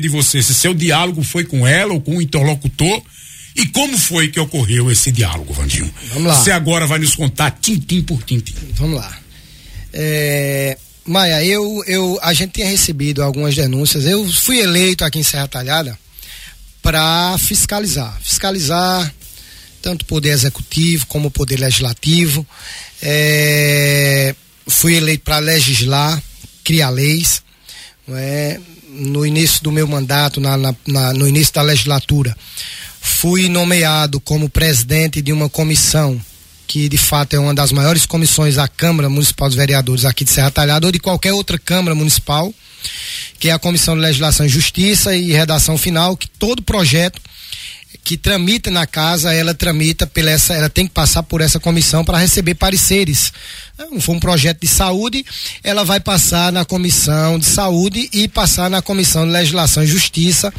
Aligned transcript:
de 0.00 0.08
você 0.08 0.42
se 0.42 0.52
seu 0.52 0.74
diálogo 0.74 1.22
foi 1.22 1.44
com 1.44 1.64
ela 1.64 1.92
ou 1.92 2.00
com 2.00 2.16
o 2.16 2.22
interlocutor 2.22 3.00
e 3.54 3.64
como 3.66 3.96
foi 3.96 4.26
que 4.26 4.40
ocorreu 4.40 4.90
esse 4.90 5.12
diálogo, 5.12 5.52
Vandinho? 5.52 5.88
Vamos 6.12 6.26
lá. 6.26 6.34
Você 6.34 6.50
agora 6.50 6.84
vai 6.84 6.98
nos 6.98 7.14
contar 7.14 7.52
tintim 7.52 8.02
por 8.02 8.20
tintim. 8.24 8.56
Vamos 8.72 8.96
lá. 8.96 9.16
É, 9.92 10.76
Maia, 11.04 11.44
eu, 11.44 11.84
eu, 11.86 12.18
a 12.22 12.32
gente 12.32 12.54
tinha 12.54 12.66
recebido 12.66 13.22
algumas 13.22 13.54
denúncias. 13.54 14.04
Eu 14.04 14.28
fui 14.32 14.58
eleito 14.58 15.04
aqui 15.04 15.20
em 15.20 15.22
Serra 15.22 15.46
Talhada 15.46 15.96
para 16.82 17.38
fiscalizar. 17.38 18.20
Fiscalizar 18.20 19.14
tanto 19.80 20.02
o 20.02 20.06
poder 20.06 20.30
executivo 20.30 21.06
como 21.06 21.28
o 21.28 21.30
poder 21.30 21.60
legislativo. 21.60 22.44
É, 23.00 24.34
fui 24.66 24.96
eleito 24.96 25.22
para 25.22 25.38
legislar, 25.38 26.20
criar 26.64 26.90
leis. 26.90 27.44
É, 28.08 28.58
no 28.94 29.26
início 29.26 29.62
do 29.62 29.72
meu 29.72 29.86
mandato, 29.86 30.40
na, 30.40 30.56
na, 30.56 30.74
na, 30.86 31.12
no 31.12 31.28
início 31.28 31.52
da 31.52 31.62
legislatura, 31.62 32.36
fui 33.00 33.48
nomeado 33.48 34.20
como 34.20 34.48
presidente 34.48 35.20
de 35.20 35.32
uma 35.32 35.48
comissão 35.48 36.20
que 36.66 36.88
de 36.88 36.96
fato 36.96 37.34
é 37.34 37.38
uma 37.38 37.54
das 37.54 37.72
maiores 37.72 38.06
comissões 38.06 38.56
da 38.56 38.66
Câmara 38.66 39.08
Municipal 39.08 39.48
dos 39.48 39.56
Vereadores 39.56 40.04
aqui 40.04 40.24
de 40.24 40.30
Serra 40.30 40.50
Talhada 40.50 40.86
ou 40.86 40.92
de 40.92 40.98
qualquer 40.98 41.32
outra 41.32 41.58
Câmara 41.58 41.94
Municipal, 41.94 42.52
que 43.38 43.48
é 43.48 43.52
a 43.52 43.58
Comissão 43.58 43.94
de 43.94 44.00
Legislação 44.00 44.46
e 44.46 44.48
Justiça 44.48 45.14
e 45.14 45.32
Redação 45.32 45.76
Final, 45.76 46.16
que 46.16 46.28
todo 46.28 46.62
projeto 46.62 47.20
que 48.02 48.16
tramita 48.16 48.70
na 48.70 48.86
casa, 48.86 49.32
ela 49.32 49.54
tramita 49.54 50.06
pela 50.06 50.30
essa, 50.30 50.54
ela 50.54 50.68
tem 50.68 50.86
que 50.86 50.92
passar 50.92 51.22
por 51.22 51.40
essa 51.40 51.60
comissão 51.60 52.04
para 52.04 52.18
receber 52.18 52.54
pareceres. 52.54 53.32
Se 53.76 54.00
for 54.00 54.14
um 54.14 54.20
projeto 54.20 54.60
de 54.60 54.68
saúde, 54.68 55.24
ela 55.62 55.84
vai 55.84 56.00
passar 56.00 56.52
na 56.52 56.64
comissão 56.64 57.38
de 57.38 57.46
saúde 57.46 58.08
e 58.12 58.28
passar 58.28 58.68
na 58.68 58.82
comissão 58.82 59.26
de 59.26 59.32
legislação 59.32 59.82
e 59.82 59.86
justiça 59.86 60.52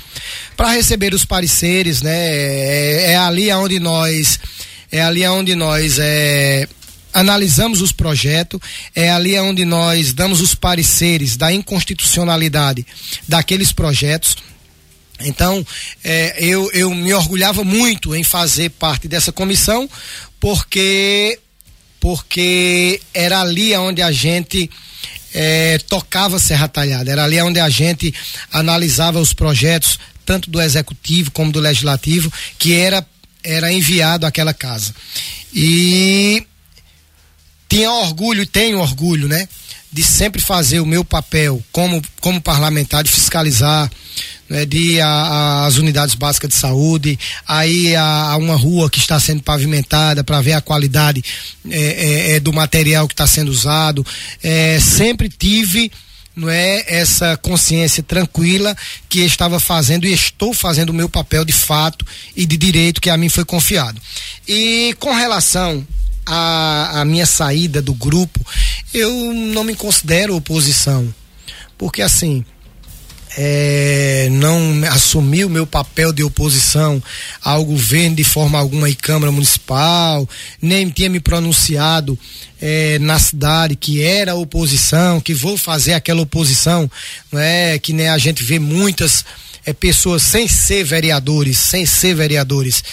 para 0.55 0.71
receber 0.71 1.13
os 1.13 1.25
pareceres, 1.25 2.02
né? 2.02 2.16
É, 2.16 3.11
é 3.11 3.17
ali 3.17 3.52
onde 3.52 3.80
nós 3.80 4.39
é 4.91 5.02
ali 5.02 5.25
onde 5.28 5.56
nós 5.56 5.97
é, 6.00 6.67
analisamos 7.13 7.81
os 7.81 7.91
projetos, 7.94 8.59
é 8.94 9.09
ali 9.09 9.39
onde 9.39 9.63
nós 9.63 10.13
damos 10.13 10.41
os 10.41 10.53
pareceres 10.53 11.38
da 11.38 11.52
inconstitucionalidade 11.52 12.86
daqueles 13.28 13.72
projetos. 13.72 14.36
Então, 15.21 15.66
é, 16.03 16.35
eu, 16.38 16.69
eu 16.73 16.94
me 16.94 17.13
orgulhava 17.13 17.63
muito 17.63 18.16
em 18.16 18.23
fazer 18.23 18.69
parte 18.71 19.08
dessa 19.08 19.31
comissão, 19.31 19.89
porque, 20.39 21.39
porque 21.99 22.99
era 23.13 23.41
ali 23.41 23.75
onde 23.75 24.02
a 24.02 24.11
gente 24.11 24.69
é, 25.33 25.77
tocava 25.88 26.39
Serra 26.39 26.67
Talhada, 26.67 27.11
era 27.11 27.23
ali 27.23 27.41
onde 27.41 27.59
a 27.59 27.69
gente 27.69 28.13
analisava 28.52 29.19
os 29.19 29.33
projetos, 29.33 29.99
tanto 30.25 30.49
do 30.49 30.61
executivo 30.61 31.31
como 31.31 31.52
do 31.52 31.59
legislativo, 31.59 32.31
que 32.57 32.73
era 32.73 33.05
era 33.45 33.72
enviado 33.72 34.25
àquela 34.25 34.53
casa. 34.53 34.94
E 35.53 36.45
tinha 37.69 37.91
orgulho, 37.91 38.45
tenho 38.47 38.79
orgulho, 38.79 39.27
né? 39.27 39.47
De 39.91 40.03
sempre 40.03 40.41
fazer 40.41 40.79
o 40.79 40.85
meu 40.85 41.05
papel 41.05 41.63
como, 41.72 42.02
como 42.19 42.41
parlamentar, 42.41 43.03
de 43.03 43.11
fiscalizar, 43.11 43.89
né, 44.49 44.65
de 44.65 44.77
ir 44.77 45.01
às 45.01 45.77
unidades 45.77 46.15
básicas 46.15 46.49
de 46.49 46.55
saúde, 46.55 47.17
aí 47.47 47.95
a, 47.95 48.31
a, 48.31 48.38
uma 48.38 48.55
rua 48.55 48.89
que 48.89 48.99
está 48.99 49.19
sendo 49.19 49.41
pavimentada 49.41 50.23
para 50.23 50.41
ver 50.41 50.53
a 50.53 50.61
qualidade 50.61 51.23
é, 51.69 51.79
é, 51.79 52.31
é, 52.35 52.39
do 52.39 52.53
material 52.53 53.07
que 53.07 53.13
está 53.13 53.25
sendo 53.25 53.49
usado. 53.49 54.05
É, 54.43 54.79
sempre 54.79 55.29
tive 55.29 55.91
não 56.35 56.49
é 56.49 56.83
essa 56.88 57.38
consciência 57.38 58.03
tranquila 58.03 58.75
que 59.07 59.21
estava 59.21 59.57
fazendo 59.57 60.05
e 60.05 60.11
estou 60.11 60.53
fazendo 60.53 60.89
o 60.89 60.93
meu 60.93 61.07
papel 61.07 61.45
de 61.45 61.53
fato 61.53 62.05
e 62.35 62.45
de 62.45 62.57
direito 62.57 62.99
que 62.99 63.09
a 63.09 63.16
mim 63.16 63.29
foi 63.29 63.45
confiado. 63.45 64.01
E 64.45 64.93
com 64.99 65.13
relação 65.13 65.88
à, 66.25 66.99
à 66.99 67.05
minha 67.05 67.25
saída 67.25 67.81
do 67.81 67.94
grupo, 67.94 68.45
eu 68.94 69.34
não 69.34 69.63
me 69.63 69.75
considero 69.75 70.35
oposição, 70.35 71.13
porque 71.78 72.01
assim 72.01 72.44
é, 73.38 74.29
não 74.31 74.59
assumi 74.91 75.44
o 75.44 75.50
meu 75.50 75.68
papel 75.68 76.13
de 76.13 76.23
oposição 76.23 77.01
ao 77.44 77.66
governo 77.66 78.16
de 78.16 78.23
forma 78.23 78.57
alguma 78.57 78.90
em 78.90 78.94
Câmara 78.94 79.31
Municipal, 79.31 80.28
nem 80.62 80.90
tinha 80.90 81.09
me 81.09 81.19
pronunciado 81.19 82.18
é, 82.62 82.97
na 83.00 83.19
cidade 83.19 83.75
que 83.75 84.01
era 84.01 84.35
oposição, 84.35 85.19
que 85.19 85.34
vou 85.34 85.57
fazer 85.57 85.94
aquela 85.94 86.22
oposição, 86.22 86.90
é? 87.34 87.78
Que 87.78 87.91
nem 87.91 88.07
a 88.07 88.18
gente 88.18 88.44
vê 88.44 88.57
muitas 88.57 89.25
é, 89.66 89.73
pessoas 89.73 90.22
sem 90.22 90.47
ser 90.47 90.84
vereadores, 90.84 91.57
sem 91.57 91.85
ser 91.85 92.13
vereadores, 92.16 92.84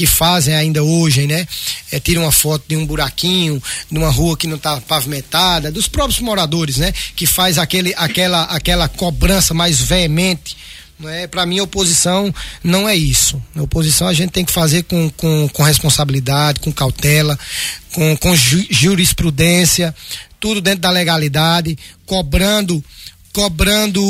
que 0.00 0.06
fazem 0.06 0.54
ainda 0.54 0.82
hoje, 0.82 1.26
né? 1.26 1.46
É, 1.92 2.00
uma 2.18 2.32
foto 2.32 2.64
de 2.66 2.74
um 2.74 2.86
buraquinho, 2.86 3.62
de 3.92 3.98
uma 3.98 4.08
rua 4.08 4.34
que 4.34 4.46
não 4.46 4.56
está 4.56 4.80
pavimentada, 4.80 5.70
dos 5.70 5.88
próprios 5.88 6.20
moradores, 6.20 6.78
né? 6.78 6.90
Que 7.14 7.26
faz 7.26 7.58
aquele, 7.58 7.92
aquela, 7.98 8.44
aquela 8.44 8.88
cobrança 8.88 9.52
mais 9.52 9.78
veemente. 9.78 10.56
É, 11.04 11.26
para 11.26 11.44
mim, 11.44 11.60
oposição 11.60 12.34
não 12.64 12.88
é 12.88 12.96
isso. 12.96 13.42
A 13.54 13.60
oposição 13.60 14.08
a 14.08 14.14
gente 14.14 14.30
tem 14.30 14.42
que 14.42 14.52
fazer 14.52 14.84
com, 14.84 15.10
com, 15.10 15.46
com 15.50 15.62
responsabilidade, 15.62 16.60
com 16.60 16.72
cautela, 16.72 17.38
com, 17.92 18.16
com 18.16 18.34
ju, 18.34 18.64
jurisprudência, 18.70 19.94
tudo 20.40 20.62
dentro 20.62 20.80
da 20.80 20.90
legalidade, 20.90 21.76
cobrando, 22.06 22.82
cobrando 23.34 24.02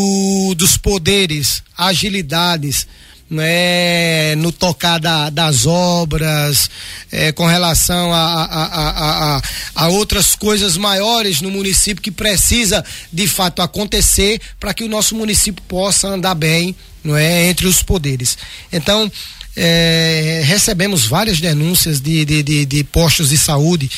dos 0.55 0.77
poderes, 0.77 1.65
agilidades, 1.77 2.87
né, 3.31 4.35
no 4.35 4.51
tocar 4.51 4.99
da, 4.99 5.31
das 5.31 5.65
obras, 5.65 6.69
é, 7.13 7.31
com 7.31 7.47
relação 7.47 8.13
a, 8.13 8.45
a, 8.45 9.37
a, 9.37 9.43
a, 9.77 9.89
outras 9.89 10.35
coisas 10.35 10.77
maiores 10.77 11.41
no 11.41 11.51
município 11.51 12.03
que 12.03 12.11
precisa 12.11 12.85
de 13.13 13.29
fato 13.29 13.63
acontecer 13.63 14.41
para 14.59 14.75
que 14.75 14.83
o 14.83 14.89
nosso 14.89 15.15
município 15.15 15.63
possa 15.69 16.09
andar 16.09 16.35
bem, 16.35 16.75
não 17.05 17.17
é, 17.17 17.47
entre 17.47 17.69
os 17.69 17.85
poderes. 17.85 18.37
Então, 18.73 19.11
é, 19.57 20.43
recebemos 20.45 21.05
várias 21.05 21.39
denúncias 21.41 22.01
de, 22.01 22.25
de, 22.25 22.43
de, 22.43 22.67
de 22.67 22.85
postos 22.85 23.29
de 23.29 23.39
saúde 23.39 23.91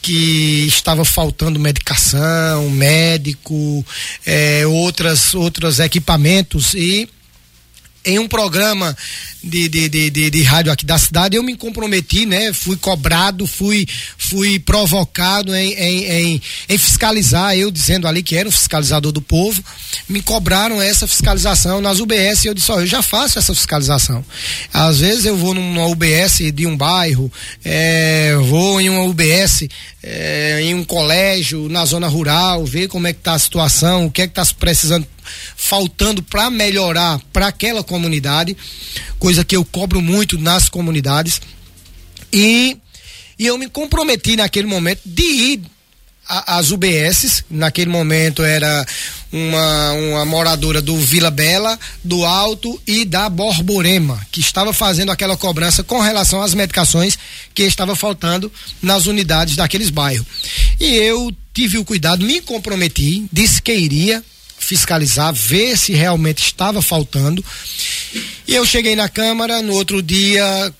que 0.00 0.64
estava 0.68 1.04
faltando 1.04 1.58
medicação, 1.58 2.70
médico, 2.70 3.84
é, 4.24 4.64
outras, 4.64 5.34
outros 5.34 5.80
equipamentos 5.80 6.74
e 6.74 7.08
em 8.06 8.18
um 8.20 8.28
programa 8.28 8.96
de, 9.42 9.68
de, 9.68 9.88
de, 9.88 10.10
de, 10.10 10.30
de 10.30 10.42
rádio 10.42 10.72
aqui 10.72 10.86
da 10.86 10.98
cidade, 10.98 11.36
eu 11.36 11.42
me 11.42 11.56
comprometi, 11.56 12.24
né? 12.24 12.52
Fui 12.52 12.76
cobrado, 12.76 13.46
fui, 13.46 13.86
fui 14.16 14.58
provocado 14.58 15.54
em, 15.54 15.72
em, 15.74 16.04
em, 16.04 16.42
em 16.68 16.78
fiscalizar, 16.78 17.56
eu 17.56 17.70
dizendo 17.70 18.08
ali 18.08 18.22
que 18.22 18.36
era 18.36 18.48
um 18.48 18.52
fiscalizador 18.52 19.12
do 19.12 19.20
povo, 19.20 19.62
me 20.08 20.22
cobraram 20.22 20.80
essa 20.80 21.06
fiscalização 21.06 21.80
nas 21.80 22.00
UBS 22.00 22.44
e 22.44 22.48
eu 22.48 22.54
disse, 22.54 22.70
ó, 22.72 22.80
eu 22.80 22.86
já 22.86 23.02
faço 23.02 23.38
essa 23.38 23.54
fiscalização. 23.54 24.24
Às 24.72 25.00
vezes 25.00 25.24
eu 25.24 25.36
vou 25.36 25.52
numa 25.52 25.86
UBS 25.86 26.52
de 26.52 26.66
um 26.66 26.76
bairro, 26.76 27.30
é, 27.64 28.36
vou 28.36 28.80
em 28.80 28.88
uma 28.88 29.02
UBS 29.02 29.68
é, 30.02 30.60
em 30.62 30.74
um 30.74 30.84
colégio, 30.84 31.68
na 31.68 31.84
zona 31.84 32.06
rural, 32.06 32.64
ver 32.64 32.88
como 32.88 33.06
é 33.06 33.12
que 33.12 33.20
tá 33.20 33.34
a 33.34 33.38
situação, 33.38 34.06
o 34.06 34.10
que 34.10 34.22
é 34.22 34.26
que 34.26 34.38
está 34.38 34.54
precisando 34.54 35.06
faltando 35.56 36.22
para 36.22 36.50
melhorar 36.50 37.20
para 37.32 37.48
aquela 37.48 37.82
comunidade, 37.82 38.56
coisa 39.18 39.44
que 39.44 39.56
eu 39.56 39.64
cobro 39.64 40.00
muito 40.00 40.38
nas 40.38 40.68
comunidades. 40.68 41.40
E, 42.32 42.76
e 43.38 43.46
eu 43.46 43.56
me 43.58 43.68
comprometi 43.68 44.36
naquele 44.36 44.66
momento 44.66 45.00
de 45.04 45.22
ir 45.22 45.62
às 46.28 46.72
UBSs, 46.72 47.44
naquele 47.48 47.88
momento 47.88 48.42
era 48.42 48.84
uma, 49.32 49.92
uma 49.92 50.24
moradora 50.24 50.82
do 50.82 50.96
Vila 50.96 51.30
Bela, 51.30 51.78
do 52.02 52.24
Alto 52.24 52.80
e 52.86 53.04
da 53.04 53.28
Borborema, 53.28 54.20
que 54.32 54.40
estava 54.40 54.72
fazendo 54.72 55.12
aquela 55.12 55.36
cobrança 55.36 55.84
com 55.84 56.00
relação 56.00 56.42
às 56.42 56.52
medicações 56.52 57.16
que 57.54 57.62
estava 57.62 57.94
faltando 57.94 58.50
nas 58.82 59.06
unidades 59.06 59.54
daqueles 59.54 59.90
bairros. 59.90 60.26
E 60.80 60.94
eu 60.94 61.32
tive 61.54 61.78
o 61.78 61.84
cuidado, 61.84 62.24
me 62.24 62.40
comprometi, 62.40 63.24
disse 63.32 63.62
que 63.62 63.72
iria 63.72 64.22
fiscalizar, 64.58 65.32
ver 65.32 65.76
se 65.76 65.92
realmente 65.92 66.42
estava 66.42 66.82
faltando. 66.82 67.44
E 68.46 68.54
eu 68.54 68.64
cheguei 68.64 68.96
na 68.96 69.08
Câmara, 69.08 69.62
no 69.62 69.74
outro 69.74 70.02
dia 70.02 70.72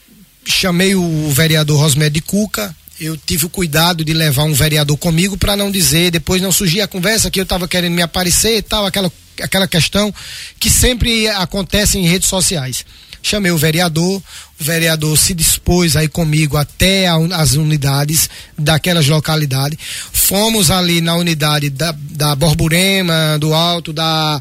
chamei 0.44 0.94
o 0.94 1.28
vereador 1.30 1.80
Rosmédio 1.80 2.22
Cuca, 2.22 2.74
eu 3.00 3.16
tive 3.16 3.46
o 3.46 3.50
cuidado 3.50 4.04
de 4.04 4.14
levar 4.14 4.44
um 4.44 4.54
vereador 4.54 4.96
comigo 4.96 5.36
para 5.36 5.56
não 5.56 5.70
dizer, 5.70 6.10
depois 6.10 6.40
não 6.40 6.52
surgir 6.52 6.80
a 6.80 6.88
conversa 6.88 7.30
que 7.30 7.38
eu 7.38 7.42
estava 7.42 7.68
querendo 7.68 7.94
me 7.94 8.02
aparecer 8.02 8.56
e 8.56 8.62
tal, 8.62 8.86
aquela, 8.86 9.12
aquela 9.42 9.66
questão 9.66 10.14
que 10.58 10.70
sempre 10.70 11.28
acontece 11.28 11.98
em 11.98 12.06
redes 12.06 12.28
sociais 12.28 12.84
chamei 13.26 13.50
o 13.50 13.58
vereador, 13.58 14.22
o 14.60 14.64
vereador 14.64 15.16
se 15.18 15.34
dispôs 15.34 15.96
aí 15.96 16.08
comigo 16.08 16.56
até 16.56 17.08
a, 17.08 17.16
as 17.34 17.54
unidades 17.54 18.30
daquelas 18.56 19.06
localidades. 19.06 19.78
Fomos 20.12 20.70
ali 20.70 21.00
na 21.00 21.16
unidade 21.16 21.70
da, 21.70 21.94
da 21.98 22.34
Borborema, 22.34 23.38
do 23.38 23.52
Alto, 23.52 23.92
da 23.92 24.40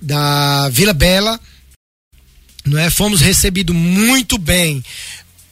da 0.00 0.68
Vila 0.68 0.92
Bela, 0.92 1.40
não 2.64 2.78
é? 2.78 2.90
Fomos 2.90 3.22
recebidos 3.22 3.74
muito 3.74 4.36
bem 4.36 4.84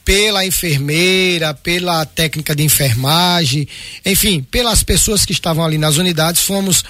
pela 0.05 0.45
enfermeira, 0.45 1.53
pela 1.53 2.05
técnica 2.05 2.55
de 2.55 2.63
enfermagem, 2.63 3.67
enfim, 4.05 4.43
pelas 4.43 4.83
pessoas 4.83 5.25
que 5.25 5.31
estavam 5.31 5.63
ali 5.65 5.77
nas 5.77 5.97
unidades, 5.97 6.41
fomos 6.41 6.83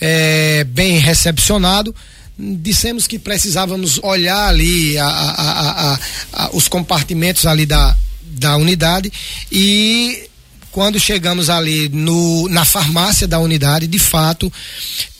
é, 0.00 0.64
bem 0.64 0.98
recepcionados. 0.98 1.94
Dissemos 2.38 3.06
que 3.06 3.18
precisávamos 3.18 3.98
olhar 4.02 4.48
ali 4.48 4.96
a, 4.96 5.06
a, 5.06 5.98
a, 6.32 6.50
os 6.52 6.68
compartimentos 6.68 7.46
ali 7.46 7.66
da, 7.66 7.96
da 8.22 8.56
unidade 8.56 9.12
e 9.50 10.28
quando 10.70 11.00
chegamos 11.00 11.50
ali 11.50 11.88
no, 11.88 12.48
na 12.48 12.64
farmácia 12.64 13.26
da 13.26 13.40
unidade, 13.40 13.88
de 13.88 13.98
fato, 13.98 14.52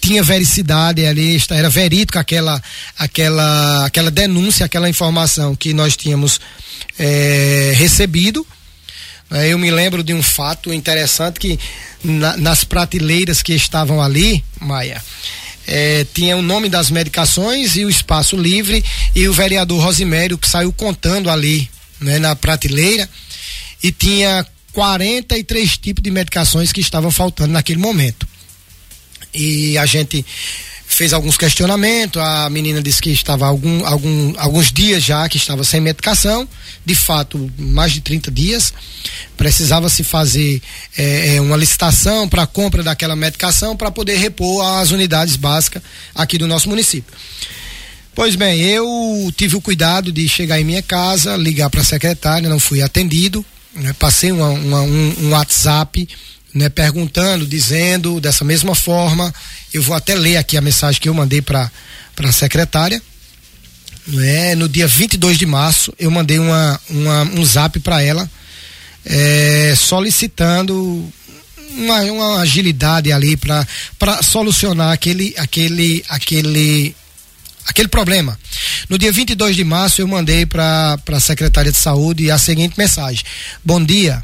tinha 0.00 0.22
vericidade 0.22 1.04
ali, 1.04 1.36
era 1.50 1.68
verídico 1.68 2.18
aquela, 2.18 2.62
aquela, 2.96 3.86
aquela 3.86 4.10
denúncia, 4.10 4.66
aquela 4.66 4.88
informação 4.88 5.56
que 5.56 5.74
nós 5.74 5.96
tínhamos 5.96 6.40
é, 6.98 7.72
recebido. 7.74 8.46
É, 9.30 9.48
eu 9.48 9.58
me 9.58 9.70
lembro 9.70 10.02
de 10.02 10.14
um 10.14 10.22
fato 10.22 10.72
interessante 10.72 11.40
que 11.40 11.58
na, 12.04 12.36
nas 12.36 12.62
prateleiras 12.62 13.42
que 13.42 13.52
estavam 13.52 14.00
ali, 14.00 14.44
Maia, 14.60 15.02
é, 15.68 16.06
tinha 16.14 16.34
o 16.34 16.40
nome 16.40 16.70
das 16.70 16.90
medicações 16.90 17.76
e 17.76 17.84
o 17.84 17.90
espaço 17.90 18.36
livre 18.36 18.82
e 19.14 19.28
o 19.28 19.32
vereador 19.34 19.82
Rosimério 19.84 20.38
que 20.38 20.48
saiu 20.48 20.72
contando 20.72 21.30
ali 21.30 21.70
né, 22.00 22.18
na 22.18 22.34
prateleira 22.34 23.08
e 23.82 23.92
tinha 23.92 24.46
43 24.72 25.76
tipos 25.76 26.02
de 26.02 26.10
medicações 26.10 26.72
que 26.72 26.80
estavam 26.80 27.10
faltando 27.10 27.52
naquele 27.52 27.78
momento. 27.78 28.26
E 29.34 29.76
a 29.76 29.84
gente 29.84 30.24
fez 30.88 31.12
alguns 31.12 31.36
questionamentos, 31.36 32.20
a 32.20 32.48
menina 32.48 32.82
disse 32.82 33.00
que 33.02 33.10
estava 33.10 33.46
algum, 33.46 33.86
algum, 33.86 34.32
alguns 34.38 34.72
dias 34.72 35.04
já 35.04 35.28
que 35.28 35.36
estava 35.36 35.62
sem 35.62 35.82
medicação, 35.82 36.48
de 36.84 36.94
fato, 36.94 37.52
mais 37.58 37.92
de 37.92 38.00
30 38.00 38.30
dias. 38.30 38.72
Precisava 39.36 39.90
se 39.90 40.02
fazer 40.02 40.62
é, 40.96 41.36
é 41.36 41.40
uma 41.40 41.56
licitação 41.58 42.26
para 42.26 42.44
a 42.44 42.46
compra 42.46 42.82
daquela 42.82 43.14
medicação 43.14 43.76
para 43.76 43.90
poder 43.90 44.16
repor 44.16 44.64
as 44.80 44.90
unidades 44.90 45.36
básicas 45.36 45.82
aqui 46.14 46.38
do 46.38 46.48
nosso 46.48 46.70
município. 46.70 47.14
Pois 48.14 48.34
bem, 48.34 48.62
eu 48.62 49.30
tive 49.36 49.56
o 49.56 49.60
cuidado 49.60 50.10
de 50.10 50.26
chegar 50.26 50.58
em 50.58 50.64
minha 50.64 50.82
casa, 50.82 51.36
ligar 51.36 51.68
para 51.68 51.82
a 51.82 51.84
secretária, 51.84 52.48
não 52.48 52.58
fui 52.58 52.80
atendido, 52.80 53.44
né? 53.74 53.92
passei 53.92 54.32
uma, 54.32 54.48
uma, 54.48 54.80
um, 54.80 55.14
um 55.20 55.30
WhatsApp 55.30 56.08
né, 56.54 56.68
perguntando, 56.68 57.46
dizendo 57.46 58.20
dessa 58.20 58.44
mesma 58.44 58.74
forma. 58.74 59.32
Eu 59.72 59.82
vou 59.82 59.94
até 59.94 60.14
ler 60.14 60.36
aqui 60.36 60.56
a 60.56 60.60
mensagem 60.60 61.00
que 61.00 61.08
eu 61.08 61.14
mandei 61.14 61.42
para 61.42 61.70
a 62.18 62.32
secretária. 62.32 63.02
Né, 64.06 64.54
no 64.54 64.68
dia 64.70 64.86
22 64.86 65.36
de 65.36 65.44
março, 65.44 65.92
eu 65.98 66.10
mandei 66.10 66.38
uma, 66.38 66.80
uma 66.88 67.24
um 67.24 67.44
zap 67.44 67.78
para 67.80 68.02
ela, 68.02 68.28
é, 69.04 69.74
solicitando 69.76 71.12
uma, 71.72 72.00
uma 72.04 72.40
agilidade 72.40 73.12
ali 73.12 73.36
para 73.36 73.66
solucionar 74.22 74.92
aquele, 74.92 75.34
aquele, 75.36 76.02
aquele, 76.08 76.96
aquele 77.66 77.88
problema. 77.88 78.38
No 78.88 78.96
dia 78.96 79.12
22 79.12 79.54
de 79.54 79.64
março, 79.64 80.00
eu 80.00 80.08
mandei 80.08 80.46
para 80.46 80.98
a 81.06 81.20
secretária 81.20 81.70
de 81.70 81.76
saúde 81.76 82.30
a 82.30 82.38
seguinte 82.38 82.78
mensagem: 82.78 83.22
Bom 83.62 83.84
dia. 83.84 84.22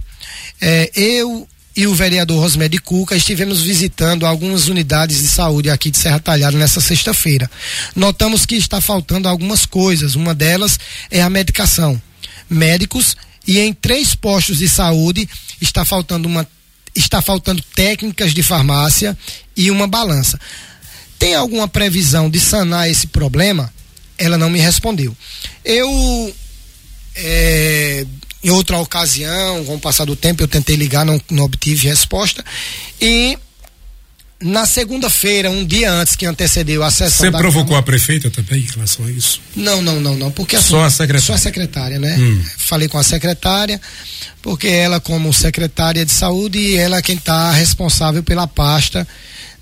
É, 0.61 0.91
eu 0.94 1.46
e 1.76 1.86
o 1.86 1.94
vereador 1.94 2.40
Rosmedio 2.40 2.80
Cuca 2.82 3.16
estivemos 3.16 3.60
visitando 3.60 4.26
algumas 4.26 4.68
unidades 4.68 5.20
de 5.20 5.28
saúde 5.28 5.70
aqui 5.70 5.90
de 5.90 5.98
Serra 5.98 6.20
Talhada 6.20 6.56
nessa 6.56 6.80
sexta-feira. 6.80 7.50
Notamos 7.96 8.46
que 8.46 8.54
está 8.54 8.80
faltando 8.80 9.28
algumas 9.28 9.66
coisas. 9.66 10.14
Uma 10.14 10.34
delas 10.34 10.78
é 11.10 11.20
a 11.20 11.28
medicação. 11.28 12.00
Médicos 12.48 13.16
e 13.46 13.58
em 13.58 13.72
três 13.72 14.14
postos 14.14 14.58
de 14.58 14.68
saúde 14.68 15.28
está 15.60 15.84
faltando 15.84 16.28
uma 16.28 16.46
está 16.94 17.20
faltando 17.20 17.60
técnicas 17.74 18.32
de 18.32 18.42
farmácia 18.42 19.18
e 19.56 19.68
uma 19.68 19.88
balança. 19.88 20.38
Tem 21.18 21.34
alguma 21.34 21.66
previsão 21.66 22.30
de 22.30 22.38
sanar 22.38 22.88
esse 22.88 23.08
problema? 23.08 23.72
Ela 24.16 24.38
não 24.38 24.48
me 24.48 24.60
respondeu. 24.60 25.16
Eu 25.64 26.32
é, 27.16 28.06
em 28.44 28.50
outra 28.50 28.79
ocasião, 28.79 29.64
com 29.64 29.76
o 29.76 29.81
passar 29.81 30.05
do 30.05 30.14
tempo, 30.14 30.43
eu 30.43 30.49
tentei 30.49 30.76
ligar, 30.76 31.05
não, 31.05 31.19
não 31.31 31.44
obtive 31.44 31.88
resposta. 31.88 32.44
E 33.00 33.38
na 34.38 34.67
segunda-feira, 34.67 35.50
um 35.50 35.64
dia 35.64 35.91
antes 35.91 36.14
que 36.14 36.26
antecedeu 36.26 36.82
a 36.82 36.91
sessão. 36.91 37.31
Você 37.31 37.31
provocou 37.31 37.69
Câmara, 37.69 37.81
a 37.81 37.82
prefeita 37.82 38.31
também 38.31 38.61
em 38.61 38.70
relação 38.70 39.06
a 39.06 39.11
isso? 39.11 39.41
Não, 39.56 39.81
não, 39.81 39.99
não, 39.99 40.14
não. 40.14 40.31
Porque 40.31 40.56
assim, 40.56 40.69
só 40.69 40.85
a 40.85 40.91
secretária. 40.91 41.26
Só 41.26 41.32
a 41.32 41.38
secretária, 41.38 41.99
né? 41.99 42.17
Hum. 42.19 42.44
Falei 42.58 42.87
com 42.87 42.99
a 42.99 43.02
secretária, 43.02 43.81
porque 44.43 44.69
ela, 44.69 45.00
como 45.00 45.32
secretária 45.32 46.05
de 46.05 46.12
saúde, 46.12 46.76
ela 46.76 46.99
é 46.99 47.02
quem 47.02 47.17
está 47.17 47.50
responsável 47.52 48.23
pela 48.23 48.46
pasta, 48.46 49.08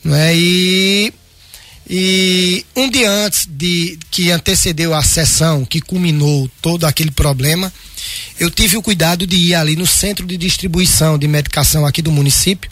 não 0.03 0.17
é? 0.17 0.35
E 0.35 1.15
e 1.89 2.65
um 2.75 2.89
dia 2.89 3.11
antes 3.11 3.47
de 3.47 3.99
que 4.11 4.31
antecedeu 4.31 4.95
a 4.95 5.03
sessão, 5.03 5.65
que 5.65 5.81
culminou 5.81 6.51
todo 6.61 6.87
aquele 6.87 7.11
problema, 7.11 7.73
eu 8.43 8.51
tive 8.51 8.77
o 8.77 8.83
cuidado 8.83 9.25
de 9.25 9.37
ir 9.37 9.55
ali 9.55 9.77
no 9.77 9.87
centro 9.87 10.27
de 10.27 10.37
distribuição 10.37 11.17
de 11.17 11.29
medicação 11.29 11.87
aqui 11.87 12.03
do 12.03 12.11
município, 12.11 12.69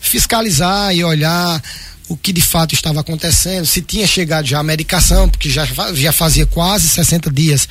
fiscalizar 0.00 0.92
e 0.92 1.04
olhar 1.04 1.62
o 2.08 2.16
que 2.16 2.32
de 2.32 2.40
fato 2.40 2.74
estava 2.74 2.98
acontecendo, 2.98 3.64
se 3.64 3.80
tinha 3.80 4.08
chegado 4.08 4.44
já 4.44 4.58
a 4.58 4.62
medicação, 4.64 5.28
porque 5.28 5.48
já, 5.48 5.64
já 5.94 6.12
fazia 6.12 6.46
quase 6.46 6.88
60 6.88 7.30
dias 7.30 7.68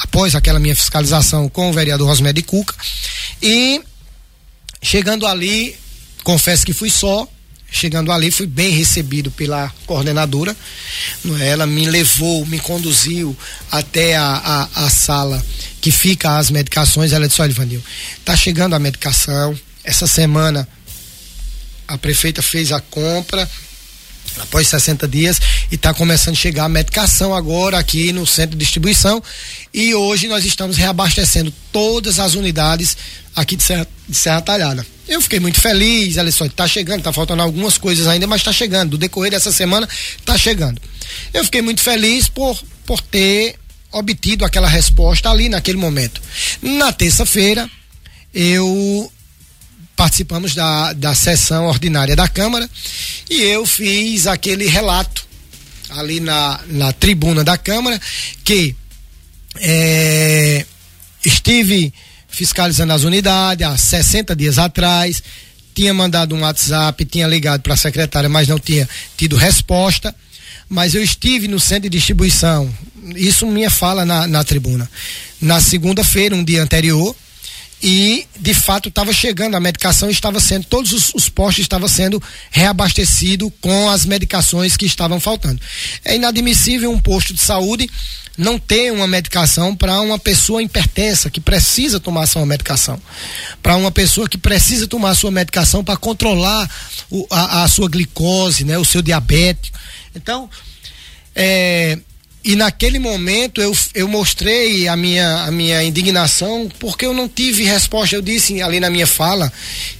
após 0.00 0.34
aquela 0.34 0.58
minha 0.58 0.74
fiscalização 0.74 1.48
com 1.48 1.70
o 1.70 1.72
vereador 1.72 2.08
Rosmédio 2.08 2.42
Cuca. 2.42 2.74
E 3.40 3.80
chegando 4.82 5.28
ali, 5.28 5.76
confesso 6.24 6.66
que 6.66 6.72
fui 6.72 6.90
só, 6.90 7.28
Chegando 7.70 8.10
ali, 8.10 8.30
fui 8.30 8.46
bem 8.46 8.70
recebido 8.70 9.30
pela 9.30 9.72
coordenadora. 9.86 10.56
É? 11.40 11.48
Ela 11.48 11.66
me 11.66 11.86
levou, 11.88 12.44
me 12.46 12.58
conduziu 12.58 13.36
até 13.70 14.16
a, 14.16 14.68
a, 14.74 14.86
a 14.86 14.90
sala 14.90 15.44
que 15.80 15.90
fica 15.90 16.36
as 16.36 16.50
medicações. 16.50 17.12
Ela 17.12 17.28
disse: 17.28 17.40
Olha, 17.40 17.50
Ivanil, 17.50 17.82
tá 18.24 18.36
chegando 18.36 18.74
a 18.74 18.78
medicação. 18.78 19.58
Essa 19.84 20.06
semana 20.06 20.68
a 21.86 21.96
prefeita 21.96 22.42
fez 22.42 22.70
a 22.70 22.80
compra 22.80 23.48
após 24.38 24.68
60 24.68 25.08
dias 25.08 25.40
e 25.70 25.74
está 25.74 25.92
começando 25.92 26.34
a 26.34 26.38
chegar 26.38 26.64
a 26.64 26.68
medicação 26.68 27.34
agora 27.34 27.78
aqui 27.78 28.12
no 28.12 28.26
centro 28.26 28.56
de 28.56 28.64
distribuição 28.64 29.22
e 29.74 29.94
hoje 29.94 30.28
nós 30.28 30.44
estamos 30.44 30.76
reabastecendo 30.76 31.52
todas 31.72 32.18
as 32.20 32.34
unidades 32.34 32.96
aqui 33.34 33.56
de 33.56 33.62
Serra, 33.62 33.88
de 34.08 34.16
Serra 34.16 34.40
Talhada. 34.40 34.86
Eu 35.10 35.20
fiquei 35.20 35.40
muito 35.40 35.60
feliz, 35.60 36.14
só 36.32 36.46
está 36.46 36.68
chegando, 36.68 37.00
está 37.00 37.12
faltando 37.12 37.42
algumas 37.42 37.76
coisas 37.76 38.06
ainda, 38.06 38.28
mas 38.28 38.42
está 38.42 38.52
chegando. 38.52 38.90
Do 38.90 38.98
decorrer 38.98 39.32
dessa 39.32 39.50
semana, 39.50 39.88
está 40.16 40.38
chegando. 40.38 40.80
Eu 41.34 41.44
fiquei 41.44 41.60
muito 41.60 41.80
feliz 41.80 42.28
por, 42.28 42.56
por 42.86 43.00
ter 43.00 43.56
obtido 43.90 44.44
aquela 44.44 44.68
resposta 44.68 45.28
ali 45.28 45.48
naquele 45.48 45.78
momento. 45.78 46.22
Na 46.62 46.92
terça-feira, 46.92 47.68
eu 48.32 49.12
participamos 49.96 50.54
da, 50.54 50.92
da 50.92 51.12
sessão 51.12 51.66
ordinária 51.66 52.14
da 52.14 52.28
Câmara 52.28 52.70
e 53.28 53.42
eu 53.42 53.66
fiz 53.66 54.28
aquele 54.28 54.68
relato 54.68 55.26
ali 55.90 56.20
na, 56.20 56.60
na 56.68 56.92
tribuna 56.92 57.42
da 57.42 57.58
Câmara 57.58 58.00
que 58.44 58.76
é, 59.56 60.64
estive 61.26 61.92
fiscalizando 62.30 62.92
as 62.92 63.04
unidades 63.04 63.66
há 63.66 63.76
60 63.76 64.34
dias 64.36 64.58
atrás, 64.58 65.22
tinha 65.74 65.92
mandado 65.92 66.34
um 66.34 66.40
WhatsApp, 66.40 67.04
tinha 67.04 67.26
ligado 67.26 67.62
para 67.62 67.74
a 67.74 67.76
secretária, 67.76 68.28
mas 68.28 68.48
não 68.48 68.58
tinha 68.58 68.88
tido 69.16 69.36
resposta. 69.36 70.14
Mas 70.68 70.94
eu 70.94 71.02
estive 71.02 71.48
no 71.48 71.58
centro 71.58 71.90
de 71.90 71.98
distribuição, 71.98 72.72
isso 73.16 73.44
minha 73.46 73.70
fala 73.70 74.04
na, 74.04 74.26
na 74.28 74.44
tribuna, 74.44 74.88
na 75.40 75.60
segunda-feira, 75.60 76.34
um 76.34 76.44
dia 76.44 76.62
anterior, 76.62 77.14
e 77.82 78.26
de 78.38 78.52
fato 78.52 78.88
estava 78.88 79.12
chegando 79.12 79.56
a 79.56 79.60
medicação 79.60 80.10
estava 80.10 80.38
sendo 80.38 80.66
todos 80.66 80.92
os, 80.92 81.14
os 81.14 81.28
postos 81.28 81.62
estavam 81.62 81.88
sendo 81.88 82.22
reabastecidos 82.50 83.50
com 83.60 83.88
as 83.88 84.04
medicações 84.04 84.76
que 84.76 84.84
estavam 84.84 85.18
faltando. 85.18 85.60
É 86.04 86.16
inadmissível 86.16 86.90
um 86.90 87.00
posto 87.00 87.32
de 87.32 87.40
saúde 87.40 87.88
não 88.36 88.58
ter 88.58 88.92
uma 88.92 89.06
medicação 89.06 89.74
para 89.74 90.00
uma 90.00 90.18
pessoa 90.18 90.62
hipertensa 90.62 91.30
que 91.30 91.40
precisa 91.40 92.00
tomar 92.00 92.26
sua 92.26 92.46
medicação. 92.46 93.00
Para 93.62 93.76
uma 93.76 93.90
pessoa 93.90 94.28
que 94.28 94.38
precisa 94.38 94.86
tomar 94.86 95.14
sua 95.14 95.30
medicação 95.30 95.84
para 95.84 95.96
controlar 95.96 96.70
o, 97.10 97.26
a, 97.30 97.64
a, 97.64 97.68
sua 97.68 97.88
glicose 97.88 98.64
né 98.64 98.78
o 98.78 98.84
seu 98.84 99.02
diabetes 99.02 99.72
então 100.14 100.48
é, 101.34 101.98
e 102.42 102.56
naquele 102.56 102.98
momento 102.98 103.60
eu, 103.60 103.76
eu 103.94 104.08
mostrei 104.08 104.88
a 104.88 104.96
minha, 104.96 105.44
a 105.44 105.50
minha 105.50 105.82
indignação 105.82 106.68
porque 106.78 107.04
eu 107.04 107.12
não 107.12 107.28
tive 107.28 107.64
resposta. 107.64 108.16
Eu 108.16 108.22
disse 108.22 108.62
ali 108.62 108.80
na 108.80 108.88
minha 108.88 109.06
fala 109.06 109.52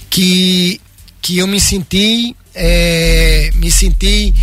que, 0.09 0.81
que 1.21 1.37
eu 1.37 1.47
me 1.47 1.59
senti, 1.59 2.35
é, 2.55 3.51
me 3.55 3.71
senti 3.71 4.33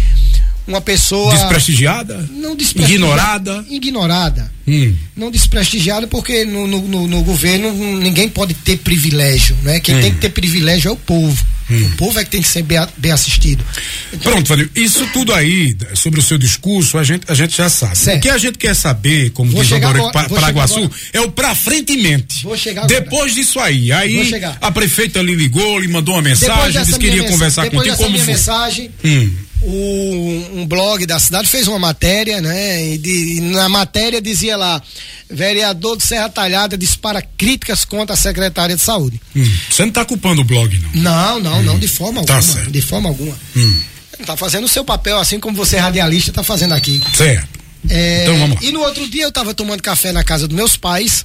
uma 0.66 0.80
pessoa. 0.80 1.34
Desprestigiada? 1.34 2.28
Não 2.30 2.54
desprestigiada. 2.54 2.94
Ignorada? 2.94 3.64
Ignorada. 3.68 4.52
Hum. 4.66 4.94
Não 5.16 5.30
desprestigiada 5.30 6.06
porque 6.06 6.44
no, 6.44 6.66
no, 6.66 6.80
no, 6.82 7.08
no, 7.08 7.22
governo 7.24 7.72
ninguém 7.98 8.28
pode 8.28 8.54
ter 8.54 8.76
privilégio, 8.76 9.56
né? 9.62 9.80
Quem 9.80 9.96
hum. 9.96 10.00
tem 10.00 10.12
que 10.12 10.20
ter 10.20 10.28
privilégio 10.28 10.90
é 10.90 10.92
o 10.92 10.96
povo. 10.96 11.44
Hum. 11.70 11.84
O 11.84 11.96
povo 11.96 12.18
é 12.18 12.24
que 12.24 12.30
tem 12.30 12.42
que 12.42 12.48
ser 12.48 12.62
bem, 12.62 12.78
bem 12.96 13.12
assistido. 13.12 13.64
Então, 14.12 14.32
Pronto, 14.32 14.48
Vanil, 14.48 14.70
isso 14.74 15.06
tudo 15.12 15.34
aí, 15.34 15.76
sobre 15.94 16.18
o 16.18 16.22
seu 16.22 16.38
discurso, 16.38 16.96
a 16.96 17.04
gente, 17.04 17.30
a 17.30 17.34
gente 17.34 17.56
já 17.56 17.68
sabe. 17.68 17.96
Certo. 17.96 18.18
O 18.18 18.20
que 18.22 18.28
a 18.28 18.38
gente 18.38 18.58
quer 18.58 18.74
saber, 18.74 19.30
como 19.30 19.50
vou 19.50 19.62
diz 19.62 19.72
o 19.72 19.78
Dora 19.78 20.10
Paraguaçu, 20.10 20.90
é 21.12 21.20
o 21.20 21.30
pra 21.30 21.54
frente 21.54 21.92
e 21.92 21.96
mente. 21.98 22.42
Vou 22.42 22.56
chegar 22.56 22.86
Depois 22.86 23.34
disso 23.34 23.60
aí, 23.60 23.92
aí 23.92 24.30
a 24.60 24.72
prefeita 24.72 25.20
lhe 25.20 25.34
ligou, 25.34 25.78
lhe 25.78 25.88
mandou 25.88 26.14
uma 26.14 26.22
mensagem, 26.22 26.80
disse 26.80 26.98
que 26.98 27.06
queria 27.06 27.28
conversar 27.28 27.70
contigo. 27.70 27.96
Como 27.96 28.10
minha 28.10 28.24
foi? 28.24 28.34
mensagem, 28.34 28.90
hum 29.04 29.47
o, 29.62 30.50
um 30.54 30.66
blog 30.66 31.04
da 31.04 31.18
cidade 31.18 31.48
fez 31.48 31.66
uma 31.66 31.78
matéria, 31.78 32.40
né? 32.40 32.94
E, 32.94 32.98
de, 32.98 33.38
e, 33.38 33.40
na 33.40 33.68
matéria 33.68 34.20
dizia 34.20 34.56
lá: 34.56 34.80
vereador 35.28 35.96
de 35.96 36.04
Serra 36.04 36.28
Talhada 36.28 36.78
dispara 36.78 37.20
críticas 37.20 37.84
contra 37.84 38.14
a 38.14 38.16
secretária 38.16 38.76
de 38.76 38.82
saúde. 38.82 39.20
Hum, 39.34 39.44
você 39.70 39.82
não 39.82 39.88
está 39.88 40.04
culpando 40.04 40.42
o 40.42 40.44
blog, 40.44 40.78
não? 40.78 41.02
Não, 41.02 41.40
não, 41.40 41.58
hum, 41.58 41.62
não, 41.62 41.78
de 41.78 41.88
forma 41.88 42.24
tá 42.24 42.36
alguma. 42.36 42.54
Certo. 42.54 42.70
De 42.70 42.82
forma 42.82 43.08
alguma. 43.08 43.36
Hum. 43.56 43.80
Tá 44.24 44.36
fazendo 44.36 44.64
o 44.64 44.68
seu 44.68 44.84
papel, 44.84 45.18
assim 45.18 45.38
como 45.38 45.56
você, 45.56 45.76
radialista, 45.76 46.30
está 46.30 46.42
fazendo 46.42 46.74
aqui. 46.74 47.00
Certo. 47.14 47.58
É, 47.88 48.22
então 48.22 48.38
vamos 48.38 48.56
lá. 48.56 48.68
E 48.68 48.72
no 48.72 48.80
outro 48.80 49.08
dia 49.08 49.24
eu 49.24 49.28
estava 49.28 49.54
tomando 49.54 49.82
café 49.82 50.12
na 50.12 50.24
casa 50.24 50.46
dos 50.46 50.56
meus 50.56 50.76
pais. 50.76 51.24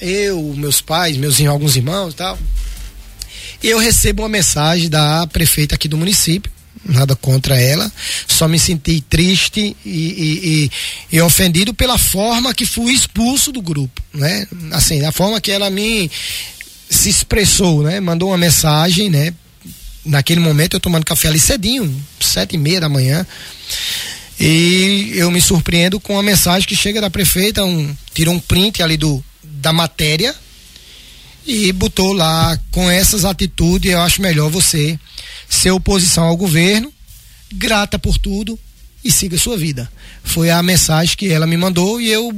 Eu, 0.00 0.54
meus 0.56 0.80
pais, 0.80 1.16
meus 1.16 1.40
alguns 1.42 1.76
irmãos 1.76 2.12
e 2.12 2.16
tal. 2.16 2.38
E 3.62 3.68
eu 3.68 3.78
recebo 3.78 4.22
uma 4.22 4.28
mensagem 4.28 4.88
da 4.88 5.24
prefeita 5.28 5.76
aqui 5.76 5.86
do 5.86 5.96
município 5.96 6.50
nada 6.84 7.14
contra 7.14 7.60
ela, 7.60 7.90
só 8.26 8.48
me 8.48 8.58
senti 8.58 9.00
triste 9.00 9.76
e, 9.84 9.90
e, 9.90 10.70
e, 11.12 11.16
e, 11.16 11.20
ofendido 11.20 11.72
pela 11.72 11.96
forma 11.96 12.54
que 12.54 12.66
fui 12.66 12.92
expulso 12.92 13.52
do 13.52 13.62
grupo, 13.62 14.02
né? 14.12 14.46
Assim, 14.72 15.00
da 15.00 15.12
forma 15.12 15.40
que 15.40 15.50
ela 15.50 15.70
me 15.70 16.10
se 16.90 17.08
expressou, 17.08 17.82
né? 17.82 18.00
Mandou 18.00 18.30
uma 18.30 18.38
mensagem, 18.38 19.08
né? 19.08 19.32
Naquele 20.04 20.40
momento 20.40 20.74
eu 20.74 20.80
tomando 20.80 21.04
café 21.04 21.28
ali 21.28 21.38
cedinho, 21.38 21.94
sete 22.20 22.56
e 22.56 22.58
meia 22.58 22.80
da 22.80 22.88
manhã, 22.88 23.24
e 24.40 25.12
eu 25.14 25.30
me 25.30 25.40
surpreendo 25.40 26.00
com 26.00 26.18
a 26.18 26.22
mensagem 26.22 26.66
que 26.66 26.74
chega 26.74 27.00
da 27.00 27.08
prefeita, 27.08 27.64
um, 27.64 27.94
tirou 28.12 28.34
um 28.34 28.40
print 28.40 28.82
ali 28.82 28.96
do, 28.96 29.24
da 29.42 29.72
matéria 29.72 30.34
e 31.46 31.72
botou 31.72 32.12
lá 32.12 32.58
com 32.70 32.90
essas 32.90 33.24
atitudes, 33.24 33.92
eu 33.92 34.00
acho 34.00 34.20
melhor 34.20 34.50
você 34.50 34.98
ser 35.54 35.70
oposição 35.70 36.24
ao 36.24 36.36
governo, 36.36 36.92
grata 37.52 37.98
por 37.98 38.16
tudo 38.16 38.58
e 39.04 39.12
siga 39.12 39.36
sua 39.36 39.56
vida. 39.56 39.90
Foi 40.24 40.50
a 40.50 40.62
mensagem 40.62 41.14
que 41.14 41.30
ela 41.30 41.46
me 41.46 41.58
mandou 41.58 42.00
e 42.00 42.10
eu 42.10 42.32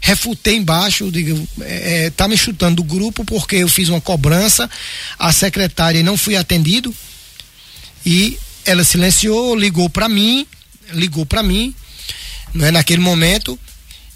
refutei 0.00 0.56
embaixo, 0.56 1.10
digo, 1.10 1.48
é, 1.62 2.06
é, 2.06 2.10
tá 2.10 2.28
me 2.28 2.36
chutando 2.36 2.76
do 2.76 2.84
grupo 2.84 3.24
porque 3.24 3.56
eu 3.56 3.68
fiz 3.68 3.88
uma 3.88 4.00
cobrança, 4.00 4.68
a 5.18 5.32
secretária 5.32 6.02
não 6.02 6.16
fui 6.16 6.36
atendido 6.36 6.94
e 8.04 8.38
ela 8.66 8.84
silenciou, 8.84 9.56
ligou 9.56 9.88
para 9.88 10.08
mim, 10.08 10.46
ligou 10.92 11.24
para 11.24 11.42
mim, 11.42 11.74
né, 12.54 12.70
naquele 12.70 13.00
momento 13.00 13.58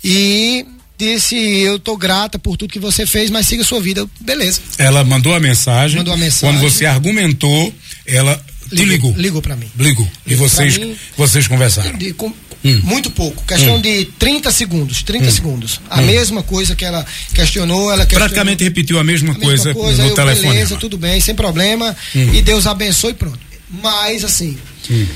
e 0.04 0.66
disse 1.02 1.34
eu 1.36 1.78
tô 1.78 1.96
grata 1.96 2.38
por 2.38 2.56
tudo 2.56 2.72
que 2.72 2.78
você 2.78 3.04
fez, 3.04 3.30
mas 3.30 3.46
siga 3.46 3.64
sua 3.64 3.80
vida, 3.80 4.08
beleza. 4.20 4.60
Ela 4.78 5.02
mandou 5.02 5.34
a 5.34 5.40
mensagem. 5.40 5.98
Mandou 5.98 6.14
a 6.14 6.16
mensagem. 6.16 6.54
Quando 6.54 6.70
você 6.70 6.86
argumentou, 6.86 7.74
ela 8.06 8.40
te 8.70 8.84
ligou. 8.84 9.12
Ligou 9.16 9.42
para 9.42 9.56
mim. 9.56 9.70
Ligou. 9.76 10.08
E 10.26 10.34
vocês, 10.34 10.78
mim, 10.78 10.96
vocês 11.16 11.48
conversaram? 11.48 11.98
De, 11.98 12.12
com, 12.12 12.32
hum. 12.64 12.80
Muito 12.84 13.10
pouco. 13.10 13.44
Questão 13.44 13.76
hum. 13.76 13.80
de 13.80 14.04
30 14.18 14.50
segundos. 14.52 15.02
30 15.02 15.26
hum. 15.26 15.30
segundos. 15.30 15.80
A 15.90 16.00
hum. 16.00 16.06
mesma 16.06 16.42
coisa 16.42 16.76
que 16.76 16.84
ela 16.84 17.04
questionou, 17.34 17.92
ela 17.92 18.06
questionou, 18.06 18.28
Praticamente 18.28 18.62
repetiu 18.62 18.98
a 18.98 19.04
mesma, 19.04 19.32
a 19.32 19.34
coisa, 19.34 19.66
mesma 19.66 19.82
coisa 19.82 20.02
no 20.04 20.08
eu, 20.10 20.14
telefone. 20.14 20.48
Beleza, 20.48 20.76
tudo 20.76 20.96
bem, 20.96 21.20
sem 21.20 21.34
problema. 21.34 21.96
Hum. 22.14 22.32
E 22.32 22.40
Deus 22.40 22.66
abençoe 22.66 23.14
pronto. 23.14 23.40
Mas, 23.82 24.24
assim, 24.24 24.56
hum. 24.90 25.06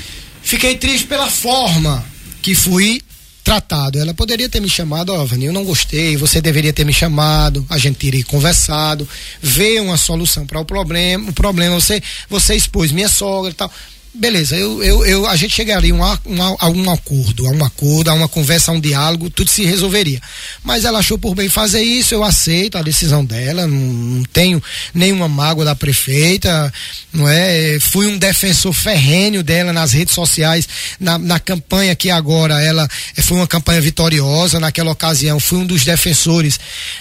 fiquei 0.43 0.75
triste 0.75 1.07
pela 1.07 1.29
forma 1.29 2.03
que 2.41 2.53
fui 2.53 3.01
tratado. 3.47 3.97
Ela 3.97 4.13
poderia 4.13 4.49
ter 4.49 4.59
me 4.59 4.69
chamado, 4.69 5.13
ó, 5.13 5.23
oh, 5.23 5.35
eu 5.41 5.53
não 5.53 5.63
gostei, 5.63 6.17
você 6.17 6.41
deveria 6.41 6.73
ter 6.73 6.85
me 6.85 6.91
chamado, 6.91 7.65
a 7.69 7.77
gente 7.77 7.95
teria 7.95 8.23
conversado, 8.25 9.07
ver 9.41 9.79
uma 9.81 9.95
solução 9.95 10.45
para 10.45 10.59
o 10.59 10.65
problema, 10.65 11.29
o 11.29 11.33
problema 11.33 11.79
você, 11.79 12.03
você 12.29 12.55
expôs 12.55 12.91
minha 12.91 13.07
sogra 13.07 13.51
e 13.51 13.53
tal 13.53 13.71
beleza, 14.17 14.55
eu, 14.55 14.83
eu, 14.83 15.05
eu, 15.05 15.27
a 15.27 15.35
gente 15.35 15.53
chegaria 15.53 15.93
um, 15.93 16.01
um, 16.01 16.43
a 16.59 16.69
um 16.69 16.91
acordo, 16.91 17.47
a 17.47 17.51
um 17.51 17.63
acordo, 17.63 18.09
a 18.09 18.13
uma 18.13 18.27
conversa, 18.27 18.71
a 18.71 18.73
um 18.73 18.79
diálogo, 18.79 19.29
tudo 19.29 19.49
se 19.49 19.63
resolveria. 19.63 20.21
Mas 20.63 20.85
ela 20.85 20.99
achou 20.99 21.17
por 21.17 21.35
bem 21.35 21.49
fazer 21.49 21.81
isso, 21.81 22.13
eu 22.13 22.23
aceito 22.23 22.77
a 22.77 22.81
decisão 22.81 23.23
dela, 23.23 23.67
não, 23.67 23.77
não 23.77 24.23
tenho 24.25 24.61
nenhuma 24.93 25.27
mágoa 25.27 25.63
da 25.63 25.75
prefeita, 25.75 26.73
não 27.13 27.27
é? 27.27 27.79
Fui 27.79 28.07
um 28.07 28.17
defensor 28.17 28.73
ferrêneo 28.73 29.43
dela 29.43 29.71
nas 29.71 29.93
redes 29.93 30.13
sociais, 30.13 30.67
na, 30.99 31.17
na 31.17 31.39
campanha 31.39 31.95
que 31.95 32.09
agora 32.09 32.61
ela 32.61 32.87
foi 33.21 33.37
uma 33.37 33.47
campanha 33.47 33.81
vitoriosa, 33.81 34.59
naquela 34.59 34.91
ocasião 34.91 35.39
fui 35.39 35.59
um 35.59 35.65
dos 35.65 35.85
defensores 35.85 36.59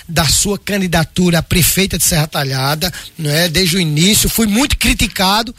da 0.09 0.27
sua 0.27 0.59
candidatura 0.59 1.39
a 1.39 1.43
prefeita 1.43 1.99
de 1.99 2.05
Serra 2.05 2.27
Talhada, 2.27 2.93
não 3.19 3.31
é? 3.31 3.49
Desde 3.49 3.77
o 3.77 3.81
início, 3.81 4.29
fui 4.29 4.47
muito 4.47 4.77
criticado, 4.77 5.55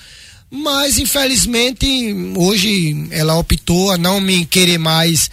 mas 0.50 0.98
infelizmente 0.98 1.86
hoje 2.36 3.08
ela 3.12 3.38
optou 3.38 3.92
a 3.92 3.98
não 3.98 4.20
me 4.20 4.46
querer 4.46 4.77
mais 4.77 5.30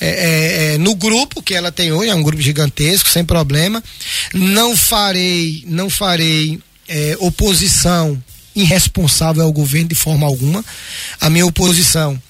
é, 0.00 0.08
é, 0.08 0.74
é, 0.74 0.78
no 0.78 0.94
grupo 0.94 1.42
que 1.42 1.54
ela 1.54 1.70
tem 1.70 1.92
hoje, 1.92 2.10
é 2.10 2.14
um 2.14 2.22
grupo 2.22 2.42
gigantesco, 2.42 3.10
sem 3.10 3.22
problema. 3.22 3.84
Não 4.32 4.74
farei, 4.74 5.62
não 5.66 5.90
farei 5.90 6.58
é, 6.88 7.16
oposição 7.20 8.20
irresponsável 8.56 9.44
ao 9.44 9.52
governo 9.52 9.90
de 9.90 9.94
forma 9.94 10.26
alguma. 10.26 10.64
A 11.20 11.28
minha 11.28 11.44
oposição 11.44 12.20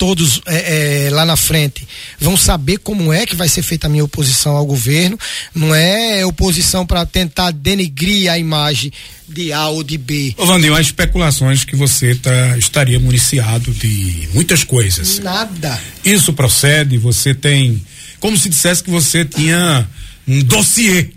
todos 0.00 0.40
é, 0.46 1.08
é, 1.08 1.10
lá 1.10 1.26
na 1.26 1.36
frente 1.36 1.86
vão 2.18 2.34
saber 2.34 2.78
como 2.78 3.12
é 3.12 3.26
que 3.26 3.36
vai 3.36 3.50
ser 3.50 3.60
feita 3.60 3.86
a 3.86 3.90
minha 3.90 4.02
oposição 4.02 4.56
ao 4.56 4.64
governo. 4.64 5.18
Não 5.54 5.74
é 5.74 6.24
oposição 6.24 6.86
para 6.86 7.04
tentar 7.04 7.50
denegrir 7.50 8.32
a 8.32 8.38
imagem 8.38 8.90
de 9.28 9.52
A 9.52 9.68
ou 9.68 9.84
de 9.84 9.98
B. 9.98 10.34
Ô 10.38 10.46
Vandinho, 10.46 10.74
há 10.74 10.80
especulações 10.80 11.64
que 11.64 11.76
você 11.76 12.14
tá, 12.14 12.56
estaria 12.56 12.98
municiado 12.98 13.70
de 13.72 14.26
muitas 14.32 14.64
coisas. 14.64 15.18
Nada. 15.18 15.78
Isso 16.02 16.32
procede, 16.32 16.96
você 16.96 17.34
tem. 17.34 17.82
Como 18.18 18.38
se 18.38 18.48
dissesse 18.48 18.82
que 18.82 18.90
você 18.90 19.22
tinha 19.22 19.86
um 20.26 20.42
dossiê 20.42 21.10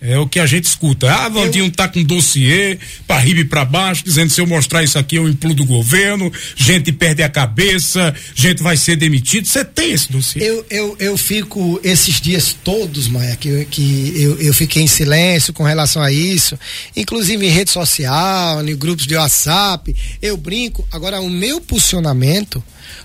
é 0.00 0.18
o 0.18 0.26
que 0.26 0.40
a 0.40 0.46
gente 0.46 0.64
escuta. 0.64 1.12
Ah, 1.12 1.28
Vandinho 1.28 1.66
eu... 1.66 1.70
tá 1.70 1.86
com 1.86 2.02
dossiê 2.02 2.78
para 3.06 3.20
riba 3.20 3.40
e 3.40 3.44
para 3.44 3.64
baixo, 3.64 4.02
dizendo 4.02 4.30
se 4.30 4.40
eu 4.40 4.46
mostrar 4.46 4.82
isso 4.82 4.98
aqui 4.98 5.16
eu 5.16 5.28
implodo 5.28 5.62
o 5.62 5.66
governo, 5.66 6.32
gente 6.56 6.90
perde 6.92 7.22
a 7.22 7.28
cabeça, 7.28 8.14
gente 8.34 8.62
vai 8.62 8.76
ser 8.76 8.96
demitido. 8.96 9.46
Você 9.46 9.64
tem 9.64 9.92
esse 9.92 10.10
dossiê? 10.10 10.42
Eu, 10.42 10.66
eu, 10.70 10.96
eu 10.98 11.16
fico 11.18 11.78
esses 11.84 12.20
dias 12.20 12.56
todos, 12.64 13.08
Maia, 13.08 13.36
que, 13.36 13.64
que 13.66 14.12
eu, 14.16 14.40
eu 14.40 14.54
fiquei 14.54 14.82
em 14.82 14.86
silêncio 14.86 15.52
com 15.52 15.64
relação 15.64 16.02
a 16.02 16.10
isso, 16.10 16.58
inclusive 16.96 17.46
em 17.46 17.50
rede 17.50 17.70
social, 17.70 18.66
em 18.66 18.76
grupos 18.76 19.06
de 19.06 19.16
WhatsApp, 19.16 19.94
eu 20.22 20.36
brinco. 20.36 20.86
Agora, 20.90 21.20
o 21.20 21.28
meu 21.28 21.60
posicionamento 21.60 22.62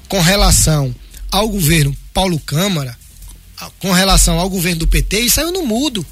com 0.08 0.22
relação 0.22 0.96
ao 1.32 1.50
governo 1.50 1.96
Paulo 2.14 2.40
Câmara, 2.40 2.98
com 3.80 3.92
relação 3.92 4.40
ao 4.40 4.50
governo 4.50 4.80
do 4.80 4.88
PT, 4.88 5.20
isso 5.20 5.40
aí 5.40 5.46
eu 5.46 5.52
não 5.52 5.66
mudo. 5.66 6.06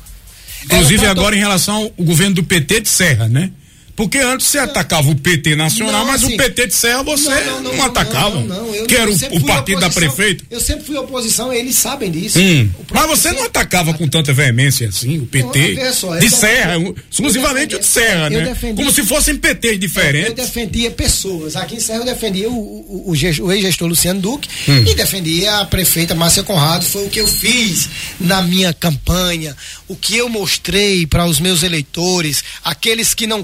Inclusive 0.66 1.06
agora 1.06 1.36
em 1.36 1.40
relação 1.40 1.76
ao 1.98 2.06
governo 2.06 2.36
do 2.36 2.44
PT 2.44 2.82
de 2.82 2.90
Serra, 2.90 3.28
né? 3.28 3.52
Porque 3.96 4.18
antes 4.18 4.48
você 4.48 4.58
atacava 4.58 5.10
o 5.10 5.16
PT 5.16 5.56
nacional, 5.56 6.00
não, 6.00 6.08
mas 6.08 6.24
assim, 6.24 6.34
o 6.34 6.38
PT 6.38 6.68
de 6.68 6.74
Serra 6.74 7.04
você 7.04 7.30
não, 7.30 7.62
não, 7.62 7.76
não 7.76 7.86
atacava. 7.86 8.42
Não, 8.42 8.86
que 8.88 8.96
era 8.96 9.10
o, 9.10 9.14
o 9.14 9.46
partido 9.46 9.82
da 9.82 9.90
prefeita. 9.90 10.44
Eu 10.50 10.60
sempre 10.60 10.86
fui 10.86 10.98
oposição, 10.98 11.54
eles 11.54 11.76
sabem 11.76 12.10
disso. 12.10 12.40
Hum. 12.40 12.70
Mas 12.92 13.08
você 13.08 13.32
não 13.32 13.44
atacava 13.44 13.94
com 13.94 14.08
tanta 14.08 14.34
veemência 14.34 14.88
assim, 14.88 15.20
o 15.20 15.28
PT. 15.28 15.94
Só, 15.94 16.16
de 16.16 16.30
Serra, 16.30 16.76
exclusivamente 17.12 17.76
o 17.76 17.80
de 17.80 17.86
Serra, 17.86 18.30
né? 18.32 18.42
Defendia, 18.42 18.76
Como 18.76 18.92
se 18.92 19.04
fossem 19.04 19.36
PTs 19.36 19.80
diferentes. 19.80 20.30
Eu 20.30 20.36
defendia 20.36 20.90
pessoas. 20.90 21.56
Aqui 21.56 21.76
em 21.76 21.80
Serra 21.80 22.00
eu 22.00 22.06
defendia 22.06 22.50
o, 22.50 22.54
o, 22.54 23.12
o, 23.12 23.12
o 23.12 23.52
ex-gestor 23.52 23.88
Luciano 23.88 24.20
Duque 24.20 24.50
hum. 24.68 24.86
e 24.88 24.96
defendia 24.96 25.60
a 25.60 25.66
prefeita 25.66 26.16
Márcia 26.16 26.42
Conrado. 26.42 26.84
Foi 26.84 27.06
o 27.06 27.10
que 27.10 27.22
eu 27.22 27.28
fiz 27.28 27.90
na 28.20 28.42
minha 28.42 28.74
campanha, 28.74 29.56
o 29.88 29.96
que 29.96 30.18
eu 30.18 30.28
mostrei 30.28 31.06
para 31.06 31.26
os 31.26 31.40
meus 31.40 31.62
eleitores, 31.62 32.44
aqueles 32.64 33.14
que 33.14 33.28
não 33.28 33.44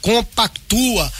compactua 0.00 1.12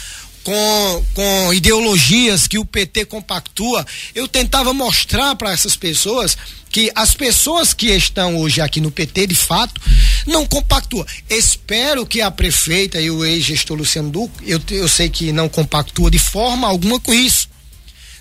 com, 0.47 1.05
com 1.13 1.53
ideologias 1.53 2.47
que 2.47 2.57
o 2.57 2.63
PT 2.63 3.03
compactua, 3.03 3.85
eu 4.15 4.29
tentava 4.29 4.73
mostrar 4.73 5.35
para 5.35 5.51
essas 5.51 5.75
pessoas 5.75 6.37
que 6.69 6.89
as 6.95 7.13
pessoas 7.13 7.73
que 7.73 7.87
estão 7.87 8.37
hoje 8.37 8.61
aqui 8.61 8.79
no 8.79 8.89
PT, 8.89 9.27
de 9.27 9.35
fato, 9.35 9.81
não 10.25 10.45
compactua. 10.45 11.05
Espero 11.29 12.05
que 12.05 12.21
a 12.21 12.31
prefeita 12.31 13.01
e 13.01 13.11
o 13.11 13.25
ex-gestor 13.25 13.77
Luciano 13.77 14.09
Duque, 14.09 14.49
eu, 14.49 14.61
eu 14.71 14.87
sei 14.87 15.09
que 15.09 15.33
não 15.33 15.49
compactua 15.49 16.09
de 16.09 16.19
forma 16.19 16.65
alguma 16.65 16.97
com 16.97 17.13
isso. 17.13 17.49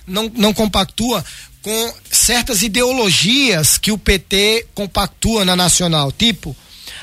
não, 0.05 0.31
não 0.35 0.53
compactua 0.53 1.25
com 1.63 1.95
certas 2.11 2.63
ideologias 2.63 3.79
que 3.79 3.93
o 3.93 3.99
PT 3.99 4.67
compactua 4.75 5.45
na 5.45 5.55
nacional, 5.55 6.11
tipo 6.11 6.57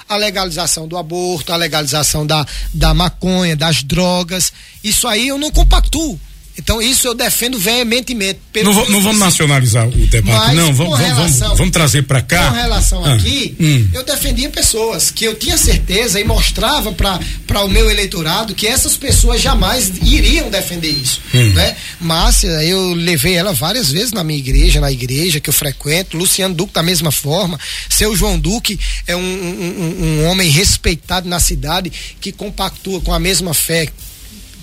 a 0.08 0.16
legalização 0.16 0.88
do 0.88 0.98
aborto, 0.98 1.54
a 1.54 1.56
legalização 1.56 2.26
da, 2.26 2.46
da 2.74 2.94
maconha, 2.94 3.56
das 3.56 3.84
drogas. 3.84 4.52
Isso 4.84 5.08
aí 5.08 5.28
eu 5.28 5.38
não 5.38 5.52
compactuo. 5.52 6.20
Então, 6.58 6.80
isso 6.82 7.08
eu 7.08 7.16
defendo 7.16 7.58
veementemente. 7.58 8.40
Não, 8.64 8.74
não, 8.90 9.02
vamos 9.02 9.18
nacionalizar 9.18 9.88
o 9.88 9.92
debate, 9.92 10.56
não. 10.56 10.72
Vamos, 10.74 11.00
relação, 11.00 11.40
vamos, 11.40 11.58
vamos, 11.58 11.72
trazer 11.72 12.04
para 12.04 12.22
cá. 12.22 12.50
Com 12.50 12.56
relação 12.56 13.06
ah, 13.06 13.16
aqui, 13.16 13.56
hum. 13.60 13.88
eu 13.92 14.04
defendia 14.04 14.50
pessoas 14.50 15.10
que 15.10 15.26
eu 15.26 15.34
tinha 15.34 15.58
certeza 15.58 16.20
e 16.20 16.24
mostrava 16.24 16.92
para 16.92 17.64
o 17.64 17.68
meu 17.68 17.90
eleitorado 17.90 18.54
que 18.54 18.68
essas 18.68 18.96
pessoas 18.96 19.42
jamais 19.42 19.92
iriam 20.04 20.52
defender 20.52 20.90
isso. 20.90 21.20
Hum. 21.34 21.54
Né? 21.54 21.76
Márcia, 22.00 22.64
eu 22.64 22.94
levei 22.94 23.34
ela 23.34 23.52
várias 23.52 23.90
vezes 23.90 24.12
na 24.12 24.24
minha 24.24 24.38
igreja, 24.38 24.80
na 24.80 24.92
igreja 24.92 25.40
que 25.40 25.50
eu 25.50 25.54
frequento. 25.54 26.18
Luciano 26.18 26.54
Duque, 26.54 26.74
da 26.74 26.84
mesma 26.84 27.12
forma. 27.12 27.60
Seu 27.90 28.16
João 28.16 28.38
Duque 28.38 28.80
é 29.08 29.16
um, 29.16 29.20
um, 29.20 30.04
um 30.04 30.28
homem 30.28 30.50
respeitado 30.50 31.28
na 31.28 31.40
cidade 31.40 31.92
que 32.22 32.32
compactua 32.32 33.02
com 33.02 33.12
a 33.12 33.20
mesma 33.20 33.56
fé 33.56 33.90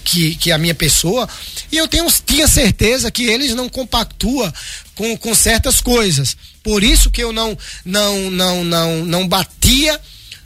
que, 0.04 0.34
que 0.34 0.50
a 0.50 0.58
minha 0.58 0.74
pessoa, 0.74 1.28
e 1.70 1.76
eu 1.76 1.86
tenho, 1.86 2.06
tinha 2.24 2.48
certeza 2.48 3.10
que 3.10 3.24
eles 3.24 3.54
não 3.54 3.68
compactua 3.68 4.52
com, 4.94 5.16
com 5.16 5.34
certas 5.34 5.80
coisas. 5.80 6.36
Por 6.62 6.82
isso 6.82 7.10
que 7.10 7.22
eu 7.22 7.32
não, 7.32 7.56
não, 7.84 8.30
não, 8.30 8.64
não, 8.64 9.04
não 9.04 9.28
batia 9.28 10.00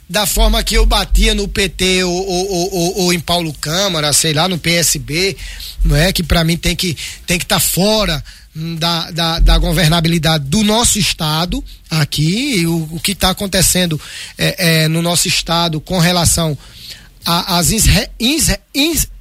da 0.07 0.25
forma 0.25 0.63
que 0.63 0.75
eu 0.77 0.85
batia 0.85 1.33
no 1.33 1.47
PT 1.47 2.03
ou, 2.03 2.13
ou, 2.13 2.73
ou, 2.73 2.97
ou, 2.99 3.13
em 3.13 3.19
Paulo 3.19 3.51
Câmara, 3.53 4.13
sei 4.13 4.33
lá, 4.33 4.47
no 4.47 4.57
PSB, 4.57 5.35
não 5.83 5.95
é? 5.95 6.13
Que 6.13 6.21
para 6.21 6.43
mim 6.43 6.57
tem 6.57 6.75
que 6.75 6.95
tem 7.25 7.39
que 7.39 7.45
estar 7.45 7.59
tá 7.59 7.59
fora 7.59 8.23
da, 8.55 9.11
da, 9.11 9.39
da, 9.39 9.57
governabilidade 9.57 10.45
do 10.45 10.63
nosso 10.63 10.97
estado 10.97 11.63
aqui, 11.89 12.65
o, 12.65 12.95
o 12.95 12.99
que 12.99 13.11
está 13.11 13.31
acontecendo 13.31 13.99
é, 14.37 14.83
é, 14.83 14.87
no 14.87 15.01
nosso 15.01 15.27
estado 15.27 15.81
com 15.81 15.99
relação 15.99 16.57
a, 17.25 17.57
as 17.57 17.71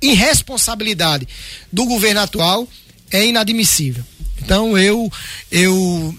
irresponsabilidade 0.02 1.26
do 1.73 1.87
governo 1.87 2.20
atual 2.20 2.68
é 3.11 3.25
inadmissível. 3.25 4.04
Então 4.42 4.76
eu 4.76 5.11
eu 5.50 6.14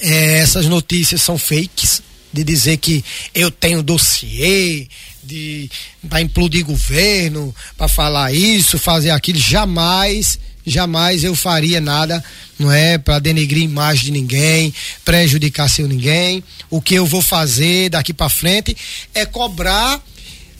é, 0.00 0.38
essas 0.38 0.66
notícias 0.66 1.22
são 1.22 1.38
fakes 1.38 2.02
de 2.32 2.44
dizer 2.44 2.76
que 2.76 3.04
eu 3.34 3.50
tenho 3.50 3.82
dossiê 3.82 4.86
de 5.22 5.70
para 6.08 6.20
implodir 6.20 6.64
governo, 6.64 7.54
para 7.76 7.88
falar 7.88 8.32
isso, 8.32 8.78
fazer 8.78 9.10
aquilo, 9.10 9.38
jamais, 9.38 10.38
jamais 10.64 11.24
eu 11.24 11.34
faria 11.34 11.80
nada, 11.80 12.22
não 12.58 12.70
é, 12.70 12.98
para 12.98 13.18
denegrir 13.18 13.62
imagem 13.62 14.06
de 14.06 14.10
ninguém, 14.12 14.72
prejudicar 15.04 15.68
seu 15.68 15.88
ninguém. 15.88 16.42
O 16.70 16.80
que 16.80 16.94
eu 16.94 17.04
vou 17.04 17.22
fazer 17.22 17.90
daqui 17.90 18.14
para 18.14 18.28
frente 18.28 18.76
é 19.14 19.26
cobrar 19.26 20.02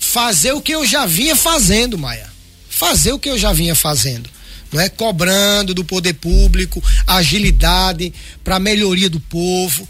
fazer 0.09 0.53
o 0.53 0.61
que 0.61 0.73
eu 0.73 0.87
já 0.87 1.05
vinha 1.05 1.37
fazendo, 1.37 1.99
Maia. 1.99 2.27
Fazer 2.69 3.13
o 3.13 3.19
que 3.19 3.29
eu 3.29 3.39
já 3.39 3.53
vinha 3.53 3.75
fazendo. 3.75 4.29
Não 4.73 4.81
é 4.81 4.89
cobrando 4.89 5.75
do 5.75 5.85
poder 5.85 6.15
público 6.15 6.83
agilidade 7.07 8.13
para 8.43 8.59
melhoria 8.59 9.11
do 9.11 9.21
povo. 9.21 9.87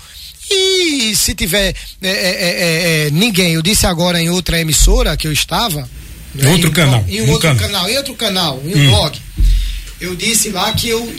E 0.51 1.15
se 1.15 1.35
tiver 1.35 1.75
é 2.03 2.09
é, 2.09 2.11
é, 2.11 2.11
é, 2.11 3.07
é, 3.07 3.11
ninguém, 3.11 3.55
eu 3.55 3.63
disse 3.63 3.87
agora 3.87 4.21
em 4.21 4.31
outra 4.31 4.61
emissora 4.61 5.17
que 5.17 5.27
eu 5.27 5.33
estava. 5.33 5.89
Né, 6.35 6.51
outro 6.51 6.71
em, 6.71 6.73
canal. 6.73 7.05
Em 7.09 7.21
um 7.23 7.31
outro 7.31 7.49
canal. 7.49 7.69
canal, 7.69 7.91
em 7.91 7.97
outro 7.97 8.15
canal, 8.15 8.63
em 8.65 8.75
um 8.75 8.87
hum. 8.87 8.91
blog. 8.91 9.19
Eu 10.01 10.17
disse 10.17 10.51
lá 10.51 10.73
que 10.73 10.89
eu 10.89 11.15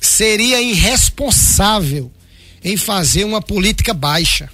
seria 0.00 0.60
irresponsável 0.60 2.10
em 2.64 2.76
fazer 2.76 3.24
uma 3.24 3.40
política 3.40 3.92
baixa 3.94 4.48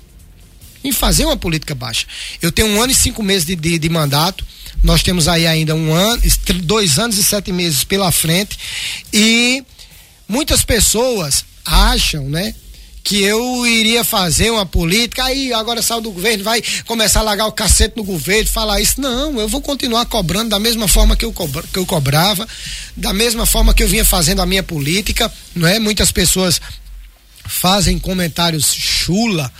em 0.86 0.92
fazer 0.92 1.24
uma 1.24 1.36
política 1.36 1.74
baixa. 1.74 2.06
Eu 2.40 2.52
tenho 2.52 2.68
um 2.68 2.80
ano 2.80 2.92
e 2.92 2.94
cinco 2.94 3.22
meses 3.22 3.44
de, 3.44 3.56
de, 3.56 3.78
de 3.78 3.88
mandato. 3.88 4.46
Nós 4.82 5.02
temos 5.02 5.28
aí 5.28 5.46
ainda 5.46 5.74
um 5.74 5.92
ano, 5.92 6.22
dois 6.62 6.98
anos 6.98 7.18
e 7.18 7.24
sete 7.24 7.52
meses 7.52 7.84
pela 7.84 8.12
frente. 8.12 8.58
E 9.12 9.64
muitas 10.28 10.64
pessoas 10.64 11.44
acham, 11.64 12.28
né? 12.28 12.54
que 13.06 13.22
eu 13.22 13.64
iria 13.64 14.02
fazer 14.02 14.50
uma 14.50 14.66
política, 14.66 15.22
aí 15.22 15.52
agora 15.52 15.80
saiu 15.80 16.00
do 16.00 16.10
governo, 16.10 16.42
vai 16.42 16.60
começar 16.86 17.20
a 17.20 17.22
largar 17.22 17.46
o 17.46 17.52
cacete 17.52 17.96
no 17.96 18.02
governo, 18.02 18.50
falar 18.50 18.80
isso. 18.80 19.00
Não, 19.00 19.38
eu 19.38 19.48
vou 19.48 19.62
continuar 19.62 20.04
cobrando 20.06 20.50
da 20.50 20.58
mesma 20.58 20.88
forma 20.88 21.14
que 21.14 21.24
eu, 21.24 21.32
cobra, 21.32 21.62
que 21.72 21.78
eu 21.78 21.86
cobrava, 21.86 22.48
da 22.96 23.12
mesma 23.12 23.46
forma 23.46 23.72
que 23.72 23.84
eu 23.84 23.88
vinha 23.88 24.04
fazendo 24.04 24.42
a 24.42 24.46
minha 24.46 24.62
política, 24.62 25.32
não 25.54 25.68
é? 25.68 25.78
Muitas 25.78 26.10
pessoas 26.10 26.60
fazem 27.44 27.96
comentários 27.96 28.74
chula, 28.74 29.52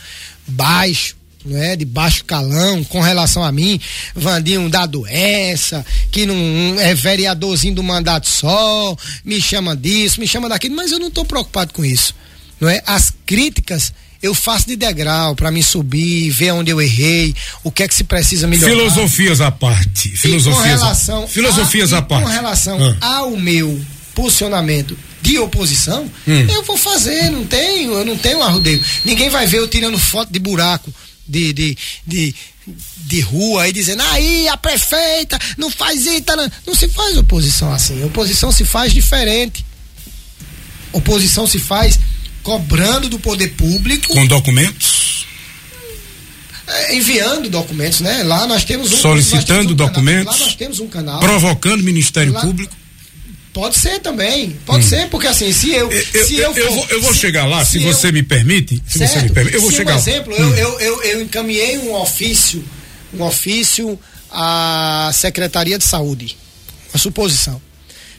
baixo, 0.48 1.15
não 1.46 1.62
é, 1.62 1.76
de 1.76 1.84
baixo 1.84 2.24
calão 2.24 2.82
com 2.84 3.00
relação 3.00 3.44
a 3.44 3.52
mim, 3.52 3.80
Vandinho 4.14 4.68
da 4.68 4.86
doença, 4.86 5.84
que 6.10 6.26
não 6.26 6.80
é 6.80 6.94
vereadorzinho 6.94 7.74
do 7.74 7.82
mandato 7.82 8.28
só, 8.28 8.96
me 9.24 9.40
chama 9.40 9.76
disso, 9.76 10.20
me 10.20 10.26
chama 10.26 10.48
daquilo, 10.48 10.76
mas 10.76 10.92
eu 10.92 10.98
não 10.98 11.08
estou 11.08 11.24
preocupado 11.24 11.72
com 11.72 11.84
isso, 11.84 12.14
não 12.60 12.68
é? 12.68 12.82
As 12.86 13.12
críticas 13.24 13.92
eu 14.22 14.34
faço 14.34 14.66
de 14.66 14.76
degrau 14.76 15.34
para 15.34 15.50
me 15.50 15.62
subir, 15.62 16.30
ver 16.30 16.52
onde 16.52 16.70
eu 16.70 16.80
errei, 16.80 17.34
o 17.62 17.70
que 17.70 17.82
é 17.82 17.88
que 17.88 17.94
se 17.94 18.04
precisa 18.04 18.46
melhorar. 18.46 18.70
Filosofias 18.70 19.40
à 19.40 19.50
parte, 19.50 20.08
filosofias, 20.16 20.56
com 20.56 20.68
relação 20.68 21.28
filosofias 21.28 21.92
a, 21.92 21.98
à 21.98 22.02
parte. 22.02 22.24
Com 22.24 22.30
relação 22.30 22.78
ah. 23.00 23.18
ao 23.18 23.36
meu 23.36 23.80
posicionamento 24.14 24.98
de 25.20 25.38
oposição, 25.38 26.10
hum. 26.26 26.46
eu 26.48 26.62
vou 26.62 26.76
fazer, 26.76 27.30
não 27.30 27.44
tenho, 27.44 27.92
eu 27.92 28.04
não 28.04 28.16
tenho 28.16 28.42
arrudeio. 28.42 28.82
Ninguém 29.04 29.28
vai 29.28 29.46
ver 29.46 29.58
eu 29.58 29.68
tirando 29.68 29.98
foto 29.98 30.32
de 30.32 30.38
buraco 30.38 30.92
de, 31.28 31.52
de, 31.52 31.78
de, 32.06 32.34
de 32.98 33.20
rua 33.20 33.64
aí 33.64 33.72
dizendo 33.72 34.02
aí 34.02 34.48
a 34.48 34.56
prefeita 34.56 35.38
não 35.56 35.70
faz 35.70 36.06
isso, 36.06 36.24
não. 36.36 36.50
não 36.66 36.74
se 36.74 36.88
faz 36.88 37.16
oposição 37.16 37.72
assim. 37.72 38.04
Oposição 38.04 38.52
se 38.52 38.64
faz 38.64 38.92
diferente. 38.92 39.64
Oposição 40.92 41.46
se 41.46 41.58
faz 41.58 41.98
cobrando 42.42 43.08
do 43.08 43.18
poder 43.18 43.48
público. 43.48 44.14
Com 44.14 44.26
documentos? 44.26 45.26
É, 46.66 46.96
enviando 46.96 47.48
documentos, 47.48 48.00
né? 48.00 48.22
Lá 48.24 48.46
nós 48.46 48.64
temos 48.64 48.92
um. 48.92 48.96
Solicitando 48.96 49.72
um 49.72 49.76
documentos. 49.76 50.24
Canal. 50.24 50.38
Lá 50.40 50.46
nós 50.46 50.54
temos 50.56 50.80
um 50.80 50.88
canal. 50.88 51.20
Provocando 51.20 51.80
o 51.80 51.84
Ministério 51.84 52.32
lá, 52.32 52.40
Público. 52.40 52.74
Pode 53.56 53.78
ser 53.78 54.00
também, 54.00 54.50
pode 54.66 54.84
hum. 54.84 54.88
ser, 54.90 55.08
porque 55.08 55.26
assim, 55.26 55.50
se 55.50 55.72
eu. 55.72 55.90
eu 55.90 56.26
se 56.26 56.36
eu, 56.36 56.54
eu, 56.54 56.56
eu, 56.56 56.72
vou, 56.74 56.86
eu 56.90 57.00
vou 57.00 57.14
se, 57.14 57.20
chegar 57.20 57.46
lá, 57.46 57.64
se, 57.64 57.78
se 57.78 57.78
você 57.78 58.08
eu, 58.08 58.12
me 58.12 58.22
permite. 58.22 58.82
Se 58.86 58.98
certo, 58.98 59.12
você 59.12 59.22
me 59.22 59.30
permite, 59.30 59.54
eu 59.54 59.62
vou 59.62 59.70
se 59.70 59.78
chegar 59.78 59.94
um 59.94 59.98
exemplo, 59.98 60.34
hum. 60.34 60.54
eu, 60.54 60.78
eu, 60.78 61.02
eu, 61.02 61.22
encaminhei 61.22 61.78
um 61.78 61.94
ofício, 61.94 62.62
um 63.14 63.22
ofício 63.22 63.98
à 64.30 65.10
Secretaria 65.14 65.78
de 65.78 65.84
Saúde, 65.84 66.36
uma 66.92 66.98
suposição. 66.98 67.58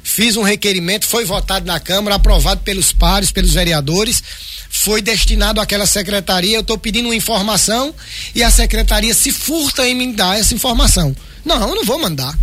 Fiz 0.01 0.37
um 0.37 0.41
requerimento, 0.41 1.05
foi 1.05 1.23
votado 1.23 1.67
na 1.67 1.79
Câmara, 1.79 2.15
aprovado 2.15 2.61
pelos 2.61 2.91
pares, 2.91 3.29
pelos 3.29 3.53
vereadores, 3.53 4.23
foi 4.71 5.03
destinado 5.03 5.61
àquela 5.61 5.85
secretaria. 5.85 6.57
Eu 6.57 6.61
estou 6.61 6.79
pedindo 6.79 7.09
uma 7.09 7.15
informação 7.15 7.93
e 8.33 8.41
a 8.41 8.49
secretaria 8.49 9.13
se 9.13 9.31
furta 9.31 9.87
em 9.87 9.93
me 9.93 10.11
dar 10.13 10.39
essa 10.39 10.55
informação. 10.55 11.15
Não, 11.45 11.61
eu 11.61 11.75
não 11.75 11.85
vou 11.85 11.99
mandar. 11.99 12.35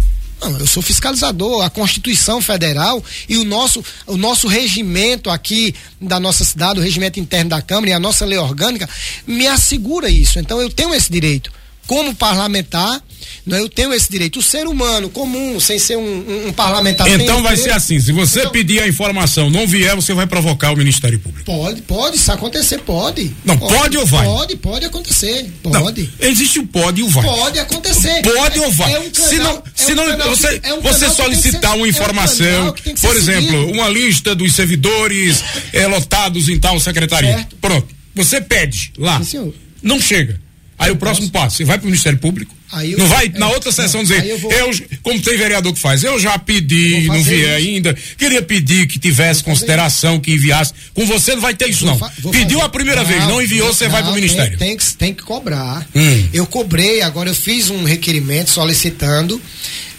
Não, 0.44 0.58
eu 0.58 0.66
sou 0.66 0.82
fiscalizador, 0.82 1.64
a 1.64 1.70
Constituição 1.70 2.40
Federal 2.42 3.02
e 3.26 3.38
o 3.38 3.44
nosso, 3.44 3.82
o 4.06 4.16
nosso 4.16 4.46
regimento 4.46 5.30
aqui 5.30 5.74
da 5.98 6.20
nossa 6.20 6.44
cidade, 6.44 6.78
o 6.78 6.82
regimento 6.82 7.18
interno 7.18 7.50
da 7.50 7.62
Câmara 7.62 7.90
e 7.90 7.92
a 7.94 7.98
nossa 7.98 8.26
lei 8.26 8.36
orgânica 8.36 8.88
me 9.26 9.46
assegura 9.46 10.08
isso. 10.08 10.38
Então 10.38 10.60
eu 10.60 10.68
tenho 10.68 10.94
esse 10.94 11.10
direito. 11.10 11.50
Como 11.86 12.14
parlamentar, 12.14 13.02
não, 13.46 13.58
é? 13.58 13.60
eu 13.60 13.68
tenho 13.68 13.92
esse 13.92 14.10
direito. 14.10 14.38
O 14.38 14.42
ser 14.42 14.66
humano 14.66 15.08
comum, 15.08 15.60
sem 15.60 15.78
ser 15.78 15.96
um, 15.96 16.00
um, 16.00 16.48
um 16.48 16.52
parlamentar. 16.52 17.08
Então 17.08 17.42
vai 17.42 17.54
direito. 17.54 17.72
ser 17.72 17.76
assim: 17.76 18.00
se 18.00 18.12
você 18.12 18.40
então, 18.40 18.52
pedir 18.52 18.80
a 18.82 18.88
informação, 18.88 19.50
não 19.50 19.66
vier, 19.66 19.94
você 19.94 20.14
vai 20.14 20.26
provocar 20.26 20.72
o 20.72 20.76
Ministério 20.76 21.18
Público. 21.18 21.44
Pode, 21.44 21.82
pode, 21.82 22.16
isso 22.16 22.32
acontecer, 22.32 22.78
pode. 22.80 23.34
Não, 23.44 23.56
pode, 23.58 23.74
pode 23.74 23.96
ou 23.98 24.06
vai? 24.06 24.24
Pode, 24.24 24.56
pode 24.56 24.86
acontecer. 24.86 25.50
Pode. 25.62 26.08
Não, 26.20 26.28
existe 26.28 26.58
o 26.58 26.66
pode 26.66 27.00
e 27.00 27.04
o 27.04 27.08
vai. 27.08 27.24
Pode 27.24 27.58
acontecer. 27.58 28.22
Pode 28.22 28.58
é, 28.58 28.62
ou 28.62 28.72
vai. 28.72 28.92
É 28.94 29.00
um 29.00 29.10
canal, 29.10 29.28
se 29.28 29.36
não, 29.38 29.56
é 29.56 29.62
se 29.74 29.94
não 29.94 30.18
você, 30.30 30.60
é 30.62 30.74
um 30.74 30.80
você 30.80 31.10
solicitar 31.10 31.72
ser, 31.72 31.76
uma 31.76 31.88
informação, 31.88 32.74
por 33.00 33.16
exemplo, 33.16 33.60
seguido. 33.60 33.72
uma 33.72 33.88
lista 33.88 34.34
dos 34.34 34.54
servidores 34.54 35.44
é, 35.72 35.86
lotados 35.86 36.48
em 36.48 36.58
tal 36.58 36.78
secretaria. 36.80 37.34
Certo. 37.34 37.56
Pronto. 37.60 37.88
Você 38.14 38.40
pede 38.40 38.92
lá. 38.96 39.22
Sim, 39.22 39.52
não 39.82 40.00
chega. 40.00 40.43
Aí 40.78 40.88
eu 40.88 40.94
o 40.94 40.98
próximo 40.98 41.30
passo, 41.30 41.56
você 41.56 41.64
vai 41.64 41.78
para 41.78 41.84
o 41.84 41.86
Ministério 41.86 42.18
Público. 42.18 42.54
Eu, 42.82 42.98
não 42.98 43.06
vai 43.06 43.28
na 43.28 43.48
outra 43.48 43.70
sessão 43.70 44.02
não, 44.02 44.08
dizer, 44.08 44.26
eu, 44.26 44.38
vou, 44.38 44.50
eu, 44.50 44.70
como 45.02 45.20
tem 45.20 45.36
vereador 45.36 45.72
que 45.72 45.78
faz, 45.78 46.02
eu 46.02 46.18
já 46.18 46.36
pedi, 46.38 47.06
não 47.06 47.22
vi 47.22 47.46
ainda, 47.46 47.94
queria 48.18 48.42
pedir 48.42 48.88
que 48.88 48.98
tivesse 48.98 49.44
consideração, 49.44 50.18
que 50.18 50.32
enviasse. 50.32 50.72
Com 50.92 51.06
você 51.06 51.34
não 51.34 51.40
vai 51.40 51.54
ter 51.54 51.68
isso, 51.68 51.86
não. 51.86 51.98
Pediu 52.32 52.60
a 52.60 52.68
primeira 52.68 53.02
não, 53.02 53.08
vez, 53.08 53.22
não 53.24 53.42
enviou, 53.42 53.72
você 53.72 53.88
vai 53.88 54.02
para 54.02 54.10
o 54.10 54.14
Ministério. 54.14 54.58
Tem, 54.58 54.68
tem, 54.68 54.76
que, 54.76 54.94
tem 54.94 55.14
que 55.14 55.22
cobrar. 55.22 55.86
Hum. 55.94 56.28
Eu 56.32 56.46
cobrei, 56.46 57.02
agora 57.02 57.30
eu 57.30 57.34
fiz 57.34 57.70
um 57.70 57.84
requerimento 57.84 58.50
solicitando 58.50 59.40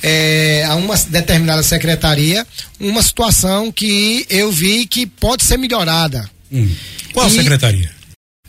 é, 0.03 0.65
a 0.67 0.75
uma 0.75 0.95
determinada 0.97 1.63
secretaria 1.63 2.45
uma 2.79 3.01
situação 3.01 3.71
que 3.71 4.25
eu 4.29 4.51
vi 4.51 4.85
que 4.85 5.05
pode 5.05 5.43
ser 5.43 5.57
melhorada. 5.57 6.29
Hum. 6.51 6.69
Qual 7.13 7.27
e, 7.27 7.31
secretaria? 7.31 7.91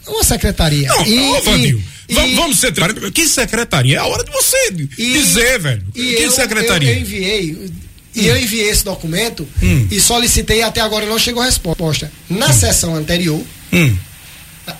Uma 0.06 0.24
secretaria. 0.24 0.88
Não, 0.88 1.06
e, 1.06 1.40
Vandil, 1.40 1.82
e, 2.08 2.34
vamos, 2.34 2.58
ser 2.58 2.72
Que 3.12 3.28
secretaria? 3.28 3.96
É 3.96 4.00
a 4.00 4.06
hora 4.06 4.24
de 4.24 4.30
você 4.30 4.70
dizer, 4.70 5.58
velho. 5.58 5.84
que 5.92 6.00
eu, 6.00 6.30
secretaria? 6.30 6.90
Eu, 6.90 6.94
eu 6.94 7.00
enviei 7.00 7.70
e 8.16 8.26
eu 8.28 8.36
enviei 8.40 8.70
esse 8.70 8.82
documento 8.82 9.46
hum. 9.62 9.88
e 9.90 10.00
solicitei 10.00 10.62
até 10.62 10.80
agora 10.80 11.04
não 11.04 11.18
chegou 11.18 11.42
resposta. 11.42 12.10
Na 12.30 12.48
hum. 12.48 12.52
sessão 12.52 12.94
anterior, 12.94 13.42
hum. 13.70 13.96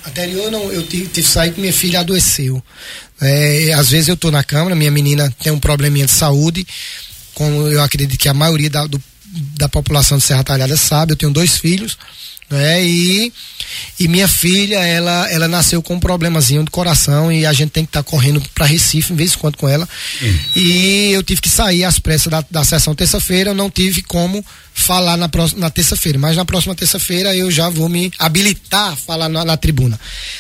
anterior 0.07 0.51
não, 0.51 0.73
eu 0.73 0.83
tive, 0.83 1.07
tive 1.07 1.27
que 1.27 1.33
sair 1.33 1.53
que 1.53 1.61
minha 1.61 1.73
filha 1.73 2.01
adoeceu. 2.01 2.63
É, 3.21 3.73
às 3.75 3.91
vezes 3.91 4.09
eu 4.09 4.15
estou 4.15 4.31
na 4.31 4.43
Câmara, 4.43 4.75
minha 4.75 4.91
menina 4.91 5.33
tem 5.43 5.53
um 5.53 5.61
probleminha 5.61 6.07
de 6.07 6.13
saúde, 6.13 6.67
como 7.35 7.69
eu 7.69 7.83
acredito 7.83 8.19
que 8.19 8.29
a 8.29 8.35
maioria 8.35 8.71
da, 8.71 8.87
do, 8.87 9.03
da 9.59 9.69
população 9.69 10.17
de 10.17 10.25
Serra 10.25 10.43
Talhada 10.43 10.77
sabe, 10.77 11.13
eu 11.13 11.17
tenho 11.17 11.33
dois 11.33 11.59
filhos 11.59 11.99
né? 12.51 12.85
E, 12.85 13.33
e 13.99 14.09
minha 14.09 14.29
filha, 14.29 14.79
ela, 14.79 15.31
ela 15.31 15.49
nasceu 15.49 15.83
com 15.83 15.95
um 15.95 16.01
problemazinho 16.01 16.65
do 16.65 16.71
coração 16.71 17.31
e 17.33 17.45
a 17.45 17.53
gente 17.53 17.71
tem 17.71 17.85
que 17.85 17.91
estar 17.91 18.03
tá 18.03 18.11
correndo 18.11 18.43
para 18.55 18.67
Recife, 18.67 19.13
em 19.13 19.17
vez 19.17 19.35
em 19.35 19.39
quando 19.39 19.57
com 19.57 19.69
ela. 19.69 19.89
Hum. 20.23 20.39
E 20.55 21.11
eu 21.13 21.23
tive 21.23 21.41
que 21.41 21.49
sair 21.49 21.85
às 21.85 21.99
pressas 21.99 22.31
da, 22.31 22.45
da 22.51 22.65
sessão 22.65 22.95
terça-feira, 22.95 23.51
eu 23.51 23.55
não 23.55 23.71
tive 23.71 24.03
como 24.03 24.45
falar 24.73 25.17
na, 25.17 25.29
próxima, 25.29 25.61
na 25.61 25.71
terça-feira, 25.71 26.19
mas 26.19 26.37
na 26.37 26.45
próxima 26.45 26.75
terça-feira 26.75 27.35
eu 27.35 27.51
já 27.51 27.69
vou 27.69 27.89
me 27.89 28.13
habilitar 28.19 28.93
a 28.93 28.97
falar 28.97 29.29
na, 29.29 29.45
na 29.45 29.57
tribuna. 29.57 29.99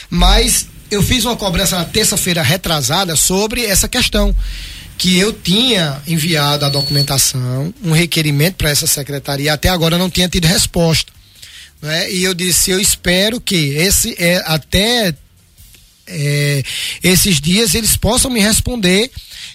Mas 0.08 0.66
eu 0.90 1.02
fiz 1.02 1.24
uma 1.24 1.36
cobrança 1.36 1.76
na 1.76 1.84
terça-feira 1.84 2.42
retrasada 2.42 3.16
sobre 3.16 3.64
essa 3.64 3.88
questão 3.88 4.34
que 4.98 5.18
eu 5.18 5.32
tinha 5.32 6.00
enviado 6.06 6.64
a 6.64 6.68
documentação, 6.68 7.72
um 7.84 7.92
requerimento 7.92 8.54
para 8.54 8.70
essa 8.70 8.86
secretaria, 8.86 9.52
até 9.52 9.68
agora 9.68 9.98
não 9.98 10.08
tinha 10.08 10.28
tido 10.28 10.46
resposta. 10.46 11.12
Né? 11.82 12.12
E 12.12 12.24
eu 12.24 12.34
disse, 12.34 12.70
eu 12.70 12.80
espero 12.80 13.40
que 13.40 13.74
esse 13.74 14.14
é 14.18 14.42
até 14.46 15.14
é, 16.06 16.62
esses 17.02 17.40
dias 17.40 17.74
eles 17.74 17.96
possam 17.96 18.30
me 18.30 18.40
responder. 18.40 19.10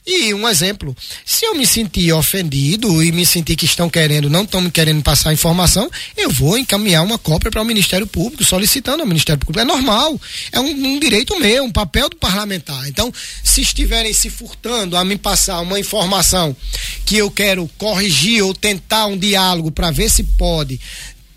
E 0.06 0.34
um 0.34 0.50
exemplo, 0.50 0.96
se 1.24 1.46
eu 1.46 1.54
me 1.54 1.66
sentir 1.66 2.12
ofendido 2.12 3.04
e 3.04 3.12
me 3.12 3.24
sentir 3.24 3.56
que 3.56 3.66
estão 3.66 3.88
querendo, 3.88 4.32
não 4.32 4.44
estão 4.44 4.60
me 4.60 4.72
querendo 4.72 5.02
passar 5.04 5.32
informação, 5.32 5.90
eu 6.18 6.32
vou 6.32 6.58
encaminhar 6.58 7.04
uma 7.04 7.20
cópia 7.20 7.52
para 7.52 7.62
o 7.62 7.66
Ministério 7.66 8.08
Público, 8.08 8.44
solicitando 8.44 9.02
ao 9.02 9.08
Ministério 9.08 9.40
Público. 9.40 9.60
É 9.60 9.66
normal, 9.66 10.20
é 10.52 10.60
um, 10.60 10.70
um, 10.70 11.00
direito 11.00 11.40
meu, 11.40 11.66
um 11.66 11.72
papel 11.72 12.10
do 12.10 12.16
parlamentar. 12.16 12.88
Então, 12.88 13.14
se 13.44 13.62
estiverem 13.62 14.12
se 14.12 14.30
furtando 14.30 14.98
a 14.98 15.06
me 15.06 15.18
passar 15.18 15.62
uma 15.62 15.80
informação 15.80 16.56
que 17.06 17.18
eu 17.18 17.30
quero 17.30 17.70
corrigir 17.78 18.44
ou 18.44 18.56
tentar 18.56 19.06
um 19.06 19.18
diálogo 19.18 19.72
para 19.72 19.92
ver 19.92 20.10
se 20.10 20.24
pode 20.24 20.80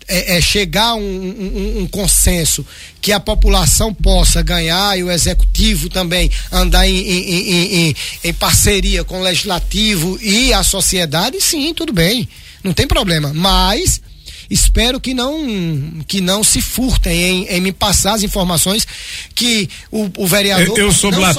é, 0.07 0.37
é, 0.37 0.41
chegar 0.41 0.89
a 0.89 0.95
um, 0.95 1.01
um, 1.01 1.81
um, 1.81 1.87
consenso 1.87 2.65
que 3.01 3.11
a 3.11 3.19
população 3.19 3.93
possa 3.93 4.41
ganhar 4.41 4.97
e 4.97 5.03
o 5.03 5.11
executivo 5.11 5.89
também 5.89 6.29
andar 6.51 6.87
em, 6.87 6.95
em, 6.95 7.87
em, 7.89 7.95
em, 8.23 8.33
parceria 8.33 9.03
com 9.03 9.19
o 9.19 9.23
legislativo 9.23 10.19
e 10.21 10.53
a 10.53 10.63
sociedade, 10.63 11.41
sim, 11.41 11.73
tudo 11.73 11.91
bem, 11.91 12.27
não 12.63 12.73
tem 12.73 12.87
problema. 12.87 13.33
Mas 13.33 14.01
espero 14.49 14.99
que 14.99 15.13
não 15.13 16.03
que 16.07 16.21
não 16.21 16.43
se 16.43 16.61
furtem 16.61 17.13
em, 17.21 17.47
em 17.47 17.61
me 17.61 17.71
passar 17.71 18.13
as 18.13 18.23
informações 18.23 18.87
que 19.33 19.69
o, 19.91 20.09
o 20.17 20.27
vereador 20.27 20.77
eu, 20.77 20.85
eu 20.85 20.91
soube 20.91 21.17
lá, 21.17 21.33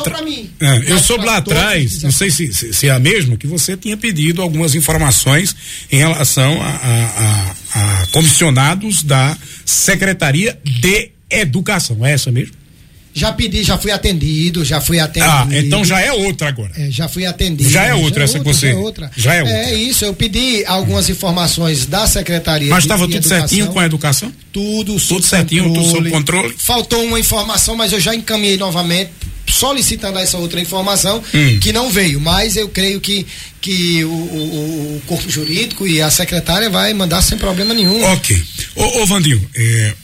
é, 0.60 0.92
eu 0.92 0.98
soube 0.98 1.24
lá 1.24 1.36
atrás 1.38 2.02
não 2.02 2.12
sei 2.12 2.30
se, 2.30 2.52
se, 2.52 2.72
se, 2.72 2.88
é 2.88 2.90
a 2.90 2.98
mesma 2.98 3.36
que 3.36 3.46
você 3.46 3.76
tinha 3.76 3.96
pedido 3.96 4.42
algumas 4.42 4.74
informações 4.74 5.54
em 5.90 5.98
relação 5.98 6.60
a, 6.62 6.66
a, 6.66 7.54
a, 7.74 8.02
a 8.02 8.06
comissionados 8.08 9.02
da 9.02 9.36
Secretaria 9.64 10.58
de 10.64 11.10
Educação. 11.28 12.04
É 12.06 12.12
essa 12.12 12.30
mesmo 12.30 12.65
já 13.16 13.32
pedi, 13.32 13.62
já 13.62 13.78
fui 13.78 13.90
atendido, 13.90 14.62
já 14.62 14.78
fui 14.78 15.00
atendido. 15.00 15.32
Ah, 15.32 15.48
então 15.50 15.82
já 15.82 16.02
é 16.02 16.12
outra 16.12 16.48
agora. 16.48 16.70
É, 16.76 16.90
já 16.90 17.08
fui 17.08 17.24
atendido. 17.24 17.70
Já 17.70 17.84
é 17.84 17.94
outra 17.94 18.24
essa 18.24 18.36
outra, 18.36 18.52
que 18.52 18.58
você. 18.58 18.66
Já 18.66 18.72
é 18.72 18.76
outra. 18.76 19.10
Já 19.16 19.34
é 19.34 19.42
outra. 19.42 19.56
É 19.56 19.74
isso, 19.74 20.04
eu 20.04 20.12
pedi 20.12 20.62
algumas 20.66 21.08
informações 21.08 21.86
da 21.86 22.06
secretaria. 22.06 22.68
Mas 22.68 22.84
estava 22.84 23.04
tudo 23.04 23.16
educação, 23.16 23.38
certinho 23.38 23.66
com 23.68 23.80
a 23.80 23.86
educação? 23.86 24.30
Tudo, 24.52 25.00
tudo 25.00 25.24
certinho, 25.24 25.64
controle. 25.64 25.86
tudo 25.86 25.96
sob 25.96 26.10
controle. 26.10 26.54
Faltou 26.58 27.02
uma 27.04 27.18
informação, 27.18 27.74
mas 27.74 27.90
eu 27.90 28.00
já 28.00 28.14
encaminhei 28.14 28.58
novamente 28.58 29.12
solicitando 29.48 30.18
essa 30.18 30.36
outra 30.36 30.60
informação 30.60 31.22
hum. 31.32 31.58
que 31.58 31.72
não 31.72 31.88
veio, 31.88 32.20
mas 32.20 32.54
eu 32.54 32.68
creio 32.68 33.00
que 33.00 33.26
que 33.62 34.04
o, 34.04 34.10
o, 34.10 34.96
o, 34.96 35.02
corpo 35.06 35.28
jurídico 35.28 35.88
e 35.88 36.00
a 36.00 36.08
secretária 36.08 36.70
vai 36.70 36.92
mandar 36.94 37.20
sem 37.22 37.36
problema 37.36 37.74
nenhum. 37.74 38.00
Ok. 38.12 38.40
Ô, 38.76 39.02
ô 39.02 39.06
Vandinho, 39.06 39.44
é, 39.56 39.94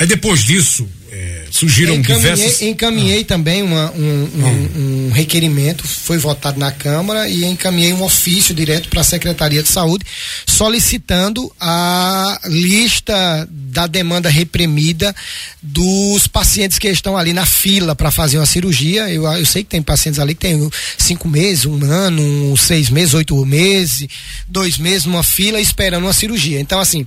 aí 0.00 0.06
depois 0.06 0.42
disso, 0.42 0.88
é, 1.12 1.44
surgiram 1.50 1.94
encaminhei, 1.94 2.32
diversas. 2.32 2.62
Encaminhei 2.62 3.20
ah. 3.20 3.24
também 3.24 3.62
uma, 3.62 3.92
um, 3.92 3.98
um, 4.00 4.46
ah. 4.46 4.78
um, 4.78 5.10
requerimento, 5.12 5.86
foi 5.86 6.16
votado 6.16 6.58
na 6.58 6.72
Câmara 6.72 7.28
e 7.28 7.44
encaminhei 7.44 7.92
um 7.92 8.02
ofício 8.02 8.54
direto 8.54 8.88
para 8.88 9.02
a 9.02 9.04
Secretaria 9.04 9.62
de 9.62 9.68
Saúde 9.68 10.06
solicitando 10.46 11.52
a 11.60 12.40
lista 12.46 13.46
da 13.50 13.86
demanda 13.86 14.28
reprimida 14.28 15.14
dos 15.62 16.26
pacientes 16.26 16.78
que 16.78 16.88
estão 16.88 17.16
ali 17.16 17.32
na 17.32 17.44
fila 17.44 17.94
para 17.94 18.10
fazer 18.10 18.38
uma 18.38 18.46
cirurgia. 18.46 19.10
Eu, 19.10 19.24
eu 19.24 19.46
sei 19.46 19.62
que 19.62 19.70
tem 19.70 19.82
pacientes 19.82 20.18
ali 20.18 20.34
que 20.34 20.40
tem 20.40 20.70
cinco 20.96 21.28
meses, 21.28 21.66
um 21.66 21.84
ano, 21.84 22.56
seis 22.56 22.88
meses, 22.88 23.12
oito 23.12 23.44
meses, 23.44 24.08
dois 24.48 24.78
meses 24.78 25.04
numa 25.04 25.22
fila 25.22 25.60
esperando 25.60 26.04
uma 26.04 26.12
cirurgia. 26.12 26.58
Então, 26.58 26.80
assim 26.80 27.04